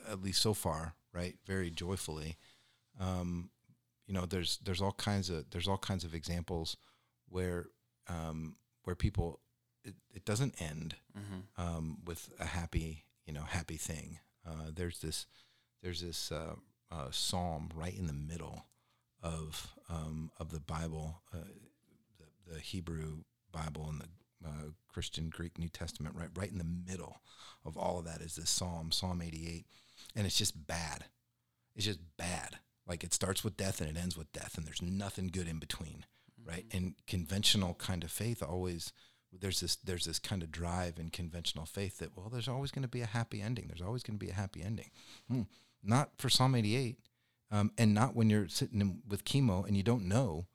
at 0.09 0.21
least 0.21 0.41
so 0.41 0.53
far, 0.53 0.95
right? 1.13 1.35
Very 1.45 1.69
joyfully. 1.69 2.35
Um, 2.99 3.49
you 4.07 4.13
know, 4.13 4.25
there's 4.25 4.57
there's 4.63 4.81
all 4.81 4.93
kinds 4.93 5.29
of 5.29 5.49
there's 5.51 5.67
all 5.67 5.77
kinds 5.77 6.03
of 6.03 6.15
examples 6.15 6.77
where 7.29 7.67
um, 8.07 8.55
where 8.83 8.95
people 8.95 9.41
it, 9.83 9.95
it 10.13 10.25
doesn't 10.25 10.61
end 10.61 10.95
um, 11.57 11.97
with 12.05 12.29
a 12.39 12.45
happy 12.45 13.03
you 13.25 13.33
know 13.33 13.41
happy 13.43 13.77
thing. 13.77 14.19
Uh, 14.47 14.71
there's 14.73 14.99
this 14.99 15.25
there's 15.83 16.01
this 16.01 16.31
uh, 16.31 16.55
uh, 16.91 17.07
psalm 17.11 17.69
right 17.75 17.95
in 17.97 18.07
the 18.07 18.13
middle 18.13 18.65
of 19.21 19.67
um, 19.89 20.31
of 20.39 20.51
the 20.51 20.61
Bible, 20.61 21.21
uh, 21.33 21.39
the, 22.17 22.53
the 22.53 22.59
Hebrew 22.59 23.23
Bible 23.51 23.87
and 23.89 24.01
the 24.01 24.47
uh, 24.47 24.69
Christian 24.87 25.29
Greek 25.29 25.57
New 25.57 25.69
Testament. 25.69 26.15
Right, 26.15 26.29
right 26.35 26.51
in 26.51 26.59
the 26.59 26.63
middle 26.89 27.17
of 27.65 27.75
all 27.77 27.99
of 27.99 28.05
that 28.05 28.21
is 28.21 28.35
this 28.35 28.49
psalm, 28.49 28.91
Psalm 28.91 29.21
88, 29.21 29.65
and 30.15 30.25
it's 30.25 30.37
just 30.37 30.67
bad. 30.67 31.05
It's 31.75 31.85
just 31.85 31.99
bad. 32.17 32.59
Like 32.87 33.03
it 33.03 33.13
starts 33.13 33.43
with 33.43 33.57
death 33.57 33.81
and 33.81 33.89
it 33.89 33.99
ends 33.99 34.17
with 34.17 34.31
death, 34.31 34.57
and 34.57 34.65
there's 34.65 34.81
nothing 34.81 35.27
good 35.27 35.47
in 35.47 35.59
between, 35.59 36.05
right? 36.43 36.65
And 36.71 36.95
conventional 37.05 37.73
kind 37.73 38.03
of 38.03 38.11
faith 38.11 38.41
always 38.41 38.93
there's 39.31 39.59
this 39.59 39.75
there's 39.77 40.05
this 40.05 40.19
kind 40.19 40.41
of 40.41 40.51
drive 40.51 40.97
in 40.99 41.09
conventional 41.09 41.65
faith 41.65 41.99
that 41.99 42.15
well, 42.15 42.29
there's 42.29 42.47
always 42.47 42.71
going 42.71 42.83
to 42.83 42.87
be 42.87 43.01
a 43.01 43.07
happy 43.07 43.41
ending. 43.41 43.67
There's 43.67 43.81
always 43.81 44.03
going 44.03 44.17
to 44.17 44.25
be 44.25 44.31
a 44.31 44.35
happy 44.35 44.63
ending. 44.63 44.89
Hmm. 45.29 45.43
Not 45.83 46.11
for 46.17 46.29
Psalm 46.29 46.55
88, 46.55 46.97
um, 47.51 47.71
and 47.77 47.93
not 47.93 48.15
when 48.15 48.29
you're 48.29 48.47
sitting 48.47 48.81
in, 48.81 49.01
with 49.07 49.25
chemo 49.25 49.65
and 49.65 49.77
you 49.77 49.83
don't 49.83 50.07
know 50.07 50.47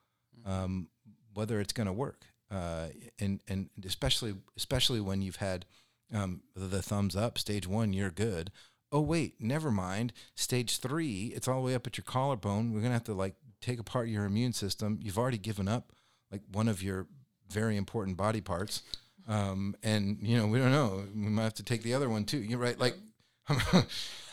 um, 0.45 0.89
whether 1.33 1.61
it's 1.61 1.73
going 1.73 1.87
to 1.87 1.93
work. 1.93 2.27
Uh, 2.51 2.89
and 3.19 3.41
and 3.49 3.71
especially 3.85 4.35
especially 4.57 5.01
when 5.01 5.23
you've 5.23 5.37
had 5.37 5.65
um, 6.13 6.43
the, 6.55 6.67
the 6.67 6.83
thumbs 6.83 7.17
up, 7.17 7.39
stage 7.39 7.67
one, 7.67 7.93
you're 7.93 8.11
good. 8.11 8.51
Oh 8.93 9.01
wait, 9.01 9.37
never 9.41 9.71
mind. 9.71 10.13
Stage 10.35 10.79
three, 10.79 11.33
it's 11.35 11.49
all 11.49 11.61
the 11.61 11.67
way 11.67 11.75
up 11.75 11.87
at 11.87 11.97
your 11.97 12.05
collarbone. 12.05 12.73
We're 12.73 12.83
gonna 12.83 12.93
have 12.93 13.05
to 13.05 13.15
like 13.15 13.35
take 13.63 13.81
apart 13.81 14.09
your 14.09 14.27
immune 14.27 14.53
system. 14.53 14.99
You've 15.03 15.19
already 15.19 15.39
given 15.39 15.67
up 15.67 15.93
like 16.31 16.43
one 16.53 16.69
of 16.69 16.83
your 16.83 17.07
very 17.51 17.77
important 17.77 18.17
body 18.17 18.41
parts, 18.43 18.83
um, 19.27 19.75
and 19.83 20.19
you 20.21 20.37
know 20.37 20.47
we 20.47 20.59
don't 20.59 20.73
know. 20.73 21.05
We 21.15 21.31
might 21.31 21.45
have 21.45 21.55
to 21.55 21.63
take 21.63 21.83
the 21.83 21.95
other 21.95 22.11
one 22.11 22.25
too. 22.25 22.39
You're 22.39 22.59
right. 22.59 22.79
Like, 22.79 22.97
you 23.51 23.57
know, 23.57 23.83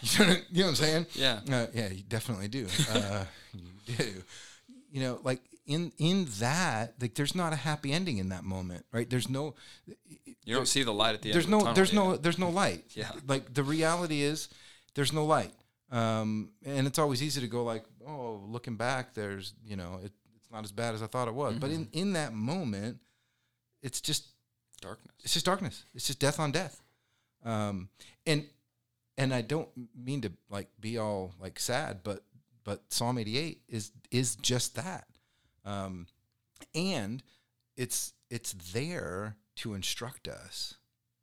you 0.01 0.59
know 0.59 0.63
what 0.63 0.67
I'm 0.69 0.75
saying? 0.75 1.05
Yeah. 1.13 1.39
Uh, 1.49 1.67
yeah, 1.73 1.89
you 1.89 2.03
definitely 2.03 2.49
do. 2.49 2.67
Uh, 2.91 3.23
you 3.53 3.95
do. 3.95 4.23
You 4.91 5.01
know, 5.01 5.19
like 5.23 5.41
in 5.65 5.91
in 5.99 6.27
that, 6.39 6.95
like 6.99 7.13
there's 7.13 7.35
not 7.35 7.53
a 7.53 7.57
happy 7.57 7.93
ending 7.93 8.17
in 8.17 8.29
that 8.29 8.43
moment, 8.43 8.85
right? 8.91 9.09
There's 9.09 9.29
no 9.29 9.55
you 10.49 10.55
don't 10.55 10.67
see 10.67 10.83
the 10.83 10.93
light 10.93 11.15
at 11.15 11.21
the 11.21 11.31
there's 11.31 11.45
end 11.45 11.53
of 11.53 11.59
the 11.59 11.65
no 11.65 11.71
tunnel 11.71 11.75
there's 11.75 11.93
no 11.93 12.17
there's 12.17 12.39
no 12.39 12.49
light. 12.49 12.85
Yeah. 12.95 13.11
Like 13.27 13.53
the 13.53 13.63
reality 13.63 14.21
is 14.21 14.49
there's 14.95 15.13
no 15.13 15.25
light. 15.25 15.53
Um, 15.91 16.51
and 16.63 16.85
it's 16.85 16.99
always 16.99 17.23
easy 17.23 17.41
to 17.41 17.47
go 17.47 17.63
like, 17.63 17.83
oh, 18.07 18.43
looking 18.47 18.75
back, 18.75 19.13
there's 19.13 19.53
you 19.65 19.75
know, 19.75 19.99
it, 20.03 20.11
it's 20.35 20.51
not 20.51 20.63
as 20.63 20.71
bad 20.71 20.93
as 20.93 21.01
I 21.01 21.07
thought 21.07 21.27
it 21.27 21.33
was. 21.33 21.55
But 21.55 21.71
in 21.71 21.87
in 21.93 22.13
that 22.13 22.33
moment, 22.33 22.99
it's 23.81 24.01
just 24.01 24.27
darkness 24.81 25.09
it's 25.23 25.33
just 25.33 25.45
darkness. 25.45 25.83
It's 25.93 26.07
just 26.07 26.19
death 26.19 26.39
on 26.39 26.51
death. 26.51 26.81
Um, 27.43 27.89
and 28.25 28.45
and 29.17 29.33
I 29.33 29.41
don't 29.41 29.69
mean 29.95 30.21
to 30.21 30.31
like 30.49 30.69
be 30.79 30.97
all 30.97 31.33
like 31.39 31.59
sad, 31.59 31.99
but 32.03 32.23
but 32.63 32.81
Psalm 32.89 33.17
88 33.17 33.61
is 33.67 33.91
is 34.11 34.35
just 34.35 34.75
that. 34.75 35.07
Um, 35.65 36.07
and 36.73 37.21
it's 37.75 38.13
it's 38.29 38.53
there 38.73 39.35
to 39.59 39.73
instruct 39.73 40.27
us, 40.27 40.75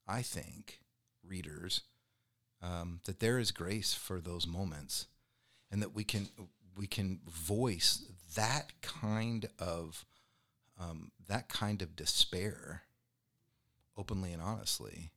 I 0.06 0.22
think, 0.22 0.80
readers, 1.26 1.82
um, 2.62 3.00
that 3.04 3.20
there 3.20 3.38
is 3.38 3.50
grace 3.50 3.94
for 3.94 4.20
those 4.20 4.46
moments, 4.46 5.06
and 5.70 5.82
that 5.82 5.94
we 5.94 6.04
can 6.04 6.28
we 6.76 6.86
can 6.86 7.20
voice 7.28 8.04
that 8.34 8.72
kind 8.82 9.48
of 9.58 10.04
um, 10.78 11.10
that 11.28 11.48
kind 11.48 11.82
of 11.82 11.96
despair 11.96 12.82
openly 13.96 14.32
and 14.32 14.42
honestly 14.42 15.10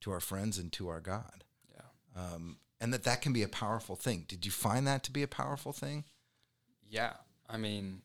to 0.00 0.10
our 0.10 0.20
friends 0.20 0.58
and 0.58 0.72
to 0.72 0.88
our 0.88 1.00
God, 1.00 1.44
yeah 1.70 1.82
um, 2.16 2.56
and 2.80 2.92
that 2.92 3.04
that 3.04 3.22
can 3.22 3.32
be 3.32 3.42
a 3.42 3.48
powerful 3.48 3.96
thing. 3.96 4.24
Did 4.28 4.44
you 4.44 4.52
find 4.52 4.86
that 4.86 5.02
to 5.04 5.10
be 5.10 5.22
a 5.22 5.28
powerful 5.28 5.72
thing? 5.72 6.04
Yeah, 6.88 7.14
I 7.48 7.56
mean, 7.56 8.02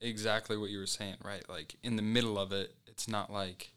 exactly 0.00 0.56
what 0.56 0.70
you 0.70 0.78
were 0.78 0.86
saying, 0.86 1.16
right? 1.24 1.48
Like 1.48 1.76
in 1.82 1.96
the 1.96 2.02
middle 2.02 2.38
of 2.38 2.52
it, 2.52 2.74
it's 2.86 3.08
not 3.08 3.32
like, 3.32 3.72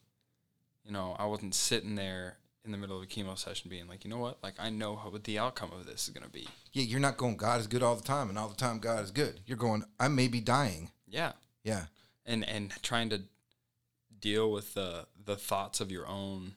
you 0.90 0.94
know, 0.94 1.16
I 1.20 1.28
wasn't 1.28 1.54
sitting 1.54 1.94
there 1.94 2.38
in 2.66 2.72
the 2.72 2.78
middle 2.78 2.98
of 2.98 3.04
a 3.04 3.06
chemo 3.06 3.38
session 3.38 3.70
being 3.70 3.88
like, 3.88 4.04
you 4.04 4.10
know 4.10 4.18
what? 4.18 4.40
Like 4.42 4.56
I 4.58 4.72
know 4.72 4.96
how, 4.96 5.12
what 5.12 5.24
the 5.24 5.38
outcome 5.38 5.70
of 5.72 5.86
this 5.86 6.08
is 6.08 6.10
going 6.10 6.26
to 6.26 6.32
be. 6.32 6.48
Yeah, 6.74 6.84
you're 6.84 7.00
not 7.00 7.16
going. 7.16 7.38
God 7.38 7.60
is 7.60 7.68
good 7.68 7.84
all 7.84 7.96
the 7.96 8.02
time, 8.02 8.28
and 8.28 8.40
all 8.40 8.50
the 8.50 8.56
time 8.56 8.80
God 8.80 9.04
is 9.04 9.12
good. 9.12 9.40
You're 9.46 9.58
going. 9.58 9.84
I 10.00 10.08
may 10.08 10.28
be 10.28 10.42
dying. 10.42 10.90
Yeah, 11.08 11.34
Yeah, 11.64 11.86
and 12.26 12.44
and 12.44 12.74
trying 12.82 13.12
to 13.12 13.22
deal 14.20 14.52
with 14.52 14.74
the 14.74 15.06
the 15.24 15.36
thoughts 15.36 15.80
of 15.80 15.92
your 15.92 16.08
own 16.08 16.56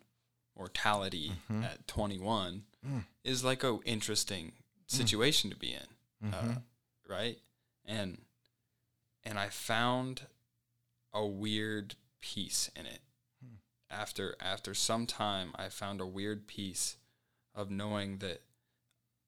mortality 0.57 1.33
mm-hmm. 1.51 1.65
at 1.65 1.87
21 1.87 2.63
mm. 2.87 3.05
is 3.25 3.45
like 3.45 3.63
a 3.63 3.79
interesting 3.85 4.47
mm. 4.47 4.91
situation 4.91 5.51
to 5.51 5.57
be 5.57 5.73
in, 5.73 6.33
uh, 6.33 6.37
mm-hmm. 6.37 6.53
right? 7.07 7.39
And 7.85 8.23
and 9.25 9.39
I 9.39 9.49
found 9.49 10.23
a 11.13 11.27
weird 11.27 11.97
peace 12.23 12.71
in 12.75 12.87
it. 12.87 13.01
After 13.93 14.37
after 14.41 14.75
some 14.75 15.07
time, 15.07 15.53
I 15.55 15.69
found 15.69 16.01
a 16.01 16.07
weird 16.07 16.47
peace 16.47 16.97
of 17.55 17.71
knowing 17.71 18.19
that 18.19 18.43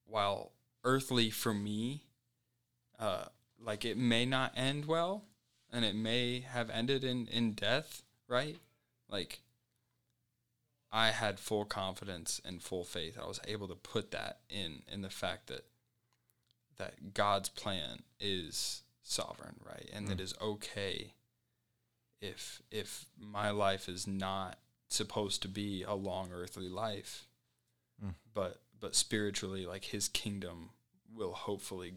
while 0.07 0.53
earthly 0.83 1.31
for 1.31 1.53
me, 1.53 2.05
uh, 2.99 3.27
like 3.61 3.85
it 3.85 3.97
may 3.97 4.25
not 4.25 4.53
end 4.57 4.87
well, 4.87 5.25
and 5.73 5.85
it 5.85 5.95
may 5.95 6.41
have 6.41 6.71
ended 6.71 7.05
in 7.05 7.27
in 7.29 7.53
death, 7.53 8.03
right? 8.27 8.57
Like 9.09 9.41
I 10.91 11.11
had 11.11 11.39
full 11.41 11.65
confidence 11.65 12.41
and 12.45 12.62
full 12.62 12.85
faith. 12.85 13.19
I 13.21 13.27
was 13.27 13.41
able 13.47 13.69
to 13.69 13.75
put 13.75 14.12
that 14.12 14.39
in 14.49 14.83
in 14.91 15.03
the 15.03 15.11
fact 15.11 15.49
that 15.49 15.67
that 16.79 17.15
God's 17.15 17.49
plan 17.49 18.03
is 18.19 18.83
sovereign, 19.03 19.57
right? 19.65 19.89
And 19.93 20.09
that 20.09 20.21
is 20.21 20.35
okay 20.41 21.15
if 22.21 22.62
if 22.71 23.07
my 23.19 23.51
life 23.51 23.89
is 23.89 24.07
not 24.07 24.59
supposed 24.89 25.43
to 25.43 25.49
be 25.49 25.83
a 25.83 25.95
long 25.95 26.31
earthly 26.33 26.69
life, 26.69 27.27
hmm. 28.01 28.11
but 28.33 28.61
but 28.81 28.95
spiritually 28.95 29.67
like 29.67 29.85
his 29.85 30.09
kingdom 30.09 30.71
will 31.12 31.33
hopefully 31.33 31.95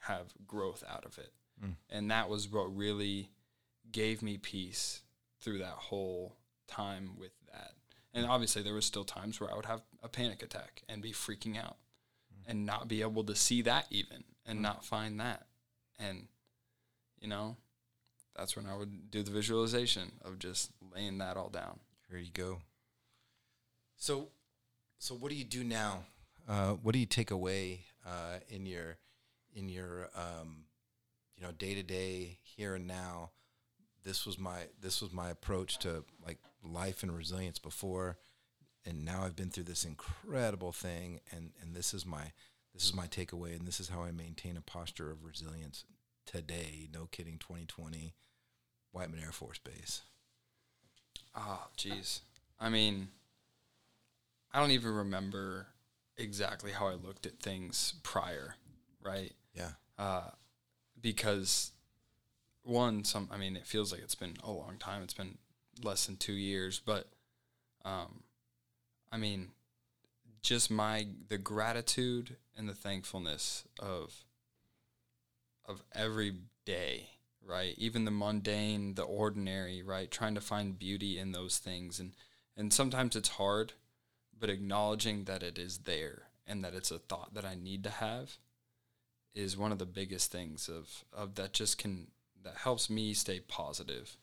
have 0.00 0.32
growth 0.46 0.82
out 0.88 1.04
of 1.04 1.18
it. 1.18 1.32
Hmm. 1.60 1.72
And 1.88 2.10
that 2.10 2.28
was 2.28 2.48
what 2.48 2.74
really 2.74 3.30
gave 3.90 4.22
me 4.22 4.38
peace 4.38 5.02
through 5.40 5.58
that 5.58 5.68
whole 5.68 6.36
time 6.66 7.12
with 7.18 7.32
that. 7.52 7.72
And 8.12 8.26
obviously 8.26 8.62
there 8.62 8.74
was 8.74 8.84
still 8.84 9.04
times 9.04 9.40
where 9.40 9.50
I 9.50 9.56
would 9.56 9.66
have 9.66 9.82
a 10.02 10.08
panic 10.08 10.42
attack 10.42 10.82
and 10.88 11.02
be 11.02 11.12
freaking 11.12 11.58
out 11.58 11.76
hmm. 12.32 12.50
and 12.50 12.66
not 12.66 12.88
be 12.88 13.02
able 13.02 13.24
to 13.24 13.34
see 13.34 13.62
that 13.62 13.86
even 13.90 14.24
and 14.46 14.62
not 14.62 14.84
find 14.84 15.20
that. 15.20 15.46
And 15.98 16.28
you 17.20 17.28
know, 17.28 17.56
that's 18.40 18.56
when 18.56 18.66
I 18.66 18.74
would 18.74 19.10
do 19.10 19.22
the 19.22 19.30
visualization 19.30 20.12
of 20.24 20.38
just 20.38 20.70
laying 20.94 21.18
that 21.18 21.36
all 21.36 21.50
down. 21.50 21.78
Here 22.08 22.18
you 22.18 22.30
go. 22.32 22.62
So, 23.96 24.28
so 24.98 25.14
what 25.14 25.30
do 25.30 25.36
you 25.36 25.44
do 25.44 25.62
now? 25.62 26.04
Uh, 26.48 26.70
what 26.72 26.94
do 26.94 26.98
you 26.98 27.06
take 27.06 27.30
away 27.30 27.84
uh, 28.06 28.38
in 28.48 28.64
your 28.64 28.96
in 29.54 29.68
your 29.68 30.08
um, 30.16 30.64
you 31.36 31.42
know 31.42 31.52
day 31.52 31.74
to 31.74 31.82
day 31.82 32.38
here 32.42 32.74
and 32.74 32.86
now? 32.86 33.30
This 34.04 34.24
was 34.24 34.38
my 34.38 34.68
this 34.80 35.02
was 35.02 35.12
my 35.12 35.28
approach 35.28 35.78
to 35.80 36.04
like 36.26 36.38
life 36.64 37.02
and 37.02 37.14
resilience 37.14 37.58
before, 37.58 38.16
and 38.86 39.04
now 39.04 39.22
I've 39.22 39.36
been 39.36 39.50
through 39.50 39.64
this 39.64 39.84
incredible 39.84 40.72
thing, 40.72 41.20
and 41.30 41.50
and 41.60 41.76
this 41.76 41.92
is 41.92 42.06
my 42.06 42.32
this 42.72 42.84
is 42.84 42.94
my 42.94 43.06
takeaway, 43.06 43.54
and 43.54 43.68
this 43.68 43.80
is 43.80 43.90
how 43.90 44.02
I 44.02 44.12
maintain 44.12 44.56
a 44.56 44.62
posture 44.62 45.10
of 45.10 45.24
resilience 45.24 45.84
today. 46.24 46.88
No 46.90 47.06
kidding, 47.10 47.36
2020, 47.38 48.14
Whiteman 48.92 49.20
Air 49.20 49.32
Force 49.32 49.58
Base. 49.58 50.02
Oh, 51.36 51.66
jeez. 51.76 52.20
I 52.58 52.68
mean, 52.68 53.08
I 54.52 54.60
don't 54.60 54.72
even 54.72 54.92
remember 54.94 55.68
exactly 56.16 56.72
how 56.72 56.88
I 56.88 56.94
looked 56.94 57.26
at 57.26 57.38
things 57.38 57.94
prior, 58.02 58.56
right? 59.02 59.32
Yeah. 59.54 59.70
Uh, 59.98 60.30
because 61.00 61.72
one, 62.62 63.04
some, 63.04 63.28
I 63.32 63.36
mean, 63.36 63.56
it 63.56 63.66
feels 63.66 63.92
like 63.92 64.02
it's 64.02 64.14
been 64.14 64.36
a 64.42 64.50
long 64.50 64.76
time. 64.78 65.02
It's 65.02 65.14
been 65.14 65.38
less 65.82 66.06
than 66.06 66.16
two 66.16 66.32
years, 66.32 66.80
but, 66.84 67.06
um, 67.84 68.22
I 69.12 69.16
mean, 69.16 69.48
just 70.42 70.70
my 70.70 71.06
the 71.28 71.38
gratitude 71.38 72.36
and 72.56 72.68
the 72.68 72.74
thankfulness 72.74 73.64
of 73.78 74.24
of 75.66 75.82
every 75.94 76.34
day, 76.64 77.10
right? 77.44 77.74
Even 77.76 78.04
the 78.04 78.10
mundane, 78.10 78.94
the 78.94 79.02
ordinary, 79.02 79.82
right? 79.82 80.10
Trying 80.10 80.34
to 80.34 80.40
find 80.40 80.78
beauty 80.78 81.18
in 81.18 81.32
those 81.32 81.58
things 81.58 82.00
and 82.00 82.12
and 82.56 82.72
sometimes 82.72 83.16
it's 83.16 83.30
hard, 83.30 83.72
but 84.38 84.50
acknowledging 84.50 85.24
that 85.24 85.42
it 85.42 85.58
is 85.58 85.78
there 85.78 86.24
and 86.46 86.62
that 86.64 86.74
it's 86.74 86.90
a 86.90 86.98
thought 86.98 87.32
that 87.34 87.44
I 87.44 87.54
need 87.54 87.84
to 87.84 87.90
have 87.90 88.36
is 89.34 89.56
one 89.56 89.72
of 89.72 89.78
the 89.78 89.86
biggest 89.86 90.32
things 90.32 90.68
of 90.68 91.04
of 91.12 91.36
that 91.36 91.52
just 91.52 91.78
can 91.78 92.08
that 92.42 92.56
helps 92.56 92.90
me 92.90 93.14
stay 93.14 93.40
positive 93.40 94.16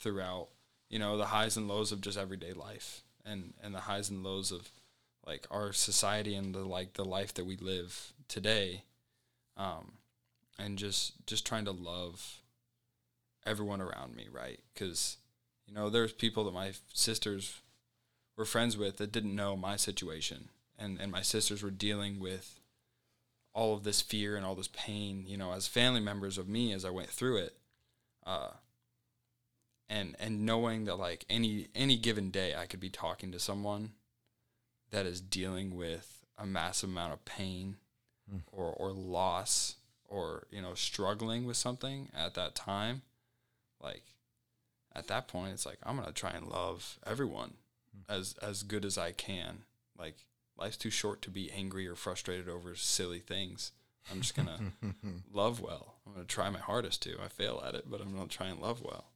throughout, 0.00 0.48
you 0.88 0.98
know, 0.98 1.16
the 1.16 1.26
highs 1.26 1.56
and 1.56 1.68
lows 1.68 1.92
of 1.92 2.00
just 2.00 2.18
everyday 2.18 2.52
life 2.52 3.02
and 3.24 3.54
and 3.62 3.74
the 3.74 3.80
highs 3.80 4.10
and 4.10 4.22
lows 4.22 4.50
of 4.50 4.70
like 5.26 5.46
our 5.50 5.72
society 5.72 6.34
and 6.34 6.54
the 6.54 6.64
like 6.64 6.94
the 6.94 7.04
life 7.04 7.34
that 7.34 7.44
we 7.46 7.56
live 7.56 8.12
today 8.28 8.84
um 9.56 9.92
and 10.58 10.78
just 10.78 11.12
just 11.26 11.46
trying 11.46 11.64
to 11.64 11.70
love 11.70 12.39
everyone 13.46 13.80
around 13.80 14.14
me 14.14 14.26
right? 14.32 14.60
Because 14.74 15.16
you 15.66 15.74
know 15.74 15.90
there's 15.90 16.12
people 16.12 16.44
that 16.44 16.54
my 16.54 16.72
sisters 16.92 17.60
were 18.36 18.44
friends 18.44 18.76
with 18.76 18.96
that 18.98 19.12
didn't 19.12 19.34
know 19.34 19.56
my 19.56 19.76
situation. 19.76 20.48
And 20.78 21.00
and 21.00 21.12
my 21.12 21.22
sisters 21.22 21.62
were 21.62 21.70
dealing 21.70 22.18
with 22.20 22.60
all 23.52 23.74
of 23.74 23.84
this 23.84 24.00
fear 24.00 24.36
and 24.36 24.46
all 24.46 24.54
this 24.54 24.68
pain 24.68 25.24
you 25.26 25.36
know 25.36 25.52
as 25.52 25.66
family 25.66 26.00
members 26.00 26.38
of 26.38 26.48
me 26.48 26.72
as 26.72 26.84
i 26.84 26.90
went 26.90 27.08
through 27.08 27.36
it 27.36 27.56
uh 28.26 28.50
and 29.88 30.14
and 30.20 30.46
knowing 30.46 30.84
that 30.84 30.96
like 30.96 31.24
any 31.28 31.66
any 31.74 31.96
given 31.96 32.30
day 32.30 32.54
i 32.54 32.66
could 32.66 32.80
be 32.80 32.90
talking 32.90 33.32
to 33.32 33.38
someone 33.38 33.90
that 34.90 35.06
is 35.06 35.20
dealing 35.20 35.76
with 35.76 36.24
a 36.38 36.46
massive 36.46 36.88
amount 36.88 37.12
of 37.12 37.24
pain 37.24 37.76
or 38.52 38.72
or 38.72 38.92
loss 38.92 39.76
or 40.08 40.46
you 40.50 40.62
know 40.62 40.74
struggling 40.74 41.44
with 41.44 41.56
something 41.56 42.08
at 42.16 42.34
that 42.34 42.54
time 42.54 43.02
like 43.82 44.14
at 44.94 45.06
that 45.08 45.28
point 45.28 45.52
it's 45.52 45.66
like 45.66 45.78
i'm 45.82 45.96
gonna 45.96 46.12
try 46.12 46.30
and 46.30 46.46
love 46.46 46.98
everyone 47.06 47.54
as 48.08 48.34
as 48.42 48.62
good 48.62 48.84
as 48.84 48.96
i 48.98 49.12
can 49.12 49.64
like 49.98 50.24
life's 50.56 50.76
too 50.76 50.90
short 50.90 51.22
to 51.22 51.30
be 51.30 51.50
angry 51.50 51.86
or 51.86 51.94
frustrated 51.94 52.48
over 52.48 52.74
silly 52.74 53.20
things 53.20 53.72
i'm 54.12 54.20
just 54.20 54.34
gonna 54.36 54.58
love 55.32 55.60
well 55.60 55.96
i'm 56.06 56.12
gonna 56.12 56.24
try 56.24 56.48
my 56.50 56.58
hardest 56.58 57.02
to 57.02 57.16
i 57.24 57.28
fail 57.28 57.62
at 57.66 57.74
it 57.74 57.84
but 57.90 58.00
i'm 58.00 58.12
gonna 58.14 58.26
try 58.28 58.46
and 58.46 58.60
love 58.60 58.82
well 58.82 59.06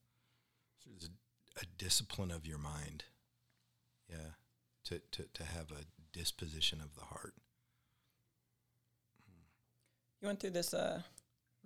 There's 0.86 1.04
a, 1.04 1.60
a 1.60 1.64
discipline 1.78 2.30
of 2.30 2.46
your 2.46 2.58
mind. 2.58 3.04
Yeah. 4.08 4.34
To, 4.86 5.00
to, 5.12 5.24
to 5.32 5.44
have 5.44 5.70
a 5.70 5.86
disposition 6.12 6.80
of 6.82 6.94
the 6.94 7.06
heart. 7.06 7.32
You 10.20 10.26
went 10.28 10.40
through 10.40 10.50
this 10.50 10.74
uh, 10.74 11.02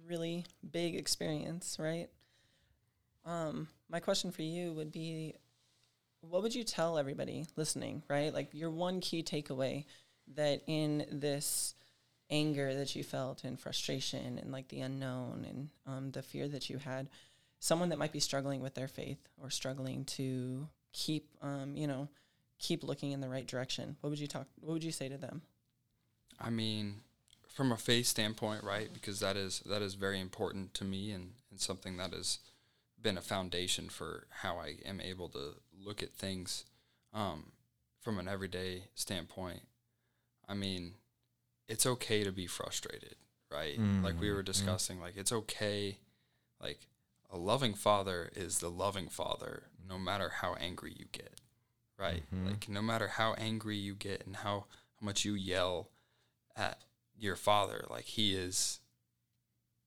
really 0.07 0.45
big 0.71 0.95
experience, 0.95 1.77
right? 1.81 2.09
Um, 3.29 3.69
my 3.91 4.01
question 4.01 4.31
for 4.31 4.43
you 4.43 4.73
would 4.73 4.91
be 4.91 5.35
what 6.23 6.43
would 6.43 6.55
you 6.55 6.65
tell 6.65 6.99
everybody 6.99 7.47
listening, 7.57 8.03
right? 8.09 8.33
Like 8.33 8.49
your 8.53 8.71
one 8.71 9.01
key 9.01 9.23
takeaway 9.23 9.85
that 10.35 10.63
in 10.67 11.07
this 11.13 11.75
anger 12.31 12.75
that 12.75 12.97
you 12.97 13.05
felt 13.05 13.45
and 13.45 13.61
frustration 13.61 14.39
and 14.39 14.51
like 14.51 14.69
the 14.69 14.81
unknown 14.81 15.47
and 15.49 15.69
um, 15.87 16.11
the 16.11 16.23
fear 16.23 16.49
that 16.49 16.71
you 16.71 16.79
had, 16.79 17.09
someone 17.61 17.91
that 17.91 17.99
might 17.99 18.13
be 18.13 18.21
struggling 18.21 18.61
with 18.61 18.75
their 18.75 18.89
faith 18.89 19.19
or 19.41 19.51
struggling 19.51 20.05
to 20.05 20.67
keep, 20.93 21.29
um, 21.43 21.77
you 21.77 21.87
know, 21.87 22.09
keep 22.59 22.83
looking 22.83 23.13
in 23.13 23.21
the 23.21 23.29
right 23.29 23.47
direction, 23.47 23.97
what 24.01 24.11
would 24.11 24.19
you 24.19 24.27
talk? 24.27 24.47
What 24.61 24.73
would 24.73 24.85
you 24.85 24.93
say 24.93 25.09
to 25.09 25.19
them? 25.19 25.43
I 26.41 26.51
mean, 26.51 26.97
from 27.55 27.73
a 27.73 27.77
faith 27.77 28.07
standpoint, 28.07 28.65
right? 28.65 28.89
Because 28.93 29.21
that 29.21 29.37
is 29.37 29.63
that 29.67 29.83
is 29.83 29.95
very 29.95 30.19
important 30.21 30.75
to 30.75 30.85
me 30.85 31.13
and, 31.13 31.33
and 31.51 31.61
something 31.61 31.97
that 31.99 32.13
has 32.13 32.39
been 33.01 33.17
a 33.19 33.23
foundation 33.23 33.89
for 33.89 34.27
how 34.31 34.57
I 34.59 34.77
am 34.85 35.01
able 35.01 35.29
to 35.31 35.55
look 35.79 36.03
at 36.03 36.15
things 36.15 36.65
um, 37.15 37.53
from 38.01 38.19
an 38.19 38.29
everyday 38.29 38.85
standpoint. 38.95 39.61
I 40.49 40.55
mean, 40.55 40.95
it's 41.69 41.87
okay 41.87 42.25
to 42.25 42.33
be 42.33 42.47
frustrated, 42.47 43.17
right? 43.51 43.79
Like 44.03 44.21
we 44.21 44.31
were 44.33 44.43
discussing, 44.43 45.01
like 45.01 45.17
it's 45.17 45.33
okay. 45.33 45.99
Like 46.61 46.81
a 47.31 47.37
loving 47.37 47.75
father 47.75 48.31
is 48.35 48.59
the 48.59 48.71
loving 48.71 49.09
father, 49.09 49.65
no 49.89 49.99
matter 49.99 50.29
how 50.41 50.55
angry 50.55 50.95
you 50.99 51.07
get, 51.13 51.41
right? 51.99 52.23
Like 52.47 52.69
no 52.69 52.83
matter 52.83 53.09
how 53.09 53.35
angry 53.35 53.77
you 53.77 53.95
get 53.95 54.27
and 54.27 54.37
how, 54.37 54.65
how 55.01 55.05
much 55.05 55.25
you 55.25 55.35
yell 55.35 55.91
at 56.57 56.79
your 57.17 57.37
father, 57.37 57.85
like 57.91 58.05
he 58.05 58.35
is 58.35 58.81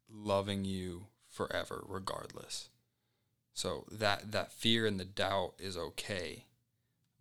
loving 0.10 0.66
you 0.66 1.08
forever, 1.28 1.84
regardless. 1.88 2.70
So 3.54 3.86
that 3.92 4.32
that 4.32 4.52
fear 4.52 4.86
and 4.86 5.00
the 5.00 5.06
doubt 5.06 5.54
is 5.60 5.78
okay, 5.78 6.46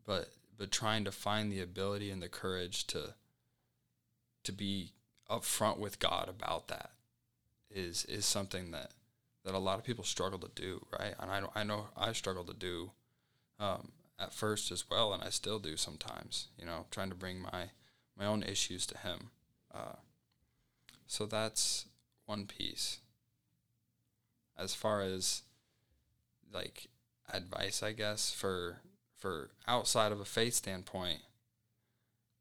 but 0.07 0.31
but 0.57 0.71
trying 0.71 1.05
to 1.05 1.13
find 1.13 1.51
the 1.51 1.61
ability 1.61 2.11
and 2.11 2.23
the 2.23 2.29
courage 2.29 2.87
to 2.89 3.15
to 4.45 4.53
be 4.53 4.93
upfront 5.29 5.79
with 5.79 5.99
God 5.99 6.29
about 6.29 6.69
that 6.69 6.91
is 7.71 8.05
is 8.07 8.27
something 8.27 8.71
that 8.71 8.93
that 9.45 9.55
a 9.55 9.59
lot 9.59 9.79
of 9.79 9.85
people 9.85 10.05
struggle 10.05 10.39
to 10.39 10.51
do, 10.55 10.87
right? 10.99 11.15
And 11.19 11.31
I 11.31 11.43
I 11.55 11.65
know 11.65 11.89
I 11.97 12.13
struggle 12.13 12.45
to 12.45 12.55
do 12.55 12.91
um, 13.59 13.93
at 14.19 14.35
first 14.35 14.71
as 14.71 14.85
well, 14.91 15.13
and 15.13 15.23
I 15.23 15.31
still 15.31 15.59
do 15.59 15.77
sometimes. 15.77 16.49
You 16.59 16.67
know, 16.67 16.87
trying 16.91 17.11
to 17.11 17.15
bring 17.17 17.41
my 17.41 17.71
my 18.17 18.27
own 18.27 18.43
issues 18.43 18.87
to 18.87 18.99
Him. 18.99 19.31
Uh, 19.73 19.97
so 21.07 21.27
that's 21.27 21.87
one 22.27 22.47
piece. 22.47 22.99
As 24.59 24.75
far 24.75 25.01
as 25.01 25.43
like 26.53 26.89
advice, 27.33 27.83
I 27.83 27.93
guess 27.93 28.33
for 28.33 28.81
for 29.19 29.51
outside 29.69 30.13
of 30.13 30.21
a 30.21 30.25
faith 30.25 30.55
standpoint, 30.55 31.21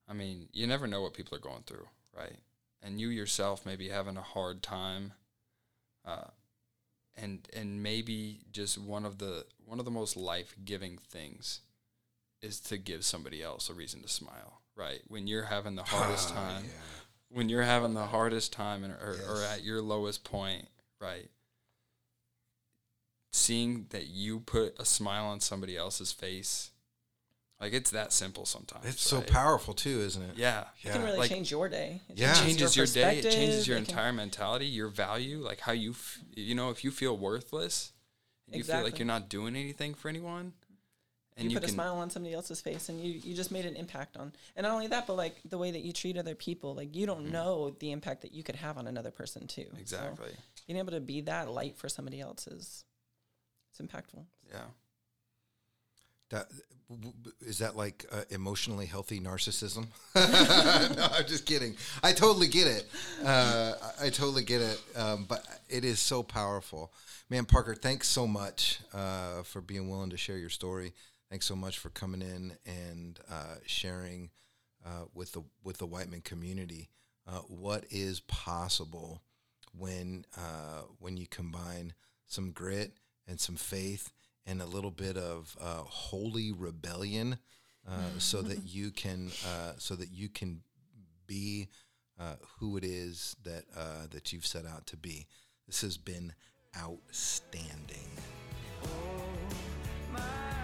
I 0.08 0.14
mean, 0.14 0.48
you 0.52 0.66
never 0.66 0.88
know 0.88 1.02
what 1.02 1.14
people 1.14 1.38
are 1.38 1.42
going 1.42 1.64
through, 1.66 1.88
right? 2.18 2.38
And 2.82 3.00
you 3.00 3.10
yourself 3.10 3.66
may 3.66 3.76
be 3.76 3.90
having 3.90 4.18
a 4.18 4.22
hard 4.22 4.64
time, 4.64 5.14
uh, 6.06 6.30
and 7.16 7.48
and 7.54 7.84
maybe 7.84 8.42
just 8.52 8.78
one 8.78 9.06
of 9.06 9.18
the 9.18 9.46
one 9.66 9.80
of 9.80 9.86
the 9.86 9.92
most 9.92 10.16
life 10.16 10.56
giving 10.64 10.98
things 10.98 11.62
is 12.42 12.60
to 12.62 12.78
give 12.78 13.04
somebody 13.04 13.44
else 13.44 13.70
a 13.70 13.74
reason 13.74 14.02
to 14.02 14.08
smile, 14.08 14.62
right? 14.76 15.02
When 15.08 15.28
you're 15.28 15.44
having 15.44 15.76
the 15.76 15.84
hardest 15.84 16.30
time, 16.30 16.64
when 17.30 17.50
you're 17.50 17.64
having 17.64 17.94
the 17.94 18.06
hardest 18.06 18.54
time 18.54 18.84
and, 18.86 18.94
or, 18.94 19.18
or 19.28 19.44
at 19.44 19.64
your 19.64 19.82
lowest 19.82 20.24
point, 20.24 20.68
right? 21.02 21.30
Seeing 23.32 23.86
that 23.90 24.08
you 24.08 24.40
put 24.40 24.80
a 24.80 24.86
smile 24.86 25.26
on 25.26 25.40
somebody 25.40 25.78
else's 25.78 26.12
face 26.12 26.72
Like 27.62 27.74
it's 27.74 27.92
that 27.92 28.14
simple 28.14 28.46
sometimes. 28.46 28.86
It's 28.86 29.02
so 29.02 29.20
powerful 29.22 29.74
too, 29.74 30.00
isn't 30.00 30.22
it? 30.22 30.38
Yeah. 30.38 30.62
It 30.82 30.92
can 30.92 31.02
Yeah. 31.02 31.06
really 31.08 31.18
Like- 31.20 31.30
change 31.30 31.52
your 31.52 31.68
day. 31.68 32.02
It 32.08 32.18
Yeah. 32.18 32.34
Changes 32.34 32.74
changes 32.74 32.76
your, 32.78 32.86
day. 32.86 33.20
It 33.20 33.24
changes 33.24 33.68
your 33.68 33.76
it 33.78 33.82
can- 33.84 33.90
entire 33.90 34.14
mentality, 34.14 34.66
your 34.66 34.88
value, 34.88 35.40
like 35.40 35.60
how 35.60 35.74
you, 35.74 35.92
f- 35.92 36.20
you 36.36 36.56
know, 36.56 36.70
if 36.70 36.86
you 36.86 36.90
feel 36.92 37.18
worthless, 37.18 37.92
and 38.48 38.56
you 38.56 38.64
feel 38.64 38.82
like 38.82 38.98
you're 38.98 39.06
not 39.06 39.28
doing 39.28 39.58
anything 39.58 39.94
for 39.94 40.08
anyone, 40.08 40.54
and 41.36 41.44
you, 41.46 41.50
you, 41.52 41.56
put 41.58 41.64
can, 41.64 41.70
a 41.72 41.74
smile 41.74 41.96
on 41.98 42.10
somebody 42.10 42.34
else's 42.34 42.62
face 42.62 42.88
and 42.90 43.02
you, 43.04 43.12
you 43.12 43.36
just 43.36 43.52
made 43.52 43.66
an 43.66 43.76
impact 43.76 44.16
on 44.18 44.34
and 44.58 44.64
not 44.66 44.74
only 44.74 44.88
that 44.88 45.06
but 45.08 45.16
like 45.16 45.36
the 45.46 45.58
way 45.58 45.72
that 45.72 45.82
you 45.82 45.94
treat 45.94 46.18
other 46.18 46.36
people 46.36 46.76
like 46.76 46.94
you 46.96 47.06
don't 47.06 47.30
know 47.32 47.70
the 47.80 47.92
impact 47.92 48.22
that 48.24 48.34
you 48.34 48.44
could 48.44 48.56
have 48.58 48.78
on 48.78 48.88
another 48.88 49.10
person 49.12 49.48
too 49.48 49.64
So 49.64 49.68
Mm-hmm. 49.70 49.80
exactly, 49.82 50.32
being 50.68 50.80
able 50.80 50.92
to 50.92 51.00
be 51.00 51.22
that 51.22 51.50
light 51.50 51.78
for 51.78 51.88
somebody 51.88 52.20
else 52.20 52.46
is 52.48 52.84
it's 53.72 53.82
impactful 53.82 54.26
yeah, 54.52 54.66
That, 56.30 56.48
is 57.42 57.60
that 57.60 57.76
like 57.76 58.06
uh, 58.12 58.24
emotionally 58.30 58.86
healthy 58.86 59.20
narcissism? 59.20 59.88
no, 60.16 61.08
I'm 61.12 61.26
just 61.28 61.46
kidding. 61.46 61.76
I 62.02 62.14
totally 62.14 62.48
get 62.48 62.68
it. 62.68 62.88
Uh, 63.24 63.74
I 64.02 64.10
totally 64.10 64.44
get 64.44 64.62
it. 64.62 64.82
Um, 64.96 65.26
but 65.28 65.46
it 65.70 65.86
is 65.86 66.00
so 66.00 66.24
powerful, 66.24 66.92
man. 67.30 67.46
Parker, 67.46 67.76
thanks 67.76 68.08
so 68.08 68.26
much 68.26 68.80
uh, 68.94 69.44
for 69.44 69.62
being 69.62 69.90
willing 69.90 70.10
to 70.10 70.18
share 70.18 70.38
your 70.38 70.50
story. 70.50 70.94
Thanks 71.30 71.46
so 71.46 71.56
much 71.56 71.78
for 71.78 71.90
coming 71.90 72.22
in 72.22 72.54
and 72.66 73.20
uh, 73.32 73.58
sharing 73.68 74.32
uh, 74.84 75.06
with 75.14 75.34
the 75.34 75.44
with 75.64 75.78
the 75.78 75.86
Whiteman 75.86 76.22
community 76.22 76.90
uh, 77.28 77.40
what 77.42 77.86
is 77.92 78.22
possible 78.22 79.22
when 79.78 80.26
when 80.98 81.18
you 81.18 81.28
combine 81.28 81.94
some 82.26 82.52
grit 82.52 82.94
and 83.30 83.40
some 83.40 83.56
faith 83.56 84.12
and 84.46 84.62
a 84.62 84.66
little 84.66 84.92
bit 84.92 85.16
of 85.16 85.56
uh, 85.62 85.84
holy 85.84 86.52
rebellion, 86.52 87.38
uh, 87.88 88.18
so 88.18 88.42
that 88.50 88.66
you 88.66 88.92
can 88.92 89.32
uh, 89.48 89.74
so 89.78 89.96
that 89.96 90.12
you 90.12 90.30
can 90.30 90.62
be 91.28 91.68
uh, 92.20 92.36
who 92.60 92.76
it 92.76 92.84
is 92.84 93.36
that 93.44 93.64
uh, 93.78 94.08
that 94.10 94.34
you've 94.34 94.48
set 94.48 94.66
out 94.66 94.86
to 94.88 94.98
be. 94.98 95.28
This 95.68 95.82
has 95.82 95.98
been 95.98 96.34
outstanding. 96.76 98.10
Oh, 98.84 100.59